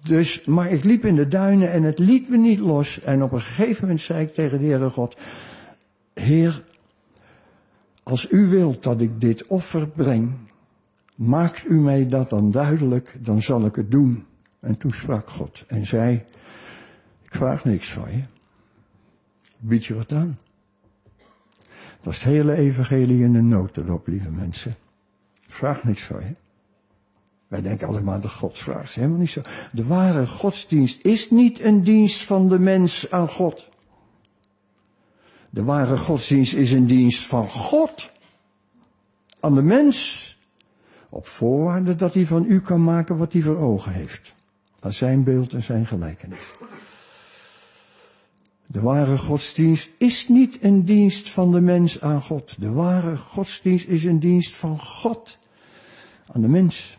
Dus, 0.02 0.44
maar 0.44 0.70
ik 0.70 0.84
liep 0.84 1.04
in 1.04 1.16
de 1.16 1.28
duinen 1.28 1.72
en 1.72 1.82
het 1.82 1.98
liet 1.98 2.28
me 2.28 2.36
niet 2.36 2.58
los. 2.58 3.00
En 3.00 3.22
op 3.22 3.32
een 3.32 3.40
gegeven 3.40 3.82
moment 3.82 4.00
zei 4.00 4.24
ik 4.24 4.34
tegen 4.34 4.58
de 4.58 4.64
Heere 4.64 4.90
God, 4.90 5.16
Heer, 6.14 6.62
als 8.02 8.30
u 8.30 8.46
wilt 8.46 8.82
dat 8.82 9.00
ik 9.00 9.20
dit 9.20 9.46
offer 9.46 9.88
breng, 9.88 10.32
maakt 11.14 11.64
u 11.68 11.80
mij 11.80 12.06
dat 12.06 12.30
dan 12.30 12.50
duidelijk, 12.50 13.16
dan 13.20 13.42
zal 13.42 13.66
ik 13.66 13.74
het 13.74 13.90
doen. 13.90 14.26
En 14.60 14.78
toen 14.78 14.92
sprak 14.92 15.30
God 15.30 15.64
en 15.66 15.86
zei, 15.86 16.24
ik 17.22 17.34
vraag 17.34 17.64
niks 17.64 17.92
van 17.92 18.16
je. 18.16 18.22
Bied 19.58 19.84
je 19.84 19.94
wat 19.94 20.12
aan. 20.12 20.38
Dat 22.00 22.12
is 22.12 22.18
het 22.18 22.32
hele 22.32 22.54
evangelie 22.54 23.22
in 23.22 23.34
een 23.34 23.48
notendop, 23.48 24.06
lieve 24.06 24.30
mensen. 24.30 24.74
vraag 25.48 25.84
niks 25.84 26.02
van 26.02 26.20
je. 26.20 26.34
Wij 27.48 27.62
denken 27.62 27.86
altijd 27.86 28.04
maar 28.04 28.20
de. 28.20 28.28
Dat 28.40 28.82
is 28.82 28.94
helemaal 28.94 29.18
niet 29.18 29.30
zo. 29.30 29.42
De 29.72 29.86
ware 29.86 30.26
godsdienst 30.26 31.04
is 31.04 31.30
niet 31.30 31.60
een 31.60 31.82
dienst 31.82 32.24
van 32.24 32.48
de 32.48 32.58
mens 32.58 33.10
aan 33.10 33.28
God. 33.28 33.70
De 35.54 35.64
ware 35.64 35.96
godsdienst 35.96 36.54
is 36.54 36.72
een 36.72 36.86
dienst 36.86 37.26
van 37.26 37.50
God 37.50 38.10
aan 39.40 39.54
de 39.54 39.62
mens. 39.62 40.38
Op 41.08 41.26
voorwaarde 41.26 41.94
dat 41.94 42.14
hij 42.14 42.26
van 42.26 42.44
u 42.48 42.60
kan 42.60 42.84
maken 42.84 43.16
wat 43.16 43.32
hij 43.32 43.42
voor 43.42 43.58
ogen 43.58 43.92
heeft. 43.92 44.34
Aan 44.80 44.92
zijn 44.92 45.24
beeld 45.24 45.52
en 45.52 45.62
zijn 45.62 45.86
gelijkenis. 45.86 46.50
De 48.66 48.80
ware 48.80 49.18
godsdienst 49.18 49.90
is 49.98 50.28
niet 50.28 50.62
een 50.62 50.84
dienst 50.84 51.30
van 51.30 51.52
de 51.52 51.60
mens 51.60 52.00
aan 52.00 52.22
God. 52.22 52.60
De 52.60 52.70
ware 52.70 53.16
godsdienst 53.16 53.86
is 53.86 54.04
een 54.04 54.18
dienst 54.18 54.54
van 54.54 54.78
God 54.78 55.38
aan 56.26 56.40
de 56.40 56.48
mens. 56.48 56.98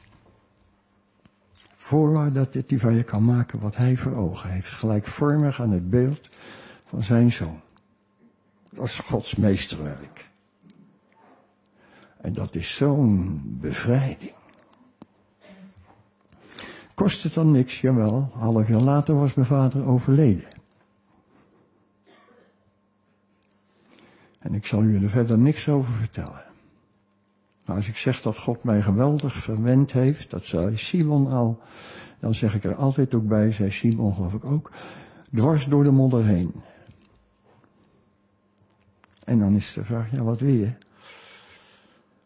Voorwaarde 1.76 2.50
dat 2.52 2.70
hij 2.70 2.80
van 2.80 2.96
je 2.96 3.04
kan 3.04 3.24
maken 3.24 3.60
wat 3.60 3.76
hij 3.76 3.98
voor 3.98 4.16
ogen 4.16 4.50
heeft. 4.50 4.68
Gelijkvormig 4.68 5.62
aan 5.62 5.72
het 5.72 5.90
beeld 5.90 6.30
van 6.86 7.04
zijn 7.04 7.32
zoon. 7.32 7.62
Dat 8.74 8.86
is 8.86 9.00
Gods 9.00 9.36
meesterwerk. 9.36 10.30
En 12.18 12.34
dat 12.34 12.56
is 12.56 12.76
zo'n 12.76 13.42
bevrijding. 13.62 14.34
Kost 16.94 17.24
het 17.24 17.34
dan 17.34 17.52
niks? 17.52 17.82
Jawel, 17.82 18.30
half 18.34 18.68
jaar 18.68 18.82
later 18.82 19.16
was 19.16 19.34
mijn 19.34 19.48
vader 19.48 19.86
overleden. 19.86 20.48
En 24.40 24.54
ik 24.54 24.66
zal 24.66 24.84
u 24.84 25.02
er 25.02 25.10
verder 25.10 25.38
niks 25.38 25.70
over 25.70 25.94
vertellen. 25.94 26.44
Maar 27.66 27.76
als 27.76 27.88
ik 27.88 27.98
zeg 27.98 28.22
dat 28.22 28.38
God 28.38 28.64
mij 28.64 28.82
geweldig 28.82 29.36
verwend 29.36 29.92
heeft, 29.92 30.30
dat 30.30 30.46
zei 30.46 30.78
Simon 30.78 31.30
al, 31.30 31.62
dan 32.20 32.34
zeg 32.34 32.56
ik 32.56 32.64
er 32.64 32.76
altijd 32.76 33.14
ook 33.14 33.28
bij, 33.28 33.52
zei 33.52 33.72
Simon 33.72 34.14
geloof 34.14 34.34
ik 34.34 34.46
ook, 34.46 34.72
dwars 35.34 35.66
door 35.66 35.84
de 35.84 35.92
modder 35.92 36.26
heen. 36.26 36.54
En 39.26 39.40
dan 39.40 39.56
is 39.56 39.74
de 39.74 39.84
vraag, 39.84 40.12
ja 40.12 40.24
wat 40.24 40.40
wil 40.40 40.54
je? 40.54 40.72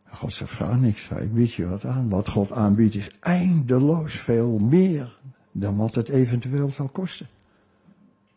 God 0.10 0.34
zegt, 0.34 0.52
vraag 0.52 0.78
niks, 0.78 1.10
ik 1.10 1.34
bied 1.34 1.54
je 1.54 1.68
wat 1.68 1.86
aan. 1.86 2.10
Wat 2.10 2.30
God 2.30 2.52
aanbiedt 2.52 2.96
is 2.96 3.12
eindeloos 3.20 4.16
veel 4.16 4.58
meer 4.58 5.20
dan 5.52 5.78
wat 5.78 5.96
het 5.96 6.10
eventueel 6.10 6.70
zal 6.70 6.88
kosten. 6.88 7.28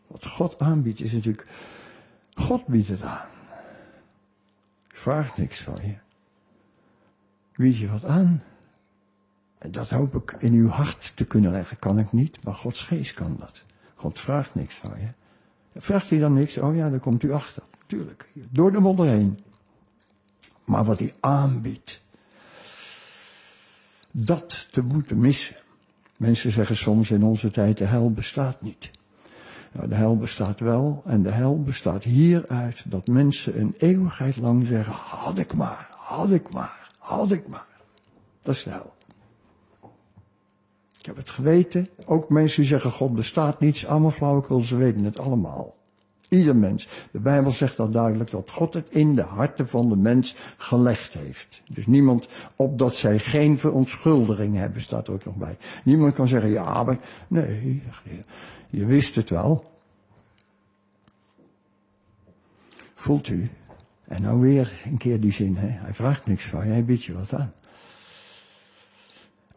Wat 0.07 0.27
God 0.27 0.59
aanbiedt 0.59 0.99
is 0.99 1.11
natuurlijk, 1.11 1.47
God 2.33 2.67
biedt 2.67 2.87
het 2.87 3.01
aan. 3.01 3.27
Ik 4.89 4.97
vraag 4.97 5.37
niks 5.37 5.61
van 5.61 5.79
je. 5.81 5.95
Weet 7.55 7.77
je 7.77 7.87
wat 7.87 8.05
aan? 8.05 8.43
En 9.57 9.71
dat 9.71 9.89
hoop 9.89 10.15
ik 10.15 10.31
in 10.31 10.53
uw 10.53 10.67
hart 10.67 11.11
te 11.15 11.25
kunnen 11.25 11.51
leggen. 11.51 11.79
Kan 11.79 11.99
ik 11.99 12.11
niet, 12.11 12.43
maar 12.43 12.55
Gods 12.55 12.83
geest 12.83 13.13
kan 13.13 13.35
dat. 13.39 13.65
God 13.95 14.19
vraagt 14.19 14.55
niks 14.55 14.75
van 14.75 14.93
je. 14.99 15.07
Vraagt 15.79 16.09
hij 16.09 16.19
dan 16.19 16.33
niks? 16.33 16.57
Oh 16.57 16.75
ja, 16.75 16.89
dan 16.89 16.99
komt 16.99 17.23
u 17.23 17.31
achter. 17.31 17.63
Tuurlijk. 17.91 18.27
Door 18.33 18.71
de 18.71 18.79
modder 18.79 19.07
heen. 19.07 19.39
Maar 20.65 20.83
wat 20.83 20.99
hij 20.99 21.13
aanbiedt. 21.19 22.01
Dat 24.11 24.67
te 24.71 24.81
moeten 24.81 25.19
missen. 25.19 25.55
Mensen 26.17 26.51
zeggen 26.51 26.77
soms 26.77 27.11
in 27.11 27.23
onze 27.23 27.51
tijd 27.51 27.77
de 27.77 27.85
hel 27.85 28.11
bestaat 28.11 28.61
niet. 28.61 28.91
Nou, 29.71 29.87
de 29.87 29.95
hel 29.95 30.17
bestaat 30.17 30.59
wel 30.59 31.01
en 31.05 31.23
de 31.23 31.31
hel 31.31 31.63
bestaat 31.63 32.03
hieruit 32.03 32.91
dat 32.91 33.07
mensen 33.07 33.59
een 33.59 33.75
eeuwigheid 33.77 34.37
lang 34.37 34.67
zeggen, 34.67 34.93
had 34.93 35.37
ik 35.37 35.53
maar, 35.53 35.89
had 35.97 36.31
ik 36.31 36.49
maar, 36.49 36.91
had 36.99 37.31
ik 37.31 37.47
maar. 37.47 37.67
Dat 38.41 38.55
is 38.55 38.63
de 38.63 38.69
hel. 38.69 38.93
Ik 40.99 41.05
heb 41.05 41.15
het 41.15 41.29
geweten. 41.29 41.89
Ook 42.05 42.29
mensen 42.29 42.61
die 42.61 42.69
zeggen 42.69 42.91
God 42.91 43.15
bestaat 43.15 43.59
niet. 43.59 43.85
Allemaal 43.85 44.11
flauwekul, 44.11 44.59
ze 44.59 44.75
weten 44.75 45.03
het 45.03 45.19
allemaal. 45.19 45.79
Ieder 46.31 46.55
mens. 46.55 46.87
De 47.11 47.19
Bijbel 47.19 47.51
zegt 47.51 47.79
al 47.79 47.89
duidelijk 47.89 48.31
dat 48.31 48.51
God 48.51 48.73
het 48.73 48.89
in 48.89 49.15
de 49.15 49.21
harten 49.21 49.67
van 49.67 49.89
de 49.89 49.95
mens 49.95 50.35
gelegd 50.57 51.13
heeft. 51.13 51.61
Dus 51.69 51.87
niemand, 51.87 52.27
opdat 52.55 52.95
zij 52.95 53.19
geen 53.19 53.59
verontschuldiging 53.59 54.55
hebben, 54.55 54.81
staat 54.81 55.07
er 55.07 55.13
ook 55.13 55.25
nog 55.25 55.35
bij. 55.35 55.57
Niemand 55.83 56.13
kan 56.13 56.27
zeggen, 56.27 56.49
ja, 56.49 56.83
maar, 56.83 56.99
nee, 57.27 57.81
je 58.69 58.85
wist 58.85 59.15
het 59.15 59.29
wel. 59.29 59.71
Voelt 62.93 63.27
u? 63.27 63.49
En 64.07 64.21
nou 64.21 64.39
weer 64.39 64.81
een 64.85 64.97
keer 64.97 65.19
die 65.19 65.33
zin, 65.33 65.55
hè? 65.55 65.67
hij 65.67 65.93
vraagt 65.93 66.25
niks 66.25 66.45
van 66.45 66.65
je, 66.65 66.71
hij 66.71 66.85
biedt 66.85 67.03
je 67.03 67.13
wat 67.13 67.33
aan. 67.33 67.53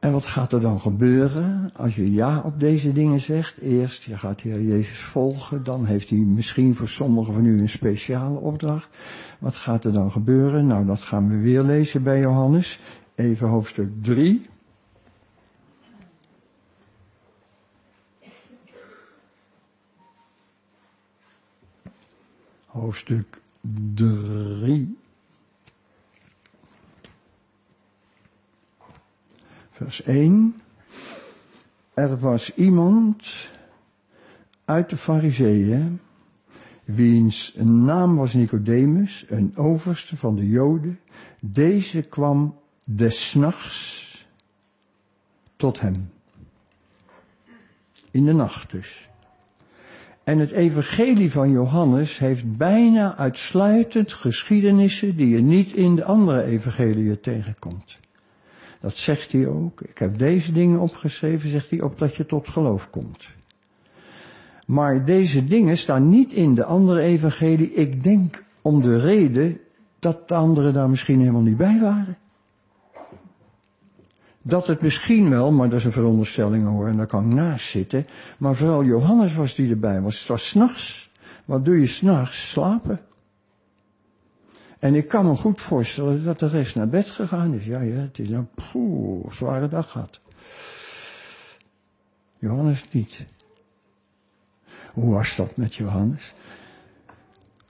En 0.05 0.13
wat 0.13 0.27
gaat 0.27 0.53
er 0.53 0.61
dan 0.61 0.81
gebeuren 0.81 1.71
als 1.77 1.95
je 1.95 2.13
ja 2.13 2.41
op 2.41 2.61
deze 2.61 2.93
dingen 2.93 3.21
zegt? 3.21 3.59
Eerst, 3.59 4.03
je 4.03 4.19
gaat 4.19 4.41
Heer 4.41 4.63
Jezus 4.63 4.99
volgen, 4.99 5.65
dan 5.65 5.85
heeft 5.85 6.09
hij 6.09 6.19
misschien 6.19 6.77
voor 6.77 6.89
sommigen 6.89 7.35
van 7.35 7.45
u 7.45 7.61
een 7.61 7.69
speciale 7.69 8.39
opdracht. 8.39 8.89
Wat 9.39 9.57
gaat 9.57 9.85
er 9.85 9.93
dan 9.93 10.13
gebeuren? 10.13 10.67
Nou, 10.67 10.87
dat 10.87 11.01
gaan 11.01 11.29
we 11.29 11.37
weer 11.37 11.63
lezen 11.63 12.03
bij 12.03 12.21
Johannes. 12.21 12.81
Even 13.15 13.49
hoofdstuk 13.49 13.89
3. 14.03 14.47
Hoofdstuk 22.67 23.41
3. 23.95 24.97
Vers 29.75 30.03
1. 30.03 30.55
Er 31.95 32.19
was 32.19 32.55
iemand 32.55 33.49
uit 34.65 34.91
de 34.91 34.97
Fariseeën, 34.97 36.01
wiens 36.85 37.55
naam 37.59 38.17
was 38.17 38.33
Nicodemus, 38.33 39.25
een 39.29 39.57
overste 39.57 40.17
van 40.17 40.37
de 40.37 40.49
Joden. 40.49 41.01
Deze 41.41 42.03
kwam 42.03 42.59
des 42.85 43.35
nachts 43.35 44.27
tot 45.57 45.81
hem. 45.81 46.11
In 48.11 48.25
de 48.25 48.33
nacht 48.33 48.71
dus. 48.71 49.09
En 50.25 50.39
het 50.39 50.51
evangelie 50.51 51.31
van 51.31 51.51
Johannes 51.51 52.19
heeft 52.19 52.57
bijna 52.57 53.17
uitsluitend 53.17 54.13
geschiedenissen 54.13 55.17
die 55.17 55.29
je 55.29 55.41
niet 55.41 55.73
in 55.73 55.95
de 55.95 56.05
andere 56.05 56.43
evangeliën 56.43 57.21
tegenkomt. 57.21 58.03
Dat 58.85 58.97
zegt 58.97 59.33
hij 59.33 59.47
ook. 59.47 59.81
Ik 59.81 59.99
heb 59.99 60.19
deze 60.19 60.53
dingen 60.53 60.81
opgeschreven, 60.81 61.49
zegt 61.49 61.71
hij, 61.71 61.81
opdat 61.81 62.15
je 62.15 62.27
tot 62.27 62.49
geloof 62.49 62.91
komt. 62.91 63.29
Maar 64.67 65.05
deze 65.05 65.45
dingen 65.45 65.79
staan 65.79 66.09
niet 66.09 66.33
in 66.33 66.55
de 66.55 66.65
andere 66.65 67.01
evangelie. 67.01 67.75
Ik 67.75 68.03
denk 68.03 68.45
om 68.63 68.83
de 68.83 68.99
reden 68.99 69.61
dat 69.99 70.29
de 70.29 70.35
anderen 70.35 70.75
daar 70.75 70.91
misschien 70.91 71.19
helemaal 71.19 71.41
niet 71.41 71.57
bij 71.57 71.81
waren. 71.81 72.17
Dat 74.43 74.67
het 74.67 74.81
misschien 74.81 75.31
wel, 75.31 75.53
maar 75.53 75.69
dat 75.69 75.79
is 75.79 75.85
een 75.85 75.93
veronderstelling 75.93 76.67
hoor, 76.67 76.89
en 76.89 76.97
daar 76.97 77.07
kan 77.07 77.29
ik 77.31 77.35
naast 77.35 77.69
zitten. 77.69 78.07
Maar 78.39 78.55
vooral 78.55 78.85
Johannes 78.85 79.35
was 79.35 79.55
die 79.55 79.71
erbij 79.71 80.01
was. 80.01 80.19
Het 80.19 80.29
was 80.29 80.49
s'nachts. 80.49 81.11
Wat 81.45 81.65
doe 81.65 81.81
je 81.81 81.87
s'nachts? 81.87 82.51
Slapen. 82.51 83.01
En 84.85 84.95
ik 84.95 85.09
kan 85.09 85.27
me 85.27 85.37
goed 85.37 85.61
voorstellen 85.61 86.25
dat 86.25 86.39
de 86.39 86.49
rest 86.49 86.75
naar 86.75 86.89
bed 86.89 87.11
gegaan 87.11 87.55
is. 87.55 87.65
Ja, 87.65 87.81
ja, 87.81 87.97
het 87.97 88.19
is 88.19 88.31
een 88.31 88.49
poeh, 88.55 89.31
zware 89.31 89.69
dag 89.69 89.91
gehad. 89.91 90.21
Johannes 92.39 92.87
niet. 92.91 93.25
Hoe 94.93 95.15
was 95.15 95.37
dat 95.37 95.57
met 95.57 95.75
Johannes? 95.75 96.35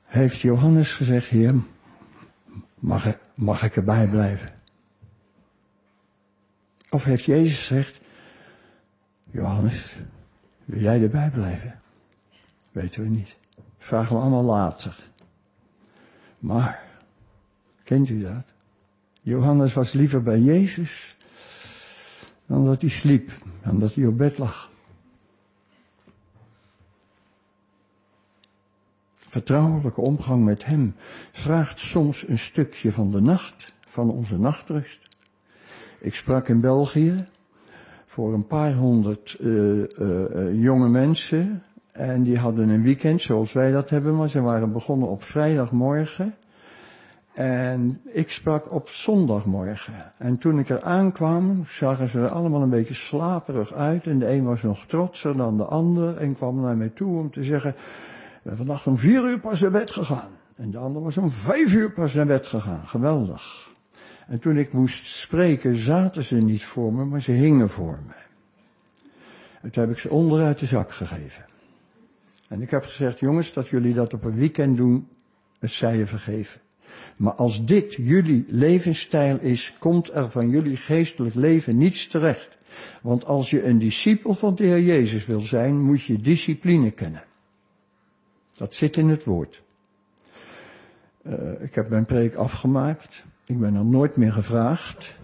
Heeft 0.04 0.40
Johannes 0.40 0.92
gezegd, 0.92 1.28
heer, 1.28 1.54
mag, 2.74 3.14
mag 3.34 3.62
ik 3.62 3.76
erbij 3.76 4.08
blijven? 4.08 4.52
Of 6.90 7.04
heeft 7.04 7.24
Jezus 7.24 7.58
gezegd, 7.58 8.00
Johannes, 9.30 9.94
wil 10.64 10.80
jij 10.80 11.02
erbij 11.02 11.30
blijven? 11.30 11.80
Weten 12.72 13.02
we 13.02 13.08
niet. 13.08 13.36
Vragen 13.78 14.16
we 14.16 14.22
allemaal 14.22 14.44
later. 14.44 14.98
Maar, 16.38 16.92
Kent 17.84 18.08
u 18.08 18.22
dat? 18.22 18.44
Johannes 19.20 19.74
was 19.74 19.92
liever 19.92 20.22
bij 20.22 20.40
Jezus 20.40 21.16
dan 22.46 22.64
dat 22.64 22.80
hij 22.80 22.90
sliep, 22.90 23.30
dan 23.62 23.78
dat 23.78 23.94
hij 23.94 24.06
op 24.06 24.18
bed 24.18 24.38
lag. 24.38 24.70
Vertrouwelijke 29.14 30.00
omgang 30.00 30.44
met 30.44 30.64
hem 30.64 30.94
vraagt 31.32 31.78
soms 31.78 32.28
een 32.28 32.38
stukje 32.38 32.92
van 32.92 33.10
de 33.10 33.20
nacht, 33.20 33.72
van 33.80 34.10
onze 34.10 34.38
nachtrust. 34.38 35.16
Ik 35.98 36.14
sprak 36.14 36.48
in 36.48 36.60
België 36.60 37.24
voor 38.04 38.34
een 38.34 38.46
paar 38.46 38.74
honderd 38.74 39.36
uh, 39.40 39.84
uh, 39.98 40.62
jonge 40.62 40.88
mensen 40.88 41.62
en 41.92 42.22
die 42.22 42.38
hadden 42.38 42.68
een 42.68 42.82
weekend 42.82 43.20
zoals 43.20 43.52
wij 43.52 43.70
dat 43.70 43.90
hebben, 43.90 44.16
maar 44.16 44.28
ze 44.28 44.40
waren 44.40 44.72
begonnen 44.72 45.08
op 45.08 45.22
vrijdagmorgen 45.22 46.34
en 47.34 48.00
ik 48.04 48.30
sprak 48.30 48.72
op 48.72 48.88
zondagmorgen. 48.88 50.12
En 50.16 50.38
toen 50.38 50.58
ik 50.58 50.68
er 50.68 50.82
aankwam, 50.82 51.64
zagen 51.66 52.08
ze 52.08 52.20
er 52.20 52.28
allemaal 52.28 52.62
een 52.62 52.70
beetje 52.70 52.94
slaperig 52.94 53.72
uit. 53.72 54.06
En 54.06 54.18
de 54.18 54.30
een 54.30 54.44
was 54.44 54.62
nog 54.62 54.86
trotser 54.86 55.36
dan 55.36 55.56
de 55.56 55.64
ander 55.64 56.16
en 56.16 56.34
kwam 56.34 56.60
naar 56.60 56.76
mij 56.76 56.88
toe 56.88 57.18
om 57.18 57.30
te 57.30 57.42
zeggen, 57.42 57.74
vannacht 58.44 58.86
om 58.86 58.98
vier 58.98 59.24
uur 59.24 59.38
pas 59.38 59.60
naar 59.60 59.70
bed 59.70 59.90
gegaan. 59.90 60.30
En 60.56 60.70
de 60.70 60.78
ander 60.78 61.02
was 61.02 61.16
om 61.16 61.30
vijf 61.30 61.72
uur 61.72 61.90
pas 61.90 62.14
naar 62.14 62.26
bed 62.26 62.46
gegaan. 62.46 62.86
Geweldig. 62.86 63.72
En 64.26 64.38
toen 64.38 64.56
ik 64.56 64.72
moest 64.72 65.06
spreken, 65.06 65.76
zaten 65.76 66.24
ze 66.24 66.36
niet 66.36 66.64
voor 66.64 66.92
me, 66.92 67.04
maar 67.04 67.20
ze 67.20 67.32
hingen 67.32 67.68
voor 67.68 67.98
me. 68.06 68.14
En 69.62 69.70
toen 69.70 69.82
heb 69.82 69.92
ik 69.92 69.98
ze 69.98 70.10
onderuit 70.10 70.58
de 70.58 70.66
zak 70.66 70.92
gegeven. 70.92 71.44
En 72.48 72.62
ik 72.62 72.70
heb 72.70 72.84
gezegd, 72.84 73.18
jongens, 73.18 73.52
dat 73.52 73.68
jullie 73.68 73.94
dat 73.94 74.12
op 74.12 74.24
een 74.24 74.34
weekend 74.34 74.76
doen, 74.76 75.08
het 75.58 75.70
zij 75.70 75.96
je 75.96 76.06
vergeven. 76.06 76.60
Maar 77.16 77.32
als 77.32 77.64
dit 77.64 77.94
jullie 77.94 78.44
levensstijl 78.48 79.38
is, 79.40 79.76
komt 79.78 80.14
er 80.14 80.30
van 80.30 80.48
jullie 80.48 80.76
geestelijk 80.76 81.34
leven 81.34 81.76
niets 81.76 82.06
terecht. 82.06 82.48
Want 83.02 83.24
als 83.24 83.50
je 83.50 83.64
een 83.64 83.78
discipel 83.78 84.34
van 84.34 84.54
de 84.54 84.64
Heer 84.64 84.82
Jezus 84.82 85.26
wil 85.26 85.40
zijn, 85.40 85.80
moet 85.80 86.02
je 86.02 86.20
discipline 86.20 86.90
kennen. 86.90 87.24
Dat 88.56 88.74
zit 88.74 88.96
in 88.96 89.08
het 89.08 89.24
woord. 89.24 89.62
Uh, 91.26 91.62
ik 91.62 91.74
heb 91.74 91.88
mijn 91.88 92.04
preek 92.04 92.34
afgemaakt. 92.34 93.24
Ik 93.46 93.58
ben 93.60 93.74
er 93.74 93.84
nooit 93.84 94.16
meer 94.16 94.32
gevraagd. 94.32 95.14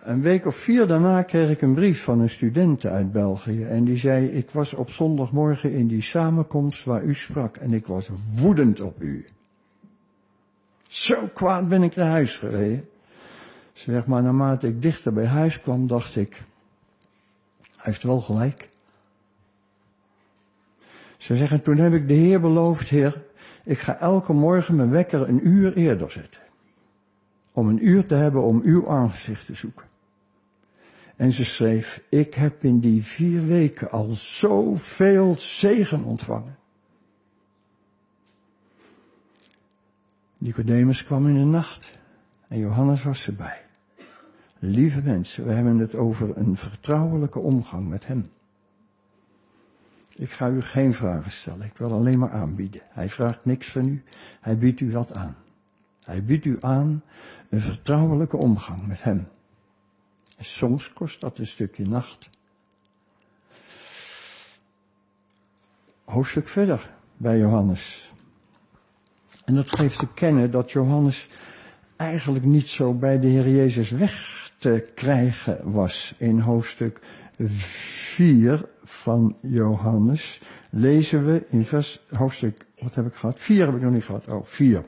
Een 0.00 0.22
week 0.22 0.46
of 0.46 0.56
vier 0.56 0.86
daarna 0.86 1.22
kreeg 1.22 1.50
ik 1.50 1.62
een 1.62 1.74
brief 1.74 2.02
van 2.02 2.20
een 2.20 2.30
student 2.30 2.86
uit 2.86 3.12
België. 3.12 3.64
En 3.64 3.84
die 3.84 3.96
zei, 3.96 4.26
ik 4.26 4.50
was 4.50 4.74
op 4.74 4.90
zondagmorgen 4.90 5.72
in 5.72 5.86
die 5.86 6.02
samenkomst 6.02 6.84
waar 6.84 7.02
u 7.02 7.14
sprak. 7.14 7.56
En 7.56 7.72
ik 7.72 7.86
was 7.86 8.10
woedend 8.36 8.80
op 8.80 9.02
u. 9.02 9.24
Zo 10.90 11.26
kwaad 11.26 11.68
ben 11.68 11.82
ik 11.82 11.96
naar 11.96 12.10
huis 12.10 12.36
gereden. 12.36 12.88
Zeg 13.72 14.06
maar, 14.06 14.22
naarmate 14.22 14.68
ik 14.68 14.82
dichter 14.82 15.12
bij 15.12 15.26
huis 15.26 15.60
kwam, 15.60 15.86
dacht 15.86 16.16
ik, 16.16 16.42
hij 17.60 17.80
heeft 17.80 18.02
wel 18.02 18.20
gelijk. 18.20 18.68
Ze 21.16 21.36
zeggen, 21.36 21.62
toen 21.62 21.76
heb 21.76 21.92
ik 21.92 22.08
de 22.08 22.14
Heer 22.14 22.40
beloofd, 22.40 22.88
Heer, 22.88 23.24
ik 23.64 23.78
ga 23.78 23.98
elke 23.98 24.32
morgen 24.32 24.74
mijn 24.74 24.90
wekker 24.90 25.28
een 25.28 25.48
uur 25.48 25.76
eerder 25.76 26.10
zetten. 26.10 26.40
Om 27.52 27.68
een 27.68 27.86
uur 27.86 28.06
te 28.06 28.14
hebben 28.14 28.42
om 28.42 28.60
uw 28.64 28.88
aangezicht 28.88 29.46
te 29.46 29.54
zoeken. 29.54 29.86
En 31.16 31.32
ze 31.32 31.44
schreef, 31.44 32.02
ik 32.08 32.34
heb 32.34 32.64
in 32.64 32.80
die 32.80 33.02
vier 33.04 33.46
weken 33.46 33.90
al 33.90 34.12
zoveel 34.12 35.34
zegen 35.38 36.04
ontvangen. 36.04 36.58
Nicodemus 40.40 41.04
kwam 41.04 41.26
in 41.26 41.34
de 41.34 41.44
nacht 41.44 41.98
En 42.48 42.58
Johannes 42.58 43.02
was 43.02 43.26
erbij. 43.26 43.64
Lieve 44.58 45.02
mensen, 45.02 45.46
we 45.46 45.52
hebben 45.52 45.78
het 45.78 45.94
over 45.94 46.36
een 46.36 46.56
vertrouwelijke 46.56 47.38
omgang 47.38 47.88
met 47.88 48.06
hem. 48.06 48.30
Ik 50.14 50.30
ga 50.30 50.48
u 50.48 50.62
geen 50.62 50.94
vragen 50.94 51.30
stellen, 51.30 51.66
ik 51.66 51.76
wil 51.76 51.92
alleen 51.92 52.18
maar 52.18 52.30
aanbieden. 52.30 52.80
Hij 52.88 53.08
vraagt 53.08 53.44
niks 53.44 53.68
van 53.68 53.88
u, 53.88 54.02
hij 54.40 54.58
biedt 54.58 54.80
u 54.80 54.92
wat 54.92 55.14
aan. 55.14 55.36
Hij 56.02 56.24
biedt 56.24 56.44
u 56.44 56.56
aan 56.60 57.02
een 57.48 57.60
vertrouwelijke 57.60 58.36
omgang 58.36 58.86
met 58.86 59.02
hem. 59.02 59.28
Soms 60.38 60.92
kost 60.92 61.20
dat 61.20 61.38
een 61.38 61.46
stukje 61.46 61.86
nacht. 61.86 62.30
Hoofdstuk 66.04 66.48
verder 66.48 66.90
bij 67.16 67.38
Johannes. 67.38 68.12
En 69.50 69.56
dat 69.56 69.76
geeft 69.76 69.98
te 69.98 70.06
kennen 70.14 70.50
dat 70.50 70.70
Johannes 70.70 71.28
eigenlijk 71.96 72.44
niet 72.44 72.68
zo 72.68 72.94
bij 72.94 73.20
de 73.20 73.26
Heer 73.26 73.48
Jezus 73.48 73.90
weg 73.90 74.50
te 74.58 74.90
krijgen 74.94 75.72
was. 75.72 76.14
In 76.18 76.38
hoofdstuk 76.38 77.00
4 77.38 78.64
van 78.84 79.36
Johannes 79.40 80.40
lezen 80.70 81.24
we 81.24 81.46
in 81.48 81.64
vers, 81.64 82.06
hoofdstuk, 82.10 82.66
wat 82.78 82.94
heb 82.94 83.06
ik 83.06 83.14
gehad? 83.14 83.40
4 83.40 83.66
heb 83.66 83.74
ik 83.74 83.82
nog 83.82 83.92
niet 83.92 84.04
gehad. 84.04 84.28
Oh, 84.28 84.44
4. 84.44 84.84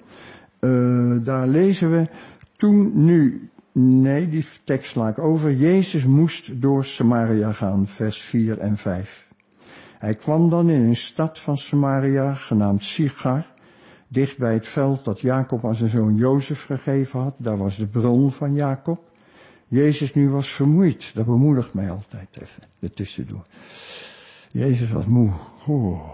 Uh, 0.61 1.25
daar 1.25 1.47
lezen 1.49 1.91
we, 1.91 2.09
toen 2.57 3.05
nu, 3.05 3.51
nee, 3.73 4.29
die 4.29 4.47
tekst 4.65 4.91
sla 4.91 5.09
ik 5.09 5.19
over, 5.19 5.55
Jezus 5.55 6.05
moest 6.05 6.61
door 6.61 6.85
Samaria 6.85 7.53
gaan, 7.53 7.87
vers 7.87 8.21
4 8.21 8.59
en 8.59 8.77
5. 8.77 9.29
Hij 9.99 10.15
kwam 10.15 10.51
dan 10.51 10.71
in 10.71 10.83
een 10.83 10.97
stad 10.97 11.39
van 11.39 11.59
Samaria, 11.59 12.35
genaamd 12.35 12.85
Sigar, 12.85 13.52
dicht 14.13 14.39
bij 14.39 14.53
het 14.53 14.69
veld 14.69 15.05
dat 15.05 15.21
Jacob 15.21 15.65
aan 15.65 15.75
zijn 15.75 15.91
zoon 15.91 16.17
Jozef 16.17 16.65
gegeven 16.65 17.21
had. 17.21 17.35
Daar 17.37 17.57
was 17.57 17.77
de 17.77 17.87
bron 17.87 18.33
van 18.33 18.55
Jacob. 18.55 19.11
Jezus 19.69 20.15
nu 20.15 20.29
was 20.29 20.49
vermoeid. 20.49 21.15
Dat 21.15 21.25
bemoedigt 21.25 21.75
mij 21.75 21.91
altijd 21.91 22.29
even, 22.41 22.63
ertussendoor. 22.81 23.47
Jezus 24.51 24.91
was 24.91 25.05
moe. 25.05 25.31
Oh. 25.67 26.11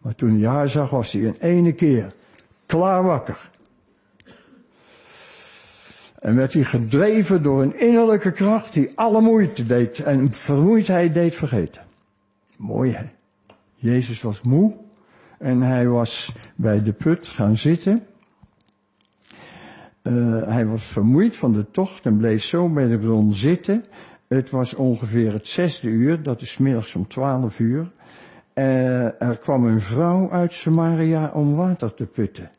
Maar 0.00 0.14
toen 0.14 0.38
hij 0.38 0.48
haar 0.48 0.68
zag, 0.68 0.90
was 0.90 1.12
hij 1.12 1.22
in 1.22 1.36
ene 1.40 1.72
keer 1.72 2.14
klaar 2.66 3.02
wakker. 3.02 3.50
En 6.18 6.36
werd 6.36 6.52
hij 6.52 6.64
gedreven 6.64 7.42
door 7.42 7.62
een 7.62 7.80
innerlijke 7.80 8.32
kracht 8.32 8.72
die 8.72 8.92
alle 8.94 9.20
moeite 9.20 9.66
deed 9.66 9.98
en 9.98 10.32
vermoeidheid 10.32 11.14
deed 11.14 11.36
vergeten. 11.36 11.82
Mooi 12.56 12.92
hè. 12.92 13.10
Jezus 13.74 14.22
was 14.22 14.40
moe 14.40 14.81
en 15.42 15.62
hij 15.62 15.88
was 15.88 16.34
bij 16.56 16.82
de 16.82 16.92
put 16.92 17.26
gaan 17.26 17.56
zitten. 17.56 18.06
Uh, 20.02 20.42
hij 20.42 20.66
was 20.66 20.84
vermoeid 20.84 21.36
van 21.36 21.52
de 21.52 21.70
tocht 21.70 22.06
en 22.06 22.16
bleef 22.16 22.42
zo 22.42 22.68
bij 22.68 22.86
de 22.86 22.98
bron 22.98 23.34
zitten. 23.34 23.84
Het 24.28 24.50
was 24.50 24.74
ongeveer 24.74 25.32
het 25.32 25.48
zesde 25.48 25.88
uur, 25.88 26.22
dat 26.22 26.40
is 26.40 26.58
middags 26.58 26.94
om 26.94 27.08
twaalf 27.08 27.58
uur. 27.58 27.92
Uh, 28.54 29.22
er 29.22 29.38
kwam 29.38 29.64
een 29.64 29.80
vrouw 29.80 30.30
uit 30.30 30.52
Samaria 30.52 31.30
om 31.34 31.54
water 31.54 31.94
te 31.94 32.06
putten. 32.06 32.50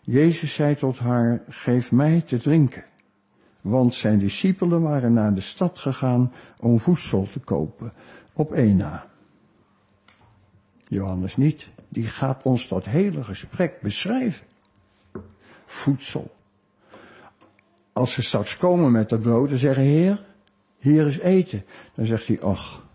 Jezus 0.00 0.54
zei 0.54 0.74
tot 0.74 0.98
haar, 0.98 1.42
geef 1.48 1.92
mij 1.92 2.20
te 2.20 2.36
drinken. 2.36 2.84
Want 3.60 3.94
zijn 3.94 4.18
discipelen 4.18 4.82
waren 4.82 5.12
naar 5.12 5.34
de 5.34 5.40
stad 5.40 5.78
gegaan 5.78 6.32
om 6.58 6.78
voedsel 6.78 7.28
te 7.32 7.40
kopen, 7.40 7.92
op 8.32 8.52
één 8.52 8.76
na. 8.76 9.06
Johannes 10.88 11.36
niet, 11.36 11.68
die 11.94 12.06
gaat 12.06 12.42
ons 12.42 12.68
dat 12.68 12.84
hele 12.84 13.24
gesprek 13.24 13.80
beschrijven. 13.80 14.46
Voedsel. 15.64 16.34
Als 17.92 18.12
ze 18.12 18.22
straks 18.22 18.56
komen 18.56 18.92
met 18.92 19.08
dat 19.08 19.20
brood 19.20 19.50
en 19.50 19.58
zeggen, 19.58 19.82
Heer, 19.82 20.24
hier 20.78 21.06
is 21.06 21.18
eten. 21.18 21.64
Dan 21.94 22.06
zegt 22.06 22.26
hij, 22.26 22.40
ach, 22.40 22.86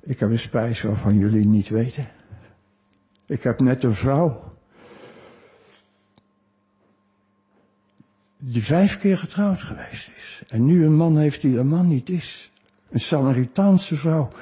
ik 0.00 0.18
heb 0.18 0.30
een 0.30 0.38
spijs 0.38 0.82
waarvan 0.82 1.18
jullie 1.18 1.46
niet 1.46 1.68
weten. 1.68 2.08
Ik 3.26 3.42
heb 3.42 3.60
net 3.60 3.82
een 3.82 3.94
vrouw. 3.94 4.52
Die 8.38 8.64
vijf 8.64 8.98
keer 8.98 9.18
getrouwd 9.18 9.60
geweest 9.60 10.10
is. 10.16 10.42
En 10.48 10.64
nu 10.64 10.84
een 10.84 10.96
man 10.96 11.18
heeft 11.18 11.40
die 11.40 11.58
een 11.58 11.68
man 11.68 11.88
niet 11.88 12.10
is. 12.10 12.52
Een 12.90 13.00
Samaritaanse 13.00 13.96
vrouw. 13.96 14.32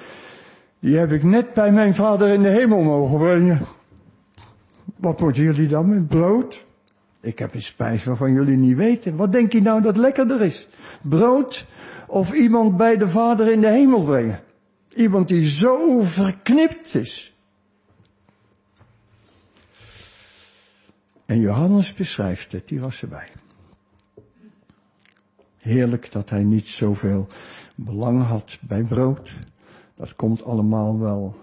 Die 0.82 0.96
heb 0.96 1.12
ik 1.12 1.22
net 1.22 1.54
bij 1.54 1.72
mijn 1.72 1.94
vader 1.94 2.28
in 2.28 2.42
de 2.42 2.48
hemel 2.48 2.82
mogen 2.82 3.18
brengen. 3.18 3.66
Wat 4.96 5.20
moeten 5.20 5.42
jullie 5.42 5.68
dan 5.68 5.88
met 5.88 6.08
brood? 6.08 6.66
Ik 7.20 7.38
heb 7.38 7.54
een 7.54 7.62
spijs 7.62 8.04
waarvan 8.04 8.32
jullie 8.32 8.56
niet 8.56 8.76
weten. 8.76 9.16
Wat 9.16 9.32
denk 9.32 9.52
je 9.52 9.62
nou 9.62 9.82
dat 9.82 9.96
lekkerder 9.96 10.40
is? 10.40 10.68
Brood 11.02 11.66
of 12.06 12.32
iemand 12.32 12.76
bij 12.76 12.96
de 12.96 13.08
Vader 13.08 13.52
in 13.52 13.60
de 13.60 13.68
hemel 13.68 14.02
brengen? 14.02 14.40
Iemand 14.94 15.28
die 15.28 15.50
zo 15.50 16.00
verknipt 16.00 16.94
is. 16.94 17.36
En 21.26 21.40
Johannes 21.40 21.94
beschrijft 21.94 22.52
het, 22.52 22.68
die 22.68 22.80
was 22.80 23.02
erbij. 23.02 23.28
Heerlijk 25.58 26.12
dat 26.12 26.30
hij 26.30 26.42
niet 26.42 26.68
zoveel 26.68 27.26
belang 27.74 28.22
had 28.22 28.58
bij 28.60 28.82
brood. 28.82 29.32
Dat 30.02 30.16
komt 30.16 30.44
allemaal 30.44 30.98
wel. 30.98 31.36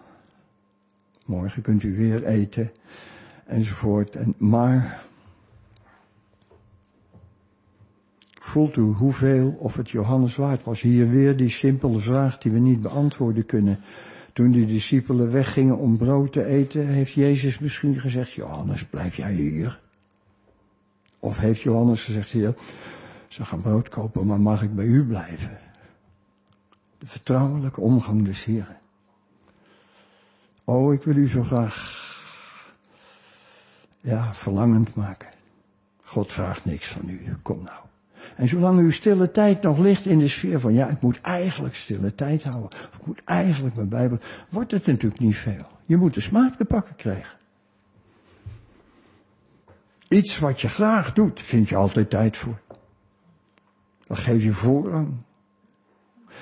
Morgen 1.25 1.61
kunt 1.61 1.83
u 1.83 1.95
weer 1.95 2.25
eten 2.25 2.71
enzovoort. 3.45 4.15
En, 4.15 4.33
maar 4.37 5.03
Voelt 8.39 8.75
u 8.75 8.81
hoeveel 8.81 9.55
of 9.59 9.75
het 9.75 9.89
Johannes 9.89 10.35
waard 10.35 10.63
was? 10.63 10.81
Hier 10.81 11.09
weer 11.09 11.37
die 11.37 11.49
simpele 11.49 11.99
vraag 11.99 12.37
die 12.37 12.51
we 12.51 12.59
niet 12.59 12.81
beantwoorden 12.81 13.45
kunnen. 13.45 13.79
Toen 14.33 14.51
de 14.51 14.65
discipelen 14.65 15.31
weggingen 15.31 15.77
om 15.77 15.97
brood 15.97 16.33
te 16.33 16.45
eten, 16.45 16.87
heeft 16.87 17.11
Jezus 17.11 17.59
misschien 17.59 17.99
gezegd, 17.99 18.31
Johannes, 18.31 18.85
blijf 18.85 19.15
jij 19.15 19.33
hier? 19.33 19.79
Of 21.19 21.39
heeft 21.39 21.61
Johannes 21.61 22.03
gezegd, 22.03 22.29
heer, 22.29 22.55
ze 23.27 23.45
gaan 23.45 23.61
brood 23.61 23.89
kopen, 23.89 24.25
maar 24.25 24.41
mag 24.41 24.63
ik 24.63 24.75
bij 24.75 24.85
u 24.85 25.05
blijven? 25.05 25.68
De 26.99 27.07
vertrouwelijke 27.07 27.81
omgang 27.81 28.25
des 28.25 28.43
Heren. 28.43 28.77
Oh, 30.63 30.93
ik 30.93 31.03
wil 31.03 31.15
u 31.15 31.29
zo 31.29 31.43
graag, 31.43 31.97
ja, 34.01 34.33
verlangend 34.33 34.95
maken. 34.95 35.29
God 36.03 36.33
vraagt 36.33 36.65
niks 36.65 36.87
van 36.87 37.09
u, 37.09 37.35
kom 37.41 37.63
nou. 37.63 37.79
En 38.35 38.47
zolang 38.47 38.79
uw 38.79 38.91
stille 38.91 39.31
tijd 39.31 39.61
nog 39.61 39.77
ligt 39.77 40.05
in 40.05 40.19
de 40.19 40.27
sfeer 40.27 40.59
van, 40.59 40.73
ja, 40.73 40.87
ik 40.87 41.01
moet 41.01 41.21
eigenlijk 41.21 41.75
stille 41.75 42.15
tijd 42.15 42.43
houden, 42.43 42.79
ik 42.99 43.05
moet 43.05 43.21
eigenlijk 43.25 43.75
mijn 43.75 43.89
Bijbel, 43.89 44.19
wordt 44.49 44.71
het 44.71 44.85
natuurlijk 44.85 45.21
niet 45.21 45.35
veel. 45.35 45.65
Je 45.85 45.97
moet 45.97 46.13
de 46.13 46.21
smaak 46.21 46.55
te 46.55 46.65
pakken 46.65 46.95
krijgen. 46.95 47.37
Iets 50.07 50.39
wat 50.39 50.61
je 50.61 50.69
graag 50.69 51.13
doet, 51.13 51.41
vind 51.41 51.69
je 51.69 51.75
altijd 51.75 52.09
tijd 52.09 52.37
voor. 52.37 52.59
Dat 54.07 54.17
geef 54.17 54.43
je 54.43 54.51
voorrang. 54.51 55.13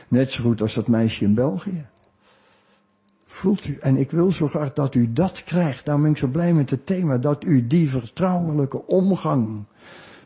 Net 0.07 0.31
zo 0.31 0.43
goed 0.43 0.61
als 0.61 0.73
dat 0.73 0.87
meisje 0.87 1.23
in 1.23 1.33
België. 1.33 1.85
Voelt 3.25 3.67
u, 3.67 3.77
en 3.81 3.97
ik 3.97 4.11
wil 4.11 4.31
zo 4.31 4.47
graag 4.47 4.73
dat 4.73 4.95
u 4.95 5.13
dat 5.13 5.43
krijgt. 5.43 5.85
Daarom 5.85 6.03
ben 6.03 6.11
ik 6.11 6.17
zo 6.17 6.27
blij 6.27 6.53
met 6.53 6.69
het 6.69 6.85
thema, 6.85 7.17
dat 7.17 7.43
u 7.43 7.67
die 7.67 7.89
vertrouwelijke 7.89 8.85
omgang 8.85 9.63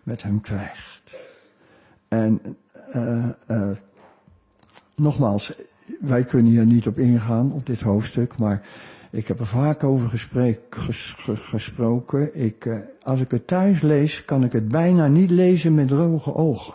met 0.03 0.23
hem 0.23 0.41
krijgt. 0.41 1.17
En 2.07 2.57
uh, 2.95 3.25
uh, 3.47 3.69
nogmaals, 4.95 5.53
wij 5.99 6.23
kunnen 6.23 6.51
hier 6.51 6.65
niet 6.65 6.87
op 6.87 6.97
ingaan, 6.97 7.51
op 7.51 7.65
dit 7.65 7.81
hoofdstuk, 7.81 8.37
maar 8.37 8.67
ik 9.11 9.27
heb 9.27 9.39
er 9.39 9.45
vaak 9.45 9.83
over 9.83 10.09
gesproken. 11.35 12.39
Ik, 12.43 12.65
uh, 12.65 12.77
als 13.01 13.19
ik 13.19 13.31
het 13.31 13.47
thuis 13.47 13.81
lees, 13.81 14.25
kan 14.25 14.43
ik 14.43 14.51
het 14.51 14.67
bijna 14.67 15.07
niet 15.07 15.29
lezen 15.29 15.75
met 15.75 15.87
droge 15.87 16.35
ogen. 16.35 16.73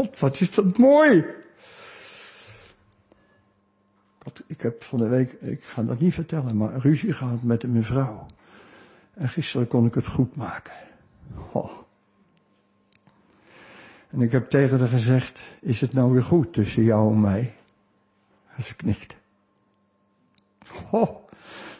God, 0.00 0.18
wat 0.18 0.40
is 0.40 0.50
dat 0.50 0.78
mooi! 0.78 1.24
Ik 4.46 4.60
heb 4.60 4.82
van 4.82 4.98
de 4.98 5.08
week, 5.08 5.32
ik 5.32 5.64
ga 5.64 5.82
dat 5.82 6.00
niet 6.00 6.14
vertellen, 6.14 6.56
maar 6.56 6.76
ruzie 6.76 7.12
gehad 7.12 7.42
met 7.42 7.62
een 7.62 7.72
mevrouw. 7.72 8.26
En 9.14 9.28
gisteren 9.28 9.66
kon 9.66 9.86
ik 9.86 9.94
het 9.94 10.06
goed 10.06 10.36
maken. 10.36 10.72
Oh. 11.52 11.70
En 14.10 14.20
ik 14.20 14.32
heb 14.32 14.50
tegen 14.50 14.78
haar 14.78 14.88
gezegd, 14.88 15.42
is 15.60 15.80
het 15.80 15.92
nou 15.92 16.12
weer 16.12 16.22
goed 16.22 16.52
tussen 16.52 16.82
jou 16.82 17.12
en 17.12 17.20
mij? 17.20 17.54
En 18.56 18.62
ze 18.62 18.74
knikte. 18.74 19.14
Oh, 20.90 21.16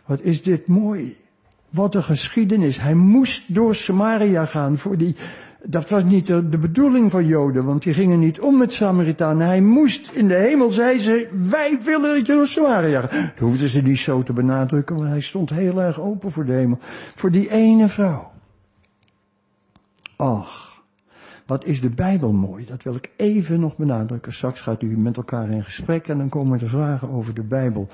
wat 0.05 0.21
is 0.21 0.43
dit 0.43 0.67
mooi. 0.67 1.17
Wat 1.71 1.95
een 1.95 2.03
geschiedenis. 2.03 2.79
Hij 2.79 2.95
moest 2.95 3.55
door 3.55 3.75
Samaria 3.75 4.47
gaan 4.47 4.79
voor 4.79 4.97
die, 4.97 5.17
dat 5.65 5.91
was 5.91 6.05
niet 6.05 6.27
de, 6.27 6.49
de 6.49 6.59
bedoeling 6.59 7.11
van 7.11 7.27
Joden, 7.27 7.65
want 7.65 7.83
die 7.83 7.95
gingen 7.95 8.19
niet 8.19 8.41
om 8.41 8.59
met 8.59 8.73
Samaritanen. 8.73 9.47
Hij 9.47 9.61
moest 9.61 10.11
in 10.13 10.29
de 10.29 10.35
hemel, 10.35 10.71
zei 10.71 10.99
ze, 10.99 11.29
wij 11.33 11.79
willen 11.85 12.25
je 12.25 12.47
gaat. 12.47 13.11
Dat 13.11 13.39
hoefden 13.39 13.69
ze 13.69 13.83
niet 13.83 13.99
zo 13.99 14.23
te 14.23 14.33
benadrukken, 14.33 14.97
want 14.97 15.09
hij 15.09 15.21
stond 15.21 15.51
heel 15.51 15.83
erg 15.83 16.01
open 16.01 16.31
voor 16.31 16.45
de 16.45 16.53
hemel. 16.53 16.79
Voor 17.15 17.31
die 17.31 17.51
ene 17.51 17.89
vrouw. 17.89 18.31
Ach, 20.17 20.83
wat 21.47 21.65
is 21.65 21.81
de 21.81 21.91
Bijbel 21.91 22.33
mooi. 22.33 22.65
Dat 22.65 22.83
wil 22.83 22.95
ik 22.95 23.11
even 23.17 23.61
nog 23.61 23.77
benadrukken. 23.77 24.33
Straks 24.33 24.61
gaat 24.61 24.83
u 24.83 24.99
met 24.99 25.17
elkaar 25.17 25.51
in 25.51 25.65
gesprek 25.65 26.09
en 26.09 26.19
dan 26.19 26.29
komen 26.29 26.61
er 26.61 26.69
vragen 26.69 27.11
over 27.11 27.35
de 27.35 27.43
Bijbel. 27.43 27.89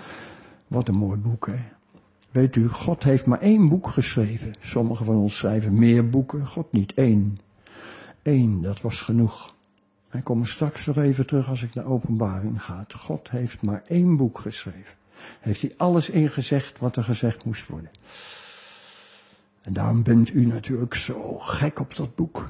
Wat 0.66 0.88
een 0.88 0.96
mooi 0.96 1.18
boek, 1.18 1.46
hè. 1.46 1.58
Weet 2.30 2.56
u, 2.56 2.68
God 2.68 3.02
heeft 3.02 3.26
maar 3.26 3.40
één 3.40 3.68
boek 3.68 3.88
geschreven. 3.88 4.52
Sommigen 4.60 5.04
van 5.04 5.16
ons 5.16 5.36
schrijven 5.36 5.74
meer 5.74 6.10
boeken, 6.10 6.46
God 6.46 6.72
niet 6.72 6.94
één. 6.94 7.38
Eén, 8.26 8.60
dat 8.60 8.80
was 8.80 9.00
genoeg. 9.00 9.54
En 10.08 10.22
kom 10.22 10.44
straks 10.44 10.86
nog 10.86 10.96
even 10.96 11.26
terug 11.26 11.48
als 11.48 11.62
ik 11.62 11.74
naar 11.74 11.84
openbaring 11.84 12.62
ga. 12.62 12.84
God 12.96 13.30
heeft 13.30 13.62
maar 13.62 13.82
één 13.88 14.16
boek 14.16 14.38
geschreven. 14.38 14.94
Heeft 15.40 15.60
hij 15.60 15.74
alles 15.76 16.10
ingezegd 16.10 16.78
wat 16.78 16.96
er 16.96 17.04
gezegd 17.04 17.44
moest 17.44 17.66
worden. 17.66 17.90
En 19.62 19.72
daarom 19.72 20.02
bent 20.02 20.32
u 20.32 20.46
natuurlijk 20.46 20.94
zo 20.94 21.38
gek 21.38 21.80
op 21.80 21.96
dat 21.96 22.14
boek. 22.14 22.48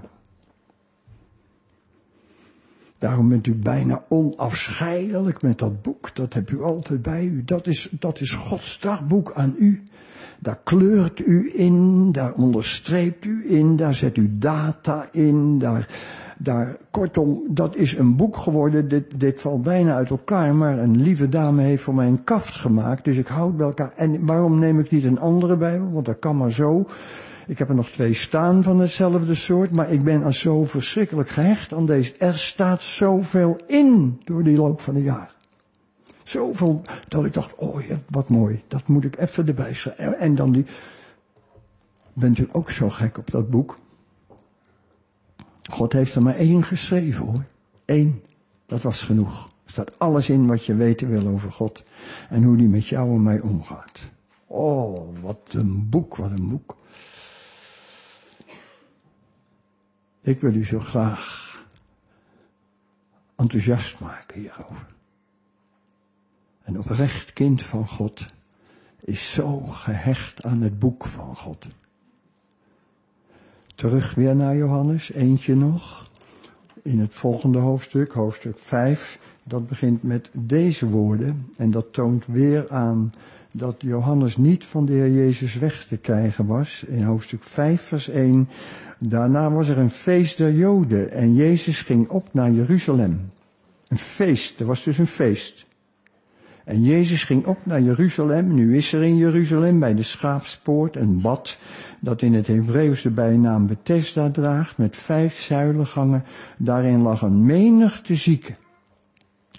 Daarom 2.98 3.28
bent 3.28 3.46
u 3.46 3.54
bijna 3.54 4.04
onafscheidelijk 4.08 5.42
met 5.42 5.58
dat 5.58 5.82
boek. 5.82 6.14
Dat 6.14 6.34
hebt 6.34 6.50
u 6.50 6.62
altijd 6.62 7.02
bij 7.02 7.24
u. 7.24 7.44
Dat 7.44 7.66
is, 7.66 7.88
dat 7.90 8.20
is 8.20 8.32
Gods 8.32 8.80
dagboek 8.80 9.32
aan 9.32 9.54
u. 9.58 9.88
Daar 10.38 10.60
kleurt 10.64 11.20
u 11.26 11.52
in, 11.54 12.12
daar 12.12 12.32
onderstreept 12.32 13.24
u 13.24 13.44
in, 13.50 13.76
daar 13.76 13.94
zet 13.94 14.16
u 14.16 14.38
data 14.38 15.08
in, 15.12 15.58
daar, 15.58 15.88
daar, 16.38 16.76
kortom, 16.90 17.42
dat 17.48 17.76
is 17.76 17.96
een 17.96 18.16
boek 18.16 18.36
geworden. 18.36 18.88
Dit, 18.88 19.20
dit 19.20 19.40
valt 19.40 19.62
bijna 19.62 19.94
uit 19.94 20.10
elkaar, 20.10 20.54
maar 20.54 20.78
een 20.78 21.02
lieve 21.02 21.28
dame 21.28 21.62
heeft 21.62 21.82
voor 21.82 21.94
mij 21.94 22.06
een 22.06 22.24
kaft 22.24 22.54
gemaakt, 22.54 23.04
dus 23.04 23.16
ik 23.16 23.26
houd 23.26 23.56
bij 23.56 23.66
elkaar. 23.66 23.92
En 23.96 24.24
waarom 24.24 24.58
neem 24.58 24.78
ik 24.78 24.90
niet 24.90 25.04
een 25.04 25.18
andere 25.18 25.56
Bijbel? 25.56 25.90
Want 25.90 26.06
dat 26.06 26.18
kan 26.18 26.36
maar 26.36 26.52
zo. 26.52 26.86
Ik 27.46 27.58
heb 27.58 27.68
er 27.68 27.74
nog 27.74 27.90
twee 27.90 28.14
staan 28.14 28.62
van 28.62 28.78
hetzelfde 28.78 29.34
soort, 29.34 29.70
maar 29.70 29.92
ik 29.92 30.04
ben 30.04 30.22
al 30.22 30.32
zo 30.32 30.64
verschrikkelijk 30.64 31.28
gehecht 31.28 31.72
aan 31.72 31.86
deze. 31.86 32.14
Er 32.18 32.38
staat 32.38 32.82
zoveel 32.82 33.58
in 33.66 34.20
door 34.24 34.42
die 34.42 34.56
loop 34.56 34.80
van 34.80 34.94
de 34.94 35.02
jaren. 35.02 35.35
Zoveel 36.26 36.82
dat 37.08 37.24
ik 37.24 37.32
dacht, 37.32 37.54
oh 37.54 37.82
ja, 37.82 37.98
wat 38.10 38.28
mooi, 38.28 38.62
dat 38.68 38.86
moet 38.86 39.04
ik 39.04 39.18
even 39.18 39.46
erbij 39.46 39.74
schrijven. 39.74 40.18
En 40.18 40.34
dan 40.34 40.52
die, 40.52 40.66
bent 42.12 42.38
u 42.38 42.48
ook 42.52 42.70
zo 42.70 42.90
gek 42.90 43.18
op 43.18 43.30
dat 43.30 43.50
boek? 43.50 43.78
God 45.70 45.92
heeft 45.92 46.14
er 46.14 46.22
maar 46.22 46.34
één 46.34 46.64
geschreven 46.64 47.26
hoor. 47.26 47.44
Eén. 47.84 48.22
Dat 48.66 48.82
was 48.82 49.02
genoeg. 49.02 49.50
Er 49.64 49.70
staat 49.70 49.98
alles 49.98 50.28
in 50.28 50.46
wat 50.46 50.64
je 50.64 50.74
weten 50.74 51.08
wil 51.08 51.26
over 51.26 51.52
God. 51.52 51.84
En 52.28 52.42
hoe 52.42 52.56
die 52.56 52.68
met 52.68 52.86
jou 52.86 53.10
en 53.10 53.22
mij 53.22 53.40
omgaat. 53.40 54.00
Oh, 54.46 55.08
wat 55.20 55.40
een 55.48 55.88
boek, 55.88 56.16
wat 56.16 56.30
een 56.30 56.48
boek. 56.48 56.76
Ik 60.20 60.40
wil 60.40 60.54
u 60.54 60.64
zo 60.64 60.80
graag 60.80 61.44
enthousiast 63.36 64.00
maken 64.00 64.40
hierover. 64.40 64.94
Een 66.66 66.78
oprecht 66.78 67.32
kind 67.32 67.62
van 67.62 67.88
God 67.88 68.26
is 69.00 69.32
zo 69.32 69.60
gehecht 69.60 70.42
aan 70.42 70.60
het 70.60 70.78
boek 70.78 71.04
van 71.04 71.36
God. 71.36 71.66
Terug 73.74 74.14
weer 74.14 74.36
naar 74.36 74.56
Johannes, 74.56 75.12
eentje 75.12 75.54
nog. 75.54 76.10
In 76.82 77.00
het 77.00 77.14
volgende 77.14 77.58
hoofdstuk, 77.58 78.12
hoofdstuk 78.12 78.58
5, 78.58 79.18
dat 79.42 79.68
begint 79.68 80.02
met 80.02 80.30
deze 80.32 80.88
woorden. 80.88 81.46
En 81.56 81.70
dat 81.70 81.92
toont 81.92 82.26
weer 82.26 82.70
aan 82.70 83.12
dat 83.50 83.74
Johannes 83.78 84.36
niet 84.36 84.64
van 84.64 84.86
de 84.86 84.92
Heer 84.92 85.10
Jezus 85.10 85.54
weg 85.54 85.86
te 85.86 85.96
krijgen 85.96 86.46
was. 86.46 86.84
In 86.86 87.02
hoofdstuk 87.02 87.42
5, 87.42 87.82
vers 87.82 88.08
1. 88.08 88.48
Daarna 88.98 89.50
was 89.50 89.68
er 89.68 89.78
een 89.78 89.90
feest 89.90 90.36
der 90.36 90.52
Joden 90.52 91.10
en 91.10 91.34
Jezus 91.34 91.80
ging 91.80 92.08
op 92.08 92.28
naar 92.32 92.50
Jeruzalem. 92.50 93.30
Een 93.88 93.98
feest, 93.98 94.60
er 94.60 94.66
was 94.66 94.82
dus 94.82 94.98
een 94.98 95.06
feest. 95.06 95.65
En 96.66 96.82
Jezus 96.82 97.24
ging 97.24 97.46
op 97.46 97.58
naar 97.66 97.80
Jeruzalem. 97.80 98.54
Nu 98.54 98.76
is 98.76 98.92
er 98.92 99.02
in 99.02 99.16
Jeruzalem 99.16 99.78
bij 99.78 99.94
de 99.94 100.02
schaapspoort 100.02 100.96
een 100.96 101.20
bad 101.20 101.58
dat 102.00 102.22
in 102.22 102.34
het 102.34 102.46
Hebreeuws 102.46 103.02
de 103.02 103.10
bijnaam 103.10 103.66
Bethesda 103.66 104.30
draagt 104.30 104.78
met 104.78 104.96
vijf 104.96 105.40
zuilengangen. 105.40 106.24
Daarin 106.56 107.02
lag 107.02 107.22
een 107.22 107.44
menigte 107.44 108.14
zieken. 108.14 108.56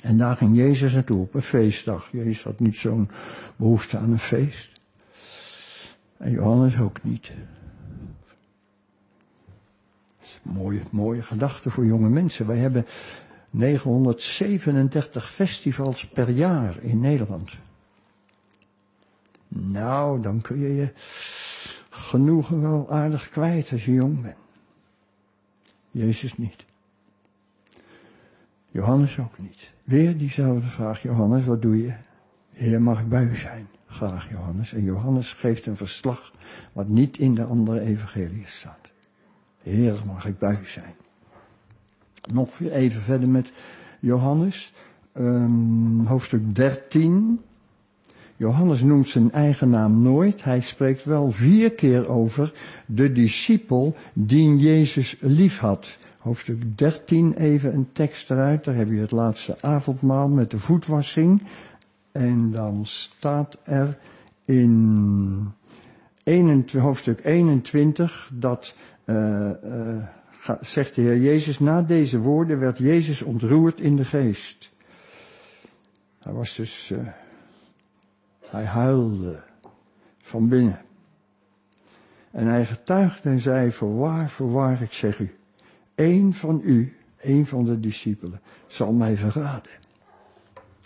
En 0.02 0.18
daar 0.18 0.36
ging 0.36 0.56
Jezus 0.56 0.94
naartoe 0.94 1.22
op 1.22 1.34
een 1.34 1.42
feestdag. 1.42 2.10
Jezus 2.12 2.44
had 2.44 2.60
niet 2.60 2.76
zo'n 2.76 3.10
behoefte 3.56 3.98
aan 3.98 4.12
een 4.12 4.20
feest. 4.20 4.70
En 6.18 6.32
Johannes 6.32 6.80
ook 6.80 7.04
niet. 7.04 7.32
Mooie, 10.42 10.82
mooie 10.92 11.22
gedachte 11.22 11.70
voor 11.70 11.86
jonge 11.86 12.10
mensen. 12.10 12.48
Wij 12.48 12.58
hebben 12.58 12.86
937 13.58 15.32
festivals 15.32 16.08
per 16.08 16.30
jaar 16.30 16.84
in 16.84 17.00
Nederland. 17.00 17.52
Nou, 19.48 20.22
dan 20.22 20.42
kun 20.42 20.60
je 20.60 20.76
je 20.76 20.94
genoegen 21.90 22.62
wel 22.62 22.90
aardig 22.90 23.30
kwijt 23.30 23.72
als 23.72 23.86
je 23.86 23.94
jong 23.94 24.22
bent. 24.22 24.36
Jezus 25.92 26.38
niet. 26.38 26.66
Johannes 28.70 29.20
ook 29.20 29.38
niet. 29.38 29.72
Weer 29.84 30.18
diezelfde 30.18 30.68
vraag, 30.68 31.02
Johannes, 31.02 31.46
wat 31.46 31.62
doe 31.62 31.82
je? 31.82 31.94
Heer, 32.52 32.82
mag 32.82 33.02
ik 33.02 33.10
bij 33.10 33.36
zijn? 33.36 33.68
Graag, 33.88 34.30
Johannes. 34.30 34.74
En 34.74 34.84
Johannes 34.84 35.34
geeft 35.34 35.66
een 35.66 35.78
verslag 35.78 36.34
wat 36.74 36.88
niet 36.88 37.18
in 37.18 37.36
de 37.36 37.44
andere 37.44 37.80
evangelie 37.80 38.48
staat. 38.48 38.92
Heer, 39.62 40.02
mag 40.06 40.26
ik 40.26 40.40
bij 40.40 40.60
zijn? 40.64 40.96
Nog 42.32 42.60
even 42.60 43.02
verder 43.02 43.30
met 43.30 43.52
Johannes, 44.00 44.74
um, 45.18 46.06
hoofdstuk 46.06 46.56
13. 46.56 47.40
Johannes 48.36 48.82
noemt 48.82 49.10
zijn 49.10 49.32
eigen 49.32 49.70
naam 49.70 50.02
nooit. 50.02 50.44
Hij 50.44 50.62
spreekt 50.62 51.04
wel 51.04 51.32
vier 51.32 51.72
keer 51.72 52.10
over 52.10 52.54
de 52.86 53.12
discipel 53.12 53.96
die 54.14 54.56
Jezus 54.56 55.18
lief 55.20 55.60
had. 55.60 55.98
Hoofdstuk 56.20 56.78
13, 56.78 57.34
even 57.34 57.74
een 57.74 57.90
tekst 57.92 58.30
eruit. 58.30 58.64
Daar 58.64 58.76
heb 58.76 58.90
je 58.90 59.00
het 59.00 59.12
laatste 59.12 59.58
avondmaal 59.62 60.30
met 60.30 60.52
de 60.52 60.60
voetwassing. 60.60 61.44
En 62.12 62.52
dan 62.52 62.86
staat 62.86 63.58
er 63.64 63.98
in 64.46 65.54
21, 66.24 66.82
hoofdstuk 66.82 67.26
21 67.26 68.30
dat 68.34 68.76
uh, 69.06 69.50
uh, 69.64 70.04
zegt 70.62 70.96
de 70.96 71.02
Heer 71.02 71.18
Jezus, 71.18 71.60
na 71.60 71.82
deze 71.82 72.20
woorden 72.20 72.60
werd 72.60 72.78
Jezus 72.78 73.22
ontroerd 73.22 73.80
in 73.80 73.96
de 73.96 74.06
geest. 74.06 74.72
Hij 76.20 76.34
was 76.34 76.56
dus, 76.56 76.90
uh, 76.90 77.08
hij 78.46 78.66
huilde 78.66 79.44
van 80.22 80.48
binnen. 80.50 80.82
En 82.32 82.48
hij 82.48 82.66
getuigde 82.66 83.30
en 83.30 83.40
zei, 83.40 83.72
voorwaar, 83.72 84.30
voorwaar, 84.30 84.82
ik 84.82 84.94
zeg 84.94 85.20
u, 85.20 85.36
één 85.96 86.34
van 86.34 86.62
u, 86.64 86.98
één 87.18 87.46
van 87.46 87.66
de 87.66 87.80
discipelen, 87.80 88.42
zal 88.68 88.92
mij 88.92 89.18
verraden. 89.18 89.72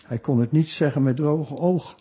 Hij 0.06 0.18
kon 0.18 0.40
het 0.40 0.52
niet 0.52 0.68
zeggen 0.68 1.02
met 1.02 1.16
droge 1.16 1.56
ogen. 1.56 1.96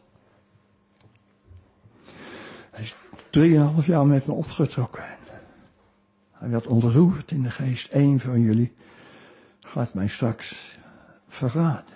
Hij 2.72 2.82
is 2.82 2.95
drieënhalf 3.30 3.86
jaar 3.86 4.06
met 4.06 4.26
me 4.26 4.34
opgetrokken. 4.34 5.20
Hij 6.41 6.49
werd 6.49 6.67
ontroerd 6.67 7.31
in 7.31 7.41
de 7.41 7.51
geest. 7.51 7.87
Eén 7.91 8.19
van 8.19 8.41
jullie 8.41 8.71
gaat 9.59 9.93
mij 9.93 10.07
straks 10.07 10.77
verraden. 11.27 11.93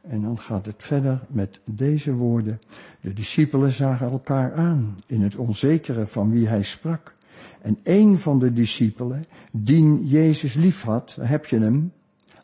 En 0.00 0.22
dan 0.22 0.38
gaat 0.38 0.66
het 0.66 0.82
verder 0.82 1.20
met 1.28 1.60
deze 1.64 2.12
woorden. 2.12 2.60
De 3.00 3.12
discipelen 3.12 3.72
zagen 3.72 4.10
elkaar 4.10 4.54
aan 4.54 4.96
in 5.06 5.22
het 5.22 5.36
onzekere 5.36 6.06
van 6.06 6.30
wie 6.30 6.48
hij 6.48 6.62
sprak. 6.62 7.14
En 7.62 7.78
een 7.82 8.18
van 8.18 8.38
de 8.38 8.52
discipelen, 8.52 9.26
die 9.50 10.06
Jezus 10.06 10.54
lief 10.54 10.82
had, 10.82 11.16
heb 11.20 11.46
je 11.46 11.58
hem, 11.58 11.92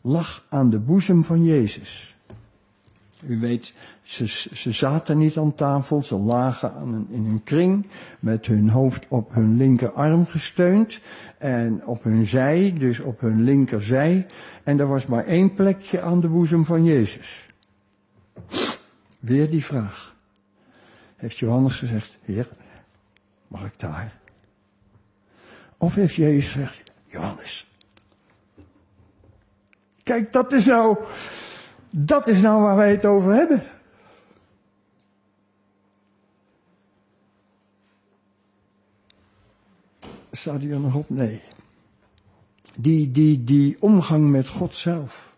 lag 0.01 0.45
aan 0.49 0.69
de 0.69 0.79
boezem 0.79 1.23
van 1.23 1.43
Jezus. 1.43 2.17
U 3.25 3.39
weet, 3.39 3.73
ze, 4.01 4.27
ze 4.53 4.71
zaten 4.71 5.17
niet 5.17 5.37
aan 5.37 5.55
tafel, 5.55 6.03
ze 6.03 6.15
lagen 6.17 7.07
in 7.09 7.25
een 7.25 7.43
kring 7.43 7.87
met 8.19 8.45
hun 8.45 8.69
hoofd 8.69 9.05
op 9.07 9.33
hun 9.33 9.57
linkerarm 9.57 10.25
gesteund 10.25 11.01
en 11.41 11.85
op 11.85 12.03
hun 12.03 12.25
zij, 12.25 12.75
dus 12.77 12.99
op 12.99 13.19
hun 13.19 13.43
linkerzij. 13.43 14.27
En 14.63 14.79
er 14.79 14.87
was 14.87 15.05
maar 15.05 15.25
één 15.25 15.53
plekje 15.53 16.01
aan 16.01 16.21
de 16.21 16.27
boezem 16.27 16.65
van 16.65 16.83
Jezus. 16.83 17.49
Weer 19.19 19.49
die 19.49 19.65
vraag. 19.65 20.15
Heeft 21.15 21.37
Johannes 21.37 21.79
gezegd, 21.79 22.19
Heer, 22.21 22.47
mag 23.47 23.65
ik 23.65 23.79
daar? 23.79 24.19
Of 25.77 25.95
heeft 25.95 26.15
Jezus 26.15 26.51
gezegd, 26.51 26.81
Johannes, 27.05 27.71
kijk, 30.03 30.33
dat 30.33 30.53
is 30.53 30.65
nou, 30.65 30.97
dat 31.89 32.27
is 32.27 32.41
nou 32.41 32.61
waar 32.61 32.75
wij 32.75 32.91
het 32.91 33.05
over 33.05 33.33
hebben. 33.33 33.63
Staat 40.31 40.61
hij 40.61 40.71
er 40.71 40.79
nog 40.79 40.95
op? 40.95 41.09
Nee. 41.09 41.41
Die, 42.77 43.11
die, 43.11 43.43
die 43.43 43.77
omgang 43.79 44.29
met 44.29 44.47
God 44.47 44.75
zelf. 44.75 45.35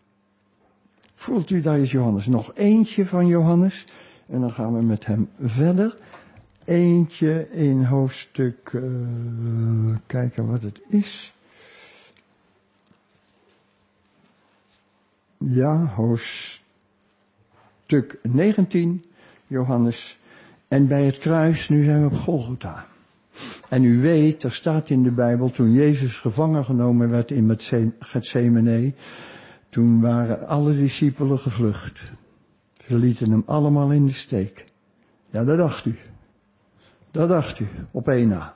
Voelt 1.16 1.50
u, 1.50 1.62
daar 1.62 1.80
is 1.80 1.92
Johannes. 1.92 2.28
Nog 2.28 2.52
eentje 2.56 3.06
van 3.06 3.28
Johannes. 3.28 3.86
En 4.26 4.40
dan 4.40 4.52
gaan 4.52 4.74
we 4.74 4.82
met 4.82 5.06
hem 5.06 5.30
verder. 5.42 5.98
Eentje 6.66 7.48
in 7.52 7.84
hoofdstuk, 7.84 8.72
uh, 8.74 9.96
kijken 10.06 10.48
wat 10.48 10.62
het 10.62 10.82
is. 10.88 11.34
Ja, 15.38 15.86
hoofdstuk 15.86 16.62
19, 18.22 19.06
Johannes. 19.48 20.20
En 20.68 20.88
bij 20.88 21.06
het 21.06 21.18
kruis, 21.18 21.70
nu 21.70 21.84
zijn 21.84 22.02
we 22.02 22.06
op 22.06 22.18
Golgotha. 22.18 22.88
En 23.74 23.84
u 23.84 24.00
weet, 24.00 24.44
er 24.44 24.52
staat 24.52 24.90
in 24.90 25.04
de 25.04 25.12
Bijbel, 25.12 25.50
toen 25.50 25.72
Jezus 25.72 26.20
gevangen 26.20 26.66
genomen 26.66 27.10
werd 27.10 27.32
in 27.32 27.58
Gethsemane, 28.00 28.94
toen 29.70 30.02
waren 30.02 30.48
alle 30.48 30.76
discipelen 30.76 31.40
gevlucht. 31.40 32.02
Ze 32.86 32.96
lieten 32.96 33.32
hem 33.32 33.44
allemaal 33.46 33.92
in 33.92 34.06
de 34.06 34.14
steek. 34.14 34.66
Ja, 35.30 35.44
dat 35.44 35.58
dacht 35.58 35.86
u. 35.86 35.96
Dat 37.12 37.30
dacht 37.30 37.60
u, 37.60 37.68
op 37.92 38.08
één 38.08 38.28
na. 38.28 38.56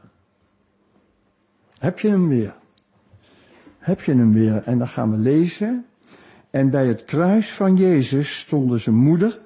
Heb 1.80 2.00
je 2.00 2.08
hem 2.08 2.28
weer? 2.28 2.56
Heb 3.78 4.02
je 4.02 4.16
hem 4.16 4.34
weer? 4.34 4.64
En 4.64 4.78
dan 4.78 4.88
gaan 4.88 5.12
we 5.12 5.18
lezen. 5.18 5.86
En 6.50 6.70
bij 6.70 6.88
het 6.88 7.06
kruis 7.06 7.54
van 7.54 7.76
Jezus 7.76 8.40
stonden 8.40 8.80
zijn 8.80 8.96
moeder 8.96 9.40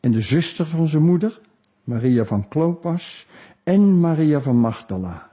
en 0.00 0.12
de 0.12 0.20
zuster 0.20 0.66
van 0.66 0.88
zijn 0.88 1.02
moeder, 1.02 1.40
Maria 1.84 2.24
van 2.24 2.48
Klopas 2.48 3.28
en 3.70 4.00
Maria 4.00 4.40
van 4.40 4.56
Magdala. 4.56 5.30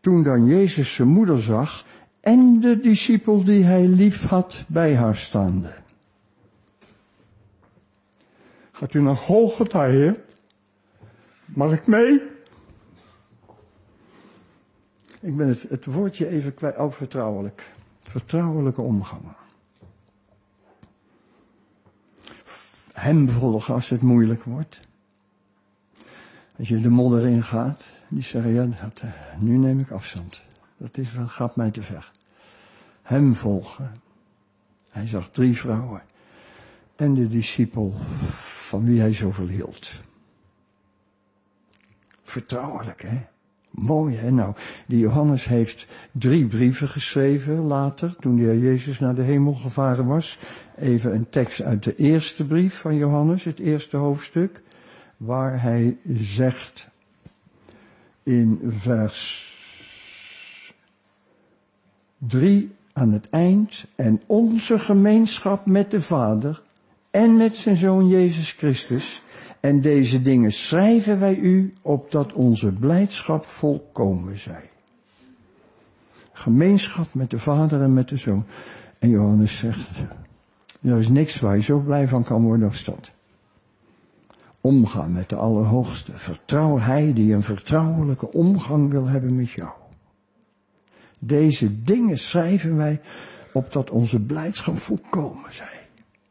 Toen 0.00 0.22
dan 0.22 0.46
Jezus 0.46 0.94
zijn 0.94 1.08
moeder 1.08 1.42
zag 1.42 1.84
en 2.20 2.60
de 2.60 2.80
discipel 2.80 3.44
die 3.44 3.64
hij 3.64 3.86
lief 3.86 4.26
had 4.26 4.64
bij 4.68 4.96
haar 4.96 5.16
staande. 5.16 5.74
Gaat 8.72 8.94
u 8.94 9.02
naar 9.02 9.16
Golgotha, 9.16 9.84
heer? 9.84 10.24
Mag 11.44 11.72
ik 11.72 11.86
mee? 11.86 12.22
Ik 15.20 15.36
ben 15.36 15.48
het, 15.48 15.62
het 15.62 15.84
woordje 15.84 16.28
even 16.28 16.54
kwijt, 16.54 16.76
oh 16.76 16.92
vertrouwelijk. 16.92 17.72
Vertrouwelijke 18.02 18.82
omgang. 18.82 19.22
Hem 22.92 23.28
volgen 23.28 23.74
als 23.74 23.88
het 23.88 24.02
moeilijk 24.02 24.44
wordt. 24.44 24.88
Als 26.60 26.68
je 26.68 26.80
de 26.80 26.88
modder 26.88 27.26
ingaat, 27.26 27.96
die 28.08 28.22
zeggen, 28.22 28.52
ja, 28.52 28.66
dat, 28.66 29.00
eh, 29.00 29.10
nu 29.38 29.56
neem 29.56 29.80
ik 29.80 29.90
afstand. 29.90 30.42
Dat 30.76 30.98
is 30.98 31.12
wel, 31.12 31.26
gaat 31.26 31.56
mij 31.56 31.70
te 31.70 31.82
ver. 31.82 32.12
Hem 33.02 33.34
volgen. 33.34 34.00
Hij 34.90 35.06
zag 35.06 35.30
drie 35.30 35.56
vrouwen. 35.56 36.02
En 36.96 37.14
de 37.14 37.28
discipel 37.28 37.94
van 38.68 38.84
wie 38.84 39.00
hij 39.00 39.12
zoveel 39.12 39.46
hield. 39.46 39.90
Vertrouwelijk, 42.22 43.02
hè? 43.02 43.20
Mooi, 43.70 44.16
hè? 44.16 44.30
Nou, 44.30 44.54
die 44.86 44.98
Johannes 44.98 45.44
heeft 45.44 45.86
drie 46.12 46.46
brieven 46.46 46.88
geschreven 46.88 47.60
later, 47.60 48.16
toen 48.16 48.36
de 48.36 48.42
Heer 48.42 48.58
Jezus 48.58 48.98
naar 48.98 49.14
de 49.14 49.22
hemel 49.22 49.54
gevaren 49.54 50.06
was. 50.06 50.38
Even 50.76 51.14
een 51.14 51.30
tekst 51.30 51.62
uit 51.62 51.84
de 51.84 51.96
eerste 51.96 52.46
brief 52.46 52.80
van 52.80 52.96
Johannes, 52.96 53.44
het 53.44 53.58
eerste 53.58 53.96
hoofdstuk, 53.96 54.62
waar 55.20 55.62
hij 55.62 55.96
zegt 56.16 56.88
in 58.22 58.60
vers 58.68 59.48
3 62.18 62.70
aan 62.92 63.12
het 63.12 63.28
eind, 63.28 63.86
en 63.96 64.20
onze 64.26 64.78
gemeenschap 64.78 65.66
met 65.66 65.90
de 65.90 66.02
Vader 66.02 66.62
en 67.10 67.36
met 67.36 67.56
zijn 67.56 67.76
Zoon 67.76 68.08
Jezus 68.08 68.52
Christus, 68.52 69.22
en 69.60 69.80
deze 69.80 70.22
dingen 70.22 70.52
schrijven 70.52 71.20
wij 71.20 71.36
u 71.36 71.74
opdat 71.82 72.32
onze 72.32 72.72
blijdschap 72.72 73.44
volkomen 73.44 74.38
zij. 74.38 74.70
Gemeenschap 76.32 77.14
met 77.14 77.30
de 77.30 77.38
Vader 77.38 77.82
en 77.82 77.92
met 77.92 78.08
de 78.08 78.16
Zoon. 78.16 78.44
En 78.98 79.08
Johannes 79.08 79.58
zegt, 79.58 80.02
er 80.82 80.98
is 80.98 81.08
niks 81.08 81.40
waar 81.40 81.56
je 81.56 81.62
zo 81.62 81.78
blij 81.78 82.08
van 82.08 82.24
kan 82.24 82.42
worden 82.42 82.68
als 82.68 82.84
dat. 82.84 83.10
Omgaan 84.60 85.12
met 85.12 85.28
de 85.28 85.36
Allerhoogste. 85.36 86.12
Vertrouw 86.14 86.78
Hij 86.78 87.12
die 87.12 87.34
een 87.34 87.42
vertrouwelijke 87.42 88.32
omgang 88.32 88.90
wil 88.90 89.06
hebben 89.06 89.36
met 89.36 89.50
jou. 89.50 89.70
Deze 91.18 91.82
dingen 91.82 92.18
schrijven 92.18 92.76
wij 92.76 93.00
opdat 93.52 93.90
onze 93.90 94.20
blijdschap 94.20 94.78
volkomen 94.78 95.54
zij. 95.54 95.78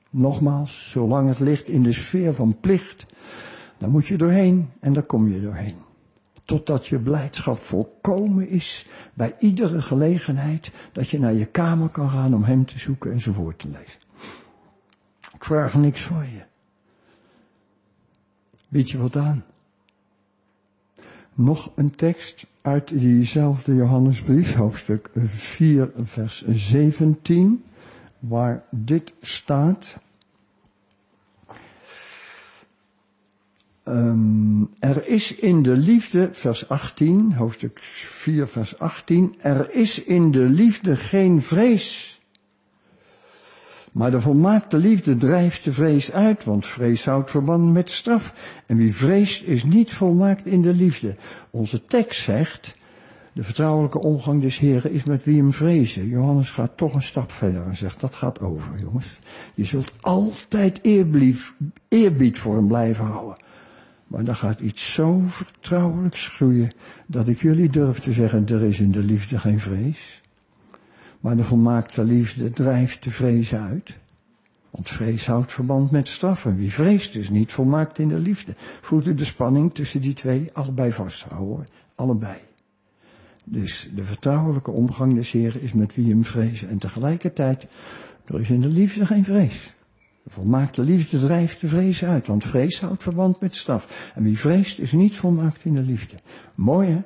Nogmaals, 0.10 0.90
zolang 0.90 1.30
het 1.30 1.40
ligt 1.40 1.68
in 1.68 1.84
de 1.84 1.94
sfeer 1.94 2.34
van 2.34 2.60
plicht, 2.60 3.06
dan 3.78 3.92
moet 3.92 4.08
je 4.08 4.18
doorheen 4.18 4.70
en 4.80 4.94
daar 4.94 5.04
kom 5.04 5.28
je 5.28 5.42
doorheen. 5.42 5.76
Totdat 6.46 6.88
je 6.88 7.00
blijdschap 7.00 7.58
volkomen 7.58 8.48
is 8.48 8.88
bij 9.14 9.36
iedere 9.40 9.82
gelegenheid 9.82 10.72
dat 10.92 11.10
je 11.10 11.20
naar 11.20 11.34
je 11.34 11.46
kamer 11.46 11.90
kan 11.90 12.10
gaan 12.10 12.34
om 12.34 12.44
hem 12.44 12.66
te 12.66 12.80
zoeken 12.80 13.12
en 13.12 13.20
zijn 13.20 13.36
woord 13.36 13.60
te 13.60 13.68
lezen. 13.68 14.00
Ik 15.34 15.46
vraag 15.46 15.74
niks 15.74 16.02
voor 16.02 16.24
je. 16.24 16.49
Bied 18.70 18.89
je 18.89 18.97
wat 18.97 19.15
aan. 19.15 19.45
Nog 21.34 21.72
een 21.76 21.95
tekst 21.95 22.45
uit 22.61 22.99
diezelfde 22.99 23.76
Johannesbrief, 23.76 24.53
hoofdstuk 24.53 25.09
4, 25.26 25.91
vers 25.95 26.43
17, 26.47 27.63
waar 28.20 28.63
dit 28.70 29.13
staat. 29.22 29.97
Um, 33.84 34.70
er 34.80 35.07
is 35.07 35.36
in 35.36 35.61
de 35.61 35.78
liefde, 35.78 36.30
vers 36.32 36.70
18, 36.70 37.34
hoofdstuk 37.34 37.80
4, 37.82 38.47
vers 38.47 38.80
18, 38.80 39.36
er 39.39 39.74
is 39.74 40.03
in 40.03 40.32
de 40.32 40.49
liefde 40.49 40.95
geen 40.95 41.41
vrees. 41.41 42.18
Maar 43.94 44.12
de 44.12 44.22
volmaakte 44.22 44.78
liefde 44.78 45.16
drijft 45.16 45.64
de 45.64 45.72
vrees 45.72 46.12
uit, 46.12 46.44
want 46.44 46.66
vrees 46.66 47.06
houdt 47.06 47.32
verband 47.32 47.74
met 47.74 47.90
straf. 47.90 48.34
En 48.66 48.78
wie 48.78 48.96
vreest 48.96 49.44
is 49.44 49.64
niet 49.64 49.94
volmaakt 49.94 50.46
in 50.46 50.62
de 50.62 50.74
liefde. 50.74 51.16
Onze 51.50 51.86
tekst 51.86 52.22
zegt, 52.22 52.76
de 53.34 53.44
vertrouwelijke 53.44 54.00
omgang 54.00 54.42
des 54.42 54.58
Heren 54.58 54.92
is 54.92 55.04
met 55.04 55.24
wie 55.24 55.38
hem 55.38 55.54
vrezen. 55.54 56.08
Johannes 56.08 56.50
gaat 56.50 56.78
toch 56.78 56.94
een 56.94 57.02
stap 57.02 57.32
verder 57.32 57.66
en 57.66 57.76
zegt, 57.76 58.00
dat 58.00 58.16
gaat 58.16 58.40
over, 58.40 58.80
jongens. 58.80 59.20
Je 59.54 59.64
zult 59.64 59.92
altijd 60.02 60.80
eerbied 61.90 62.38
voor 62.38 62.56
hem 62.56 62.68
blijven 62.68 63.06
houden. 63.06 63.38
Maar 64.08 64.24
dan 64.24 64.36
gaat 64.36 64.60
iets 64.60 64.94
zo 64.94 65.22
vertrouwelijks 65.26 66.28
groeien, 66.28 66.72
dat 67.08 67.28
ik 67.28 67.42
jullie 67.42 67.70
durf 67.70 68.00
te 68.00 68.14
zeggen, 68.14 68.48
er 68.48 68.64
is 68.64 68.80
in 68.80 68.92
de 68.92 69.04
liefde 69.04 69.40
geen 69.40 69.60
vrees. 69.60 70.22
Maar 71.20 71.36
de 71.36 71.43
volmaakte 71.43 72.03
liefde 72.03 72.49
drijft 72.49 73.03
de 73.03 73.09
vrees 73.09 73.55
uit. 73.55 73.97
Want 74.70 74.89
vrees 74.89 75.28
houdt 75.28 75.51
verband 75.51 75.91
met 75.91 76.07
straffen. 76.07 76.55
Wie 76.55 76.74
vreest 76.74 77.15
is 77.15 77.30
niet 77.30 77.51
volmaakt 77.51 77.99
in 77.99 78.07
de 78.07 78.20
liefde. 78.20 78.55
Voelt 78.82 79.07
u 79.07 79.15
de 79.15 79.26
spanning 79.26 79.74
tussen 79.74 80.01
die 80.01 80.13
twee? 80.13 80.49
Allebei 80.53 80.91
vasthouden. 80.91 81.67
Allebei. 81.95 82.38
Dus 83.43 83.89
de 83.95 84.03
vertrouwelijke 84.03 84.72
omgang 84.72 85.15
des 85.15 85.32
Heren 85.32 85.61
is 85.61 85.74
met 85.74 85.95
wie 85.95 86.09
hem 86.09 86.26
vrezen. 86.26 86.70
En 86.70 86.78
tegelijkertijd, 86.78 87.67
er 88.26 88.39
is 88.39 88.49
in 88.49 88.61
de 88.61 88.67
liefde 88.67 89.05
geen 89.05 89.24
vrees. 89.24 89.74
De 90.24 90.30
volmaakte 90.30 90.82
liefde 90.82 91.20
drijft 91.20 91.61
de 91.61 91.67
vrees 91.67 92.05
uit, 92.05 92.28
want 92.28 92.45
vrees 92.45 92.80
houdt 92.80 93.03
verband 93.03 93.39
met 93.39 93.55
straf. 93.55 94.11
En 94.15 94.24
wie 94.24 94.39
vreest 94.39 94.80
is 94.80 94.91
niet 94.91 95.15
volmaakt 95.15 95.65
in 95.65 95.74
de 95.74 95.82
liefde. 95.82 96.15
Mooi 96.55 96.89
hè? 96.89 97.01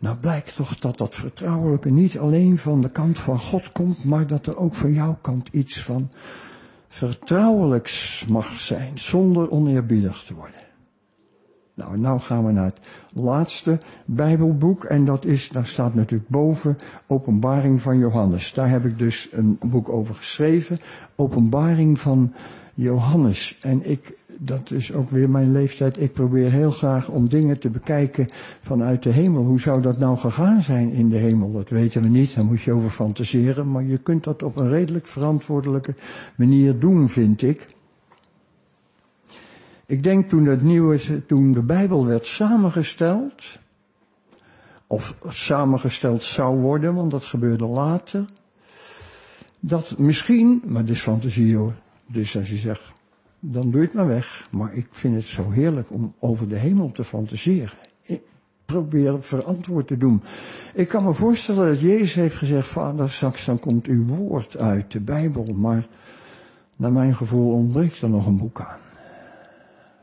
Nou 0.00 0.16
blijkt 0.16 0.56
toch 0.56 0.78
dat 0.78 0.98
dat 0.98 1.14
vertrouwelijke 1.14 1.90
niet 1.90 2.18
alleen 2.18 2.58
van 2.58 2.80
de 2.80 2.90
kant 2.90 3.18
van 3.18 3.38
God 3.38 3.72
komt, 3.72 4.04
maar 4.04 4.26
dat 4.26 4.46
er 4.46 4.56
ook 4.56 4.74
van 4.74 4.92
jouw 4.92 5.18
kant 5.20 5.48
iets 5.52 5.82
van 5.82 6.10
vertrouwelijks 6.88 8.26
mag 8.28 8.58
zijn, 8.58 8.98
zonder 8.98 9.50
oneerbiedig 9.50 10.24
te 10.26 10.34
worden. 10.34 10.60
Nou, 11.74 11.98
nou 11.98 12.20
gaan 12.20 12.46
we 12.46 12.52
naar 12.52 12.64
het 12.64 12.80
laatste 13.12 13.80
Bijbelboek 14.04 14.84
en 14.84 15.04
dat 15.04 15.24
is, 15.24 15.48
daar 15.48 15.66
staat 15.66 15.94
natuurlijk 15.94 16.30
boven, 16.30 16.78
Openbaring 17.06 17.82
van 17.82 17.98
Johannes. 17.98 18.52
Daar 18.52 18.68
heb 18.68 18.84
ik 18.84 18.98
dus 18.98 19.28
een 19.32 19.58
boek 19.60 19.88
over 19.88 20.14
geschreven, 20.14 20.80
Openbaring 21.16 22.00
van 22.00 22.34
Johannes. 22.74 23.58
En 23.60 23.90
ik 23.90 24.18
dat 24.42 24.70
is 24.70 24.92
ook 24.92 25.10
weer 25.10 25.30
mijn 25.30 25.52
leeftijd. 25.52 26.00
Ik 26.00 26.12
probeer 26.12 26.50
heel 26.50 26.70
graag 26.70 27.08
om 27.08 27.28
dingen 27.28 27.58
te 27.58 27.70
bekijken 27.70 28.28
vanuit 28.60 29.02
de 29.02 29.10
hemel. 29.10 29.44
Hoe 29.44 29.60
zou 29.60 29.82
dat 29.82 29.98
nou 29.98 30.16
gegaan 30.16 30.62
zijn 30.62 30.92
in 30.92 31.08
de 31.08 31.16
hemel? 31.16 31.52
Dat 31.52 31.68
weten 31.68 32.02
we 32.02 32.08
niet, 32.08 32.34
daar 32.34 32.44
moet 32.44 32.60
je 32.60 32.72
over 32.72 32.90
fantaseren. 32.90 33.70
Maar 33.70 33.84
je 33.84 33.98
kunt 33.98 34.24
dat 34.24 34.42
op 34.42 34.56
een 34.56 34.68
redelijk 34.68 35.06
verantwoordelijke 35.06 35.94
manier 36.34 36.78
doen, 36.78 37.08
vind 37.08 37.42
ik. 37.42 37.68
Ik 39.86 40.02
denk 40.02 40.28
toen, 40.28 40.46
het 40.46 40.62
nieuwe, 40.62 41.26
toen 41.26 41.52
de 41.52 41.62
Bijbel 41.62 42.06
werd 42.06 42.26
samengesteld, 42.26 43.58
of 44.86 45.16
samengesteld 45.28 46.22
zou 46.22 46.58
worden, 46.60 46.94
want 46.94 47.10
dat 47.10 47.24
gebeurde 47.24 47.66
later. 47.66 48.24
Dat 49.60 49.98
misschien, 49.98 50.62
maar 50.66 50.84
dit 50.84 50.94
is 50.94 51.00
fantasie 51.02 51.56
hoor. 51.56 51.74
Dus 52.06 52.36
als 52.36 52.48
je 52.48 52.56
zegt, 52.56 52.82
dan 53.40 53.70
doe 53.70 53.80
je 53.80 53.86
het 53.86 53.96
maar 53.96 54.06
weg. 54.06 54.48
Maar 54.50 54.74
ik 54.74 54.86
vind 54.90 55.14
het 55.14 55.24
zo 55.24 55.50
heerlijk 55.50 55.90
om 55.90 56.14
over 56.18 56.48
de 56.48 56.56
hemel 56.56 56.92
te 56.92 57.04
fantaseren. 57.04 57.78
Ik 58.02 58.22
probeer 58.64 59.22
verantwoord 59.22 59.86
te 59.86 59.96
doen. 59.96 60.22
Ik 60.74 60.88
kan 60.88 61.04
me 61.04 61.12
voorstellen 61.12 61.66
dat 61.66 61.80
Jezus 61.80 62.14
heeft 62.14 62.36
gezegd, 62.36 62.68
vader, 62.68 63.10
straks 63.10 63.44
dan 63.44 63.58
komt 63.58 63.86
uw 63.86 64.06
woord 64.06 64.56
uit 64.56 64.92
de 64.92 65.00
Bijbel. 65.00 65.44
Maar 65.44 65.86
naar 66.76 66.92
mijn 66.92 67.14
gevoel 67.14 67.52
ontbreekt 67.52 68.02
er 68.02 68.10
nog 68.10 68.26
een 68.26 68.38
boek 68.38 68.60
aan. 68.60 68.78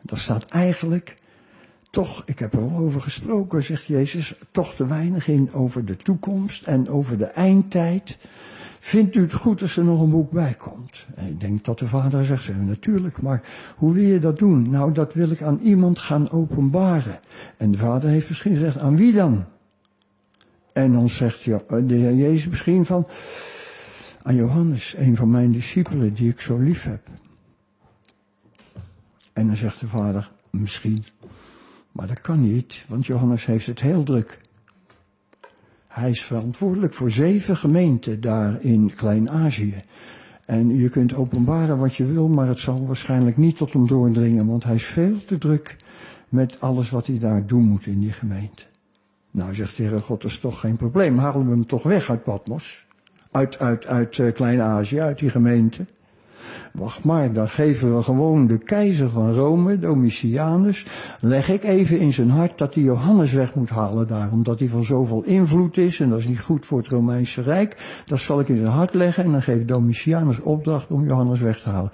Daar 0.02 0.20
staat 0.20 0.46
eigenlijk 0.46 1.18
toch, 1.90 2.24
ik 2.26 2.40
heb 2.40 2.54
er 2.54 2.60
al 2.60 2.78
over 2.78 3.02
gesproken, 3.02 3.64
zegt 3.64 3.86
Jezus, 3.86 4.36
toch 4.52 4.74
te 4.74 4.88
weinig 4.88 5.28
in 5.28 5.54
over 5.54 5.86
de 5.86 5.98
toekomst 5.98 6.64
en 6.64 6.90
over 6.90 7.18
de 7.18 7.26
eindtijd. 7.26 8.18
Vindt 8.80 9.16
u 9.16 9.22
het 9.22 9.34
goed 9.34 9.62
als 9.62 9.78
er 9.78 9.84
nog 9.84 10.02
een 10.02 10.10
boek 10.10 10.32
bij 10.32 10.54
komt? 10.54 11.06
En 11.16 11.28
ik 11.28 11.40
denk 11.40 11.66
dat 11.66 11.80
de 11.80 11.88
vader 11.88 12.26
zegt, 12.26 12.58
natuurlijk, 12.58 13.22
maar 13.22 13.42
hoe 13.76 13.94
wil 13.94 14.04
je 14.04 14.20
dat 14.20 14.40
doen? 14.40 14.70
Nou, 14.70 14.92
dat 14.92 15.14
wil 15.14 15.32
ik 15.32 15.42
aan 15.42 15.60
iemand 15.64 16.00
gaan 16.00 16.32
openbaren. 16.32 17.20
En 17.58 17.72
de 17.72 17.78
vader 17.78 18.10
heeft 18.10 18.30
misschien 18.30 18.54
gezegd, 18.54 18.78
aan 18.78 18.98
wie 18.98 19.14
dan? 19.14 19.46
En 20.74 20.94
dan 20.94 21.10
zegt 21.10 21.44
de 21.44 21.84
heer 21.88 22.14
Jezus 22.14 22.48
misschien 22.48 22.86
van, 22.86 23.08
aan 24.22 24.36
Johannes, 24.36 24.96
een 24.98 25.16
van 25.16 25.30
mijn 25.30 25.52
discipelen 25.52 26.14
die 26.14 26.30
ik 26.30 26.40
zo 26.40 26.58
lief 26.58 26.84
heb. 26.84 27.08
En 29.34 29.48
dan 29.48 29.56
zegt 29.56 29.80
de 29.80 29.88
vader, 29.88 30.32
misschien. 30.50 31.06
Maar 31.92 32.08
dat 32.08 32.22
kan 32.22 32.42
niet, 32.42 32.86
want 32.88 33.06
Johannes 33.06 33.46
heeft 33.46 33.66
het 33.66 33.82
heel 33.82 34.04
druk. 34.04 34.40
Hij 35.98 36.10
is 36.10 36.24
verantwoordelijk 36.24 36.94
voor 36.94 37.12
zeven 37.12 37.58
gemeenten 37.58 38.22
daar 38.22 38.62
in 38.62 38.94
Klein-Azië. 38.96 39.76
En 40.46 40.76
je 40.76 40.90
kunt 40.90 41.14
openbaren 41.14 41.78
wat 41.78 41.96
je 41.96 42.06
wil, 42.06 42.28
maar 42.28 42.48
het 42.48 42.60
zal 42.60 42.86
waarschijnlijk 42.86 43.38
niet 43.38 43.58
tot 43.58 43.74
hem 43.74 43.88
doordringen, 43.88 44.46
want 44.46 44.64
hij 44.64 44.76
is 44.76 44.86
veel 44.86 45.26
te 45.26 45.38
druk 45.38 45.78
met 46.30 46.62
alles 46.62 46.90
wat 46.90 47.08
hij 47.08 47.20
daar 47.20 47.46
doen 47.46 47.64
moet 47.64 47.86
in 47.86 48.00
die 48.00 48.12
gemeente. 48.12 48.64
Nou, 49.32 49.56
zegt 49.56 49.78
de 49.78 49.84
Heere 49.84 50.00
God, 50.00 50.22
dat 50.22 50.32
is 50.32 50.40
toch 50.40 50.60
geen 50.60 50.76
probleem. 50.76 51.18
Halen 51.18 51.46
we 51.46 51.52
hem 51.52 51.66
toch 51.66 51.84
weg 51.84 52.10
uit 52.10 52.24
Patmos? 52.24 52.86
Uit, 53.32 53.60
uit, 53.60 53.86
uit 53.86 54.18
uh, 54.18 54.34
Klein-Azië, 54.34 55.00
uit 55.00 55.20
die 55.20 55.30
gemeente? 55.30 55.86
Wacht 56.74 57.04
maar, 57.04 57.34
dan 57.34 57.50
geven 57.50 57.96
we 57.96 58.04
gewoon 58.04 58.48
de 58.48 58.58
keizer 58.58 59.10
van 59.10 59.34
Rome, 59.34 59.80
Domitianus, 59.80 60.86
leg 61.20 61.50
ik 61.50 61.64
even 61.64 62.00
in 62.00 62.14
zijn 62.14 62.30
hart 62.30 62.58
dat 62.58 62.74
hij 62.74 62.84
Johannes 62.84 63.32
weg 63.32 63.56
moet 63.56 63.70
halen 63.70 64.08
daar, 64.08 64.32
omdat 64.32 64.60
hij 64.60 64.68
van 64.68 64.84
zoveel 64.84 65.24
invloed 65.24 65.78
is 65.78 66.00
en 66.00 66.10
dat 66.10 66.20
is 66.20 66.28
niet 66.28 66.42
goed 66.42 66.66
voor 66.66 66.78
het 66.78 66.88
Romeinse 66.88 67.42
Rijk. 67.42 68.02
Dat 68.06 68.20
zal 68.20 68.40
ik 68.40 68.48
in 68.48 68.58
zijn 68.58 68.72
hart 68.72 68.94
leggen 68.94 69.24
en 69.24 69.32
dan 69.32 69.42
geeft 69.42 69.68
Domitianus 69.68 70.40
opdracht 70.40 70.92
om 70.92 71.06
Johannes 71.06 71.40
weg 71.40 71.62
te 71.62 71.70
halen. 71.70 71.92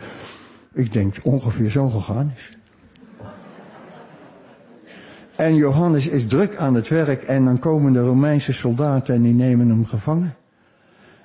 Ik 0.73 0.93
denk 0.93 1.15
ongeveer 1.23 1.69
zo 1.69 1.89
gegaan 1.89 2.31
is. 2.35 2.57
En 5.35 5.55
Johannes 5.55 6.07
is 6.07 6.27
druk 6.27 6.55
aan 6.55 6.73
het 6.73 6.87
werk 6.87 7.23
en 7.23 7.45
dan 7.45 7.59
komen 7.59 7.93
de 7.93 7.99
Romeinse 8.01 8.53
soldaten 8.53 9.15
en 9.15 9.21
die 9.21 9.33
nemen 9.33 9.69
hem 9.69 9.85
gevangen. 9.85 10.35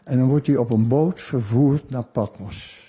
En 0.05 0.19
dan 0.19 0.29
wordt 0.29 0.47
hij 0.47 0.57
op 0.57 0.71
een 0.71 0.89
boot 0.89 1.21
vervoerd 1.21 1.91
naar 1.91 2.05
Patmos. 2.05 2.88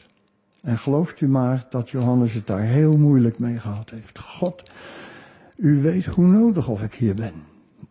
En 0.62 0.78
gelooft 0.78 1.22
u 1.22 1.28
maar 1.28 1.68
dat 1.70 1.90
Johannes 1.90 2.34
het 2.34 2.48
daar 2.48 2.62
heel 2.62 2.98
moeilijk 2.98 3.40
mee 3.40 3.58
gehad 3.58 3.90
heeft. 3.90 4.20
God, 4.20 4.64
u 5.56 5.82
weet 5.82 6.06
hoe 6.06 6.26
nodig 6.26 6.68
of 6.68 6.84
ik 6.84 6.94
hier 6.94 7.16
ben. 7.16 7.34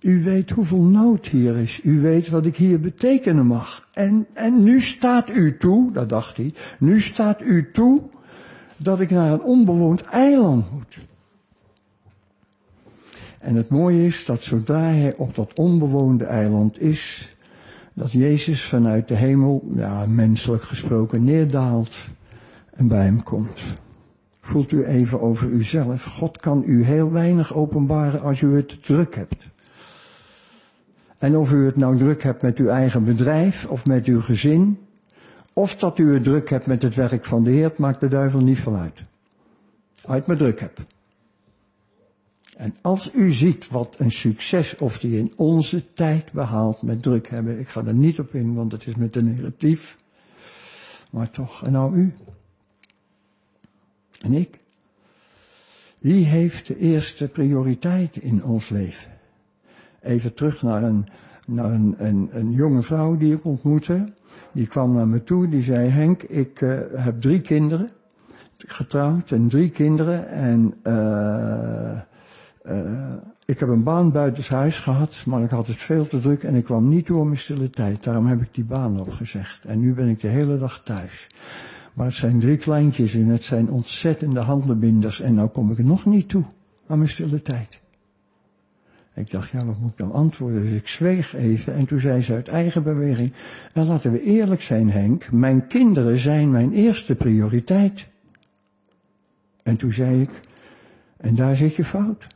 U 0.01 0.23
weet 0.23 0.51
hoeveel 0.51 0.83
nood 0.83 1.27
hier 1.27 1.57
is. 1.57 1.81
U 1.85 2.01
weet 2.01 2.29
wat 2.29 2.47
ik 2.47 2.57
hier 2.57 2.81
betekenen 2.81 3.47
mag. 3.47 3.89
En, 3.93 4.27
en 4.33 4.63
nu 4.63 4.81
staat 4.81 5.31
u 5.31 5.57
toe, 5.57 5.93
dat 5.93 6.09
dacht 6.09 6.37
hij, 6.37 6.55
nu 6.79 7.01
staat 7.01 7.43
u 7.43 7.71
toe 7.73 8.03
dat 8.77 9.01
ik 9.01 9.11
naar 9.11 9.33
een 9.33 9.43
onbewoond 9.43 10.03
eiland 10.03 10.73
moet. 10.73 10.99
En 13.39 13.55
het 13.55 13.69
mooie 13.69 14.07
is 14.07 14.25
dat 14.25 14.43
zodra 14.43 14.83
hij 14.83 15.17
op 15.17 15.35
dat 15.35 15.53
onbewoonde 15.55 16.25
eiland 16.25 16.81
is, 16.81 17.35
dat 17.95 18.13
Jezus 18.13 18.65
vanuit 18.65 19.09
de 19.09 19.15
hemel, 19.15 19.71
ja, 19.75 20.07
menselijk 20.07 20.63
gesproken, 20.63 21.25
neerdaalt 21.25 21.97
en 22.79 22.89
bij 22.89 23.05
hem 23.05 23.23
komt. 23.23 23.61
Voelt 24.41 24.73
u 24.73 24.85
even 24.85 25.21
over 25.21 25.49
uzelf. 25.49 26.05
God 26.05 26.39
kan 26.39 26.63
u 26.67 26.85
heel 26.85 27.13
weinig 27.13 27.55
openbaren 27.55 28.21
als 28.21 28.41
u 28.41 28.57
het 28.57 28.83
druk 28.83 29.15
hebt. 29.15 29.49
En 31.19 31.37
of 31.37 31.53
u 31.53 31.65
het 31.65 31.77
nou 31.77 31.99
druk 31.99 32.23
hebt 32.23 32.43
met 32.43 32.59
uw 32.59 32.69
eigen 32.69 33.05
bedrijf 33.05 33.67
of 33.67 33.87
met 33.87 34.07
uw 34.07 34.21
gezin, 34.21 34.79
of 35.53 35.77
dat 35.77 35.99
u 35.99 36.15
het 36.15 36.23
druk 36.23 36.51
hebt 36.51 36.67
met 36.67 36.83
het 36.83 36.95
werk 36.95 37.25
van 37.25 37.45
de 37.45 37.51
Heer, 37.51 37.73
maakt 37.77 38.01
de 38.01 38.09
duivel 38.09 38.41
niet 38.41 38.61
van 38.61 38.77
uit. 38.77 39.05
Het 40.07 40.27
maar 40.27 40.37
druk 40.37 40.61
hebt. 40.61 40.81
En 42.57 42.75
als 42.81 43.15
u 43.15 43.33
ziet 43.33 43.69
wat 43.69 43.95
een 43.99 44.11
succes 44.11 44.77
of 44.77 44.99
die 44.99 45.19
in 45.19 45.33
onze 45.37 45.93
tijd 45.95 46.33
behaalt 46.33 46.83
met 46.83 47.03
druk 47.03 47.29
hebben, 47.29 47.61
ik 47.61 47.69
ga 47.69 47.85
er 47.85 47.95
niet 47.95 48.19
op 48.19 48.35
in, 48.35 48.55
want 48.55 48.73
het 48.73 48.87
is 48.87 48.95
met 48.95 49.17
een 49.17 49.25
negatief, 49.25 49.99
maar 51.11 51.31
toch, 51.31 51.65
en 51.65 51.73
nou 51.73 51.97
u. 51.97 52.15
En 54.19 54.33
ik? 54.33 54.59
Wie 56.01 56.25
heeft 56.25 56.67
de 56.67 56.79
eerste 56.79 57.29
prioriteit 57.29 58.17
in 58.17 58.45
ons 58.45 58.69
leven? 58.69 59.11
Even 60.01 60.35
terug 60.35 60.63
naar 60.63 60.83
een, 60.83 61.07
naar 61.47 61.73
een, 61.73 61.95
een, 62.31 62.53
jonge 62.53 62.83
vrouw 62.83 63.17
die 63.17 63.35
ik 63.35 63.45
ontmoette. 63.45 64.13
Die 64.53 64.67
kwam 64.67 64.95
naar 64.95 65.09
me 65.09 65.25
toe, 65.25 65.49
die 65.49 65.63
zei, 65.63 65.89
Henk, 65.89 66.23
ik 66.23 66.61
uh, 66.61 66.79
heb 66.95 67.21
drie 67.21 67.41
kinderen. 67.41 67.89
Getrouwd 68.67 69.31
en 69.31 69.49
drie 69.49 69.71
kinderen. 69.71 70.29
En 70.29 70.75
uh, 70.83 71.99
uh, 72.67 73.15
ik 73.45 73.61
heb 73.61 73.69
een 73.69 73.83
baan 73.83 74.13
buitenshuis 74.13 74.79
gehad, 74.79 75.23
maar 75.27 75.43
ik 75.43 75.51
had 75.51 75.67
het 75.67 75.77
veel 75.77 76.07
te 76.07 76.21
druk 76.21 76.43
en 76.43 76.55
ik 76.55 76.65
kwam 76.65 76.89
niet 76.89 77.07
door 77.07 77.25
mijn 77.25 77.39
stille 77.39 77.71
tijd. 77.71 78.05
Daarom 78.05 78.27
heb 78.27 78.43
ik 78.43 78.55
die 78.55 78.65
baan 78.65 79.01
opgezegd. 79.01 79.65
En 79.65 79.81
nu 79.81 79.95
ben 79.95 80.09
ik 80.09 80.21
de 80.21 80.29
hele 80.29 80.59
dag 80.59 80.83
thuis. 80.85 81.29
Maar 81.99 82.07
het 82.07 82.17
zijn 82.17 82.41
drie 82.41 82.57
kleintjes 82.57 83.15
en 83.15 83.27
het 83.27 83.45
zijn 83.45 83.71
ontzettende 83.71 84.41
handenbinders. 84.41 85.21
En 85.21 85.35
nou 85.35 85.49
kom 85.49 85.71
ik 85.71 85.79
nog 85.79 86.05
niet 86.05 86.29
toe 86.29 86.45
aan 86.87 86.99
mijn 86.99 87.11
stille 87.11 87.43
tijd. 87.43 87.81
Ik 89.15 89.31
dacht, 89.31 89.51
ja, 89.51 89.65
wat 89.65 89.79
moet 89.79 89.91
ik 89.91 89.99
nou 89.99 90.13
antwoorden? 90.13 90.63
Dus 90.63 90.73
ik 90.73 90.89
zweeg 90.89 91.35
even 91.35 91.75
en 91.75 91.87
toen 91.87 92.01
zei 92.01 92.23
ze 92.23 92.35
uit 92.35 92.49
eigen 92.49 92.83
beweging, 92.83 93.33
en 93.73 93.87
laten 93.87 94.13
we 94.13 94.23
eerlijk 94.23 94.63
zijn 94.63 94.91
Henk, 94.91 95.33
mijn 95.33 95.67
kinderen 95.67 96.19
zijn 96.19 96.51
mijn 96.51 96.73
eerste 96.73 97.15
prioriteit. 97.15 98.07
En 99.63 99.77
toen 99.77 99.93
zei 99.93 100.23
ik, 100.23 100.31
en 101.17 101.35
daar 101.35 101.57
zit 101.57 101.75
je 101.75 101.85
fout. 101.85 102.27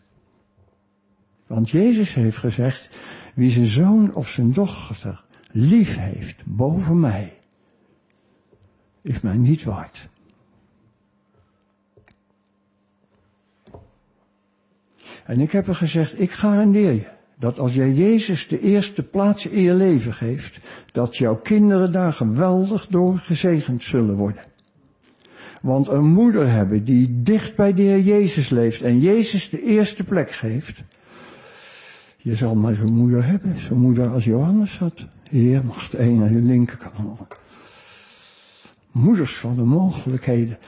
Want 1.47 1.71
Jezus 1.71 2.15
heeft 2.15 2.39
gezegd, 2.39 2.97
wie 3.35 3.51
zijn 3.51 3.67
zoon 3.67 4.15
of 4.15 4.29
zijn 4.29 4.53
dochter 4.53 5.25
lief 5.51 5.99
heeft 5.99 6.43
boven 6.45 7.01
mij, 7.01 7.33
is 9.03 9.21
mij 9.21 9.37
niet 9.37 9.65
waard. 9.65 10.09
En 15.25 15.41
ik 15.41 15.53
heb 15.53 15.69
er 15.69 15.75
gezegd, 15.75 16.21
ik 16.21 16.31
garandeer 16.31 16.93
je 16.93 17.07
dat 17.39 17.59
als 17.59 17.75
jij 17.75 17.93
Jezus 17.93 18.49
de 18.49 18.61
eerste 18.61 19.03
plaats 19.03 19.47
in 19.47 19.61
je 19.61 19.75
leven 19.75 20.15
geeft, 20.15 20.59
dat 20.93 21.17
jouw 21.17 21.37
kinderen 21.37 21.93
daar 21.93 22.13
geweldig 22.13 22.87
door 22.87 23.19
gezegend 23.19 23.85
zullen 23.85 24.15
worden. 24.15 24.45
Want 25.63 25.89
een 25.89 26.13
moeder 26.13 26.51
hebben 26.51 26.85
die 26.85 27.23
dicht 27.23 27.57
bij 27.57 27.75
de 27.75 27.83
Heer 27.83 28.01
Jezus 28.01 28.49
leeft 28.51 28.83
en 28.83 29.01
Jezus 29.01 29.51
de 29.51 29.63
eerste 29.63 30.05
plek 30.05 30.31
geeft, 30.31 30.83
je 32.17 32.35
zal 32.35 32.55
maar 32.55 32.75
zo'n 32.75 32.93
moeder 32.93 33.25
hebben, 33.25 33.61
zo'n 33.61 33.79
moeder 33.79 34.09
als 34.09 34.25
Johannes 34.25 34.79
had. 34.79 35.07
Heer, 35.31 35.65
macht 35.65 35.95
één 35.95 36.23
aan 36.23 36.33
je 36.33 36.41
linkerkant 36.41 37.19
moeders 38.93 39.37
van 39.37 39.57
de 39.57 39.65
mogelijkheden. 39.65 40.59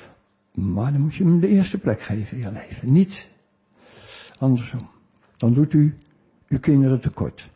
Maar 0.52 0.92
dan 0.92 1.00
moet 1.00 1.14
je 1.14 1.24
hem 1.24 1.40
de 1.40 1.48
eerste 1.48 1.78
plek 1.78 2.00
geven 2.00 2.36
in 2.36 2.42
je 2.42 2.52
leven. 2.52 2.92
Niet 2.92 3.28
andersom. 4.38 4.88
Dan 5.36 5.52
doet 5.52 5.72
u 5.72 5.98
uw 6.48 6.58
kinderen 6.58 7.00
tekort. 7.00 7.50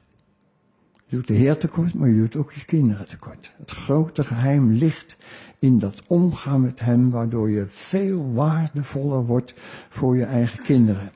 Je 1.07 1.17
doet 1.17 1.27
de 1.27 1.35
Heer 1.35 1.59
tekort, 1.59 1.95
maar 1.95 2.09
je 2.09 2.17
doet 2.17 2.37
ook 2.37 2.53
je 2.53 2.65
kinderen 2.65 3.09
tekort. 3.09 3.55
Het 3.59 3.71
grote 3.71 4.25
geheim 4.25 4.73
ligt 4.73 5.17
in 5.59 5.79
dat 5.79 6.03
omgaan 6.07 6.61
met 6.61 6.81
Hem, 6.81 7.11
waardoor 7.11 7.51
je 7.51 7.67
veel 7.67 8.33
waardevoller 8.33 9.27
wordt 9.27 9.55
voor 9.89 10.17
je 10.17 10.25
eigen 10.25 10.63
kinderen. 10.63 11.11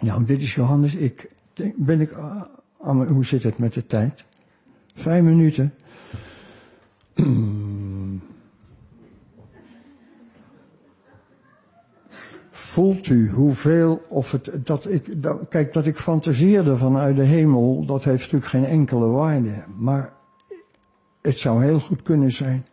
Nou, 0.00 0.24
dit 0.24 0.42
is 0.42 0.54
Johannes. 0.54 0.94
Ik 0.94 1.30
ben 1.76 2.00
ik, 2.00 2.10
uh, 2.10 2.42
hoe 3.08 3.24
zit 3.24 3.42
het 3.42 3.58
met 3.58 3.72
de 3.74 3.86
tijd? 3.86 4.24
Vijf 4.94 5.22
minuten. 5.22 5.74
Voelt 12.74 13.06
u 13.06 13.30
hoeveel, 13.30 14.02
of 14.08 14.30
het, 14.30 14.50
dat 14.54 14.90
ik, 14.90 15.22
dat, 15.22 15.38
kijk, 15.48 15.72
dat 15.72 15.86
ik 15.86 15.96
fantaseerde 15.96 16.76
vanuit 16.76 17.16
de 17.16 17.22
hemel, 17.22 17.84
dat 17.86 18.04
heeft 18.04 18.22
natuurlijk 18.22 18.50
geen 18.50 18.64
enkele 18.64 19.06
waarde. 19.06 19.64
Maar 19.76 20.12
het 21.22 21.38
zou 21.38 21.64
heel 21.64 21.80
goed 21.80 22.02
kunnen 22.02 22.32
zijn 22.32 22.66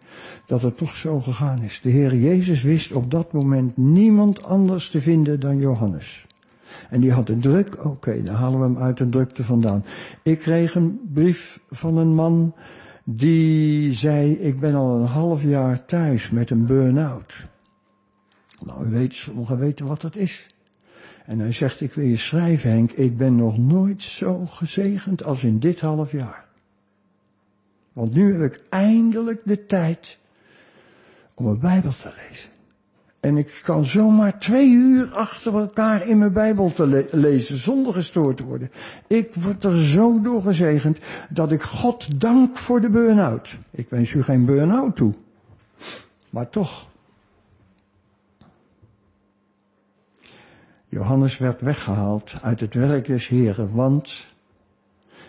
dat 0.46 0.62
het 0.62 0.78
toch 0.78 0.96
zo 0.96 1.20
gegaan 1.20 1.62
is. 1.62 1.80
De 1.82 1.90
Heer 1.90 2.16
Jezus 2.16 2.64
wist 2.64 2.92
op 2.92 3.12
dat 3.12 3.32
moment 3.32 3.78
niemand 3.78 4.44
anders 4.44 4.90
te 4.90 5.02
vinden 5.02 5.40
dan 5.40 5.58
Johannes. 5.58 6.28
En 6.90 7.02
die 7.02 7.12
had 7.12 7.28
de 7.28 7.38
druk, 7.38 7.86
oké, 7.86 8.24
dan 8.24 8.36
halen 8.36 8.60
we 8.60 8.66
hem 8.66 8.78
uit 8.78 8.98
de 8.98 9.10
drukte 9.10 9.44
vandaan. 9.44 9.86
Ik 10.24 10.40
kreeg 10.40 10.76
een 10.76 11.00
brief 11.14 11.60
van 11.70 11.98
een 11.98 12.16
man 12.16 12.54
die 13.04 13.94
zei, 13.94 14.32
ik 14.34 14.60
ben 14.60 14.76
al 14.76 14.96
een 14.96 15.08
half 15.08 15.44
jaar 15.44 15.86
thuis 15.86 16.30
met 16.30 16.50
een 16.50 16.66
burn-out. 16.66 17.50
Nou, 18.66 18.90
weet, 18.90 19.14
sommigen 19.14 19.58
weten 19.58 19.86
wat 19.86 20.02
dat 20.02 20.16
is. 20.16 20.48
En 21.26 21.40
hij 21.40 21.52
zegt, 21.52 21.82
ik 21.82 21.94
wil 21.94 22.06
je 22.06 22.18
schrijven 22.18 22.70
Henk, 22.70 22.92
ik 22.92 23.18
ben 23.18 23.36
nog 23.36 23.58
nooit 23.58 24.04
zo 24.04 24.46
gezegend 24.46 25.24
als 25.24 25.44
in 25.44 25.60
dit 25.60 25.80
half 25.80 26.12
jaar. 26.12 26.46
Want 27.94 28.14
nu 28.14 28.32
heb 28.34 28.54
ik 28.54 28.64
eindelijk 28.70 29.42
de 29.46 29.66
tijd 29.66 30.20
om 31.34 31.46
mijn 31.46 31.60
Bijbel 31.60 31.92
te 31.92 32.14
lezen. 32.28 32.50
En 33.20 33.38
ik 33.38 33.60
kan 33.64 33.86
zomaar 33.86 34.40
twee 34.40 34.70
uur 34.70 35.14
achter 35.14 35.54
elkaar 35.54 36.08
in 36.08 36.18
mijn 36.18 36.34
Bijbel 36.34 36.74
te 36.74 37.08
lezen 37.12 37.58
zonder 37.58 37.94
gestoord 37.94 38.38
te 38.38 38.46
worden. 38.46 38.72
Ik 39.08 39.34
word 39.36 39.64
er 39.64 39.78
zo 39.78 40.22
door 40.22 40.42
gezegend 40.42 41.00
dat 41.30 41.52
ik 41.52 41.62
God 41.62 42.20
dank 42.20 42.58
voor 42.58 42.82
de 42.82 42.90
burn-out. 42.90 43.58
Ik 43.72 43.90
wens 43.90 44.14
u 44.14 44.24
geen 44.24 44.46
burn-out 44.46 44.96
toe. 44.96 45.14
Maar 46.30 46.50
toch. 46.50 46.90
Johannes 50.92 51.38
werd 51.38 51.62
weggehaald 51.62 52.38
uit 52.42 52.60
het 52.60 52.74
werk 52.74 53.06
des 53.06 53.28
Heren, 53.28 53.74
want 53.74 54.26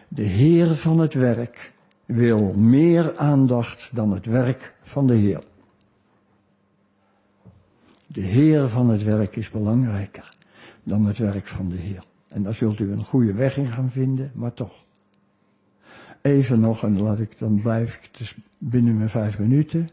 de 0.08 0.22
Heer 0.22 0.74
van 0.74 0.98
het 0.98 1.14
werk 1.14 1.72
wil 2.04 2.52
meer 2.52 3.16
aandacht 3.16 3.90
dan 3.92 4.12
het 4.12 4.26
werk 4.26 4.74
van 4.82 5.06
de 5.06 5.14
Heer. 5.14 5.42
De 8.06 8.20
Heer 8.20 8.68
van 8.68 8.88
het 8.88 9.02
werk 9.04 9.36
is 9.36 9.50
belangrijker 9.50 10.34
dan 10.82 11.06
het 11.06 11.18
werk 11.18 11.46
van 11.46 11.68
de 11.68 11.76
Heer. 11.76 12.04
En 12.28 12.42
daar 12.42 12.54
zult 12.54 12.78
u 12.78 12.92
een 12.92 13.04
goede 13.04 13.32
weg 13.32 13.56
in 13.56 13.66
gaan 13.66 13.90
vinden, 13.90 14.30
maar 14.34 14.54
toch. 14.54 14.84
Even 16.22 16.60
nog, 16.60 16.82
en 16.82 17.00
laat 17.00 17.18
ik, 17.18 17.38
dan 17.38 17.60
blijf 17.60 17.94
ik 17.94 18.18
dus 18.18 18.36
binnen 18.58 18.96
mijn 18.96 19.08
vijf 19.08 19.38
minuten. 19.38 19.88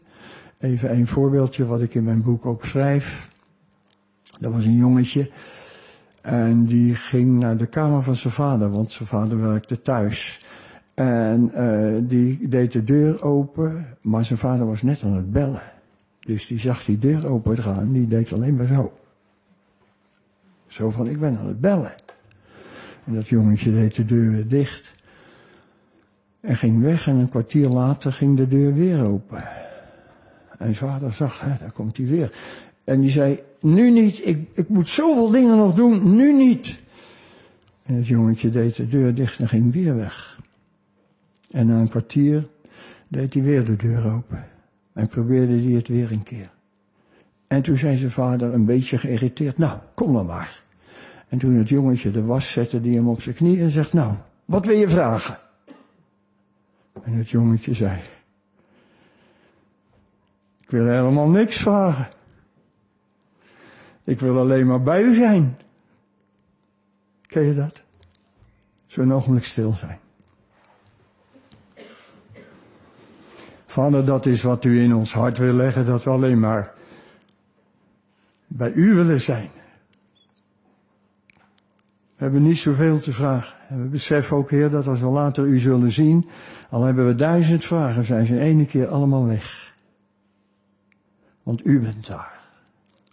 Even 0.58 0.92
een 0.92 1.06
voorbeeldje 1.06 1.66
wat 1.66 1.80
ik 1.80 1.94
in 1.94 2.04
mijn 2.04 2.22
boek 2.22 2.46
ook 2.46 2.64
schrijf. 2.64 3.30
Dat 4.40 4.52
was 4.52 4.64
een 4.64 4.76
jongetje. 4.76 5.30
En 6.22 6.64
die 6.64 6.94
ging 6.94 7.38
naar 7.38 7.56
de 7.56 7.66
kamer 7.66 8.02
van 8.02 8.16
zijn 8.16 8.32
vader, 8.32 8.70
want 8.70 8.92
zijn 8.92 9.08
vader 9.08 9.40
werkte 9.40 9.82
thuis. 9.82 10.44
En 10.94 11.52
uh, 11.56 11.98
die 12.02 12.48
deed 12.48 12.72
de 12.72 12.84
deur 12.84 13.22
open, 13.22 13.86
maar 14.00 14.24
zijn 14.24 14.38
vader 14.38 14.66
was 14.66 14.82
net 14.82 15.02
aan 15.02 15.16
het 15.16 15.32
bellen. 15.32 15.62
Dus 16.20 16.46
die 16.46 16.58
zag 16.58 16.84
die 16.84 16.98
deur 16.98 17.26
open 17.26 17.58
gaan, 17.58 17.92
die 17.92 18.08
deed 18.08 18.32
alleen 18.32 18.56
maar 18.56 18.66
zo. 18.66 18.92
Zo 20.66 20.90
van, 20.90 21.08
ik 21.08 21.20
ben 21.20 21.38
aan 21.38 21.46
het 21.46 21.60
bellen. 21.60 21.92
En 23.04 23.14
dat 23.14 23.28
jongetje 23.28 23.72
deed 23.72 23.94
de 23.94 24.04
deur 24.04 24.30
weer 24.30 24.48
dicht. 24.48 24.94
En 26.40 26.56
ging 26.56 26.82
weg 26.82 27.06
en 27.06 27.16
een 27.16 27.28
kwartier 27.28 27.68
later 27.68 28.12
ging 28.12 28.36
de 28.36 28.48
deur 28.48 28.74
weer 28.74 29.04
open. 29.04 29.44
En 30.58 30.74
zijn 30.74 30.90
vader 30.90 31.12
zag, 31.12 31.40
hè, 31.40 31.52
daar 31.58 31.72
komt 31.72 31.96
hij 31.96 32.06
weer. 32.06 32.32
En 32.84 33.00
die 33.00 33.10
zei, 33.10 33.42
nu 33.60 33.90
niet, 33.90 34.26
ik, 34.26 34.48
ik 34.52 34.68
moet 34.68 34.88
zoveel 34.88 35.30
dingen 35.30 35.56
nog 35.56 35.74
doen, 35.74 36.14
nu 36.14 36.32
niet. 36.32 36.78
En 37.82 37.94
het 37.94 38.06
jongetje 38.06 38.48
deed 38.48 38.74
de 38.74 38.88
deur 38.88 39.14
dicht 39.14 39.38
en 39.38 39.48
ging 39.48 39.72
weer 39.72 39.96
weg. 39.96 40.38
En 41.50 41.66
na 41.66 41.80
een 41.80 41.88
kwartier 41.88 42.48
deed 43.08 43.34
hij 43.34 43.42
weer 43.42 43.64
de 43.64 43.76
deur 43.76 44.12
open. 44.12 44.46
En 44.92 45.06
probeerde 45.06 45.62
hij 45.62 45.72
het 45.72 45.88
weer 45.88 46.12
een 46.12 46.22
keer. 46.22 46.50
En 47.46 47.62
toen 47.62 47.76
zei 47.76 47.96
zijn 47.96 48.10
vader 48.10 48.54
een 48.54 48.64
beetje 48.64 48.98
geïrriteerd, 48.98 49.58
nou, 49.58 49.78
kom 49.94 50.12
dan 50.12 50.26
maar. 50.26 50.62
En 51.28 51.38
toen 51.38 51.54
het 51.54 51.68
jongetje 51.68 52.10
de 52.10 52.24
was, 52.24 52.52
zette 52.52 52.80
hij 52.80 52.90
hem 52.90 53.08
op 53.08 53.22
zijn 53.22 53.34
knie 53.34 53.60
en 53.60 53.70
zegt, 53.70 53.92
nou, 53.92 54.14
wat 54.44 54.66
wil 54.66 54.76
je 54.76 54.88
vragen? 54.88 55.38
En 57.02 57.12
het 57.12 57.30
jongetje 57.30 57.74
zei, 57.74 58.00
ik 60.60 60.70
wil 60.70 60.86
helemaal 60.86 61.28
niks 61.28 61.56
vragen. 61.56 62.08
Ik 64.04 64.20
wil 64.20 64.38
alleen 64.38 64.66
maar 64.66 64.82
bij 64.82 65.02
u 65.02 65.14
zijn. 65.14 65.56
Ken 67.26 67.44
je 67.44 67.54
dat? 67.54 67.82
Zo'n 68.86 69.12
ogenblik 69.12 69.44
stil 69.44 69.72
zijn. 69.72 69.98
Vader, 73.66 74.04
dat 74.04 74.26
is 74.26 74.42
wat 74.42 74.64
u 74.64 74.80
in 74.80 74.94
ons 74.94 75.12
hart 75.12 75.38
wil 75.38 75.52
leggen, 75.52 75.86
dat 75.86 76.04
we 76.04 76.10
alleen 76.10 76.40
maar 76.40 76.74
bij 78.46 78.72
u 78.72 78.94
willen 78.94 79.20
zijn. 79.20 79.50
We 82.16 82.26
hebben 82.26 82.42
niet 82.42 82.58
zoveel 82.58 83.00
te 83.00 83.12
vragen. 83.12 83.56
En 83.68 83.82
we 83.82 83.88
beseffen 83.88 84.36
ook, 84.36 84.50
Heer, 84.50 84.70
dat 84.70 84.86
als 84.86 85.00
we 85.00 85.06
later 85.06 85.44
u 85.44 85.58
zullen 85.58 85.90
zien, 85.90 86.28
al 86.70 86.82
hebben 86.82 87.06
we 87.06 87.14
duizend 87.14 87.64
vragen, 87.64 88.04
zijn 88.04 88.26
ze 88.26 88.34
in 88.34 88.40
ene 88.40 88.66
keer 88.66 88.88
allemaal 88.88 89.26
weg. 89.26 89.74
Want 91.42 91.66
u 91.66 91.80
bent 91.80 92.06
daar. 92.06 92.39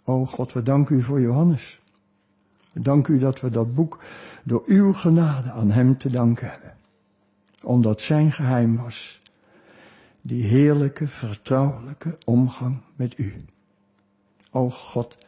O 0.08 0.24
God, 0.24 0.52
we 0.52 0.62
danken 0.62 0.96
u 0.96 1.02
voor 1.02 1.20
Johannes. 1.20 1.80
We 2.72 3.02
u 3.08 3.18
dat 3.18 3.40
we 3.40 3.50
dat 3.50 3.74
boek 3.74 3.98
door 4.42 4.62
uw 4.66 4.92
genade 4.92 5.50
aan 5.50 5.70
hem 5.70 5.98
te 5.98 6.10
danken 6.10 6.50
hebben. 6.50 6.74
Omdat 7.62 8.00
zijn 8.00 8.32
geheim 8.32 8.76
was 8.76 9.20
die 10.20 10.44
heerlijke, 10.44 11.08
vertrouwelijke 11.08 12.18
omgang 12.24 12.80
met 12.96 13.18
u. 13.18 13.44
O 14.50 14.70
God, 14.70 15.18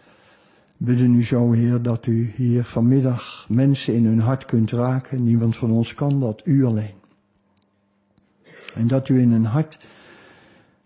bidden 0.76 1.14
u 1.14 1.24
zo, 1.24 1.52
Heer, 1.52 1.82
dat 1.82 2.06
u 2.06 2.32
hier 2.36 2.64
vanmiddag 2.64 3.46
mensen 3.48 3.94
in 3.94 4.04
hun 4.04 4.20
hart 4.20 4.44
kunt 4.44 4.70
raken. 4.70 5.24
Niemand 5.24 5.56
van 5.56 5.70
ons 5.70 5.94
kan 5.94 6.20
dat, 6.20 6.42
u 6.44 6.64
alleen. 6.64 6.98
En 8.74 8.86
dat 8.86 9.08
u 9.08 9.20
in 9.20 9.30
een 9.30 9.44
hart 9.44 9.78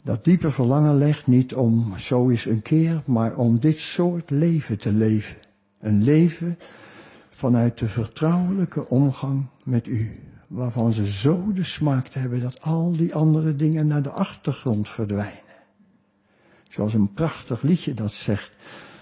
dat 0.05 0.25
diepe 0.25 0.51
verlangen 0.51 0.97
legt, 0.97 1.27
niet 1.27 1.55
om 1.55 1.99
zo 1.99 2.31
eens 2.31 2.45
een 2.45 2.63
keer, 2.63 3.03
maar 3.07 3.37
om 3.37 3.59
dit 3.59 3.79
soort 3.79 4.31
leven 4.31 4.79
te 4.79 4.93
leven. 4.93 5.37
Een 5.81 6.03
leven 6.03 6.59
vanuit 7.29 7.79
de 7.79 7.87
vertrouwelijke 7.87 8.89
omgang 8.89 9.47
met 9.63 9.87
u 9.87 10.21
waarvan 10.49 10.93
ze 10.93 11.07
zo 11.07 11.53
de 11.53 11.65
smaak 11.65 12.09
hebben 12.09 12.41
dat 12.41 12.63
al 12.63 12.93
die 12.93 13.15
andere 13.15 13.57
dingen 13.57 13.87
naar 13.87 14.03
de 14.03 14.11
achtergrond 14.11 14.89
verdwijnen. 14.89 15.43
Zoals 16.69 16.95
een 16.95 17.13
prachtig 17.13 17.63
liedje 17.63 17.95
dat 17.95 18.13
zegt, 18.13 18.53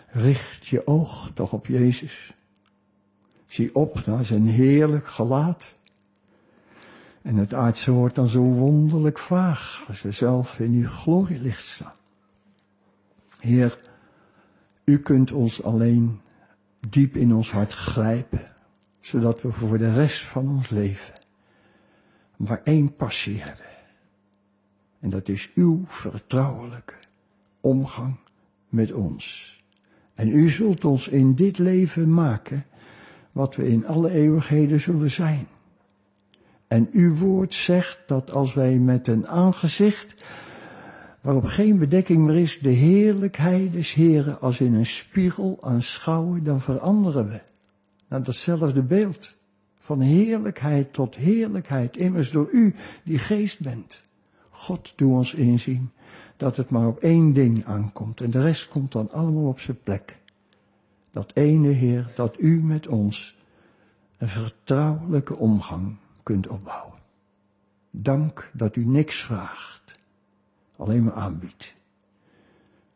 richt 0.09 0.67
je 0.67 0.87
oog 0.87 1.31
toch 1.35 1.53
op 1.53 1.67
Jezus. 1.67 2.35
Zie 3.47 3.75
op 3.75 4.07
naar 4.07 4.25
zijn 4.25 4.47
heerlijk 4.47 5.07
gelaat. 5.07 5.75
En 7.23 7.37
het 7.37 7.55
aardse 7.55 7.91
wordt 7.91 8.15
dan 8.15 8.29
zo 8.29 8.43
wonderlijk 8.43 9.19
vaag 9.19 9.85
als 9.89 10.03
we 10.03 10.11
zelf 10.13 10.61
in 10.61 10.73
uw 10.73 10.89
glorielicht 10.89 11.67
staan. 11.67 11.95
Heer, 13.39 13.79
u 14.85 14.99
kunt 14.99 15.33
ons 15.33 15.63
alleen 15.63 16.21
diep 16.89 17.17
in 17.17 17.35
ons 17.35 17.51
hart 17.51 17.73
grijpen, 17.73 18.51
zodat 19.01 19.43
we 19.43 19.53
voor 19.53 19.79
de 19.79 19.93
rest 19.93 20.27
van 20.27 20.49
ons 20.49 20.69
leven 20.69 21.21
maar 22.43 22.61
één 22.65 22.97
passie 22.97 23.43
hebben. 23.43 23.67
En 25.01 25.11
dat 25.11 25.29
is 25.29 25.51
uw 25.55 25.83
vertrouwelijke 25.87 26.95
omgang 27.61 28.17
met 28.69 28.93
ons. 28.93 29.57
En 30.15 30.29
u 30.29 30.49
zult 30.49 30.85
ons 30.85 31.09
in 31.09 31.35
dit 31.35 31.59
leven 31.59 32.15
maken 32.15 32.67
wat 33.33 33.57
we 33.57 33.69
in 33.69 33.87
alle 33.87 34.11
eeuwigheden 34.11 34.81
zullen 34.81 35.11
zijn. 35.11 35.47
En 36.73 36.89
uw 36.93 37.17
woord 37.17 37.55
zegt 37.55 38.01
dat 38.07 38.31
als 38.31 38.55
wij 38.55 38.79
met 38.79 39.09
een 39.09 39.27
aangezicht 39.27 40.25
waarop 41.21 41.45
geen 41.45 41.79
bedekking 41.79 42.25
meer 42.25 42.37
is, 42.37 42.59
de 42.59 42.71
heerlijkheid 42.71 43.73
des 43.73 43.93
Heren 43.93 44.41
als 44.41 44.61
in 44.61 44.75
een 44.75 44.87
spiegel 44.87 45.59
aanschouwen, 45.61 46.45
dan 46.45 46.61
veranderen 46.61 47.29
we 47.29 47.41
naar 48.09 48.23
datzelfde 48.23 48.83
beeld. 48.83 49.37
Van 49.79 50.01
heerlijkheid 50.01 50.93
tot 50.93 51.17
heerlijkheid, 51.17 51.97
immers 51.97 52.31
door 52.31 52.49
u 52.53 52.75
die 53.03 53.19
geest 53.19 53.61
bent. 53.61 54.03
God, 54.51 54.93
doe 54.97 55.15
ons 55.15 55.35
inzien 55.35 55.91
dat 56.37 56.57
het 56.57 56.71
maar 56.71 56.87
op 56.87 56.99
één 56.99 57.33
ding 57.33 57.65
aankomt 57.65 58.21
en 58.21 58.31
de 58.31 58.43
rest 58.43 58.69
komt 58.69 58.93
dan 58.93 59.11
allemaal 59.11 59.49
op 59.49 59.61
zijn 59.61 59.79
plek. 59.83 60.17
Dat 61.11 61.31
ene 61.35 61.69
Heer, 61.69 62.13
dat 62.15 62.37
u 62.39 62.63
met 62.63 62.87
ons 62.87 63.37
een 64.19 64.29
vertrouwelijke 64.29 65.37
omgang 65.37 65.97
kunt 66.23 66.49
opbouwen. 66.49 66.99
Dank 67.91 68.51
dat 68.53 68.77
u 68.77 68.85
niks 68.85 69.23
vraagt, 69.23 69.99
alleen 70.77 71.03
maar 71.03 71.15
aanbiedt. 71.15 71.75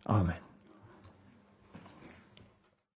Amen. 0.03 0.46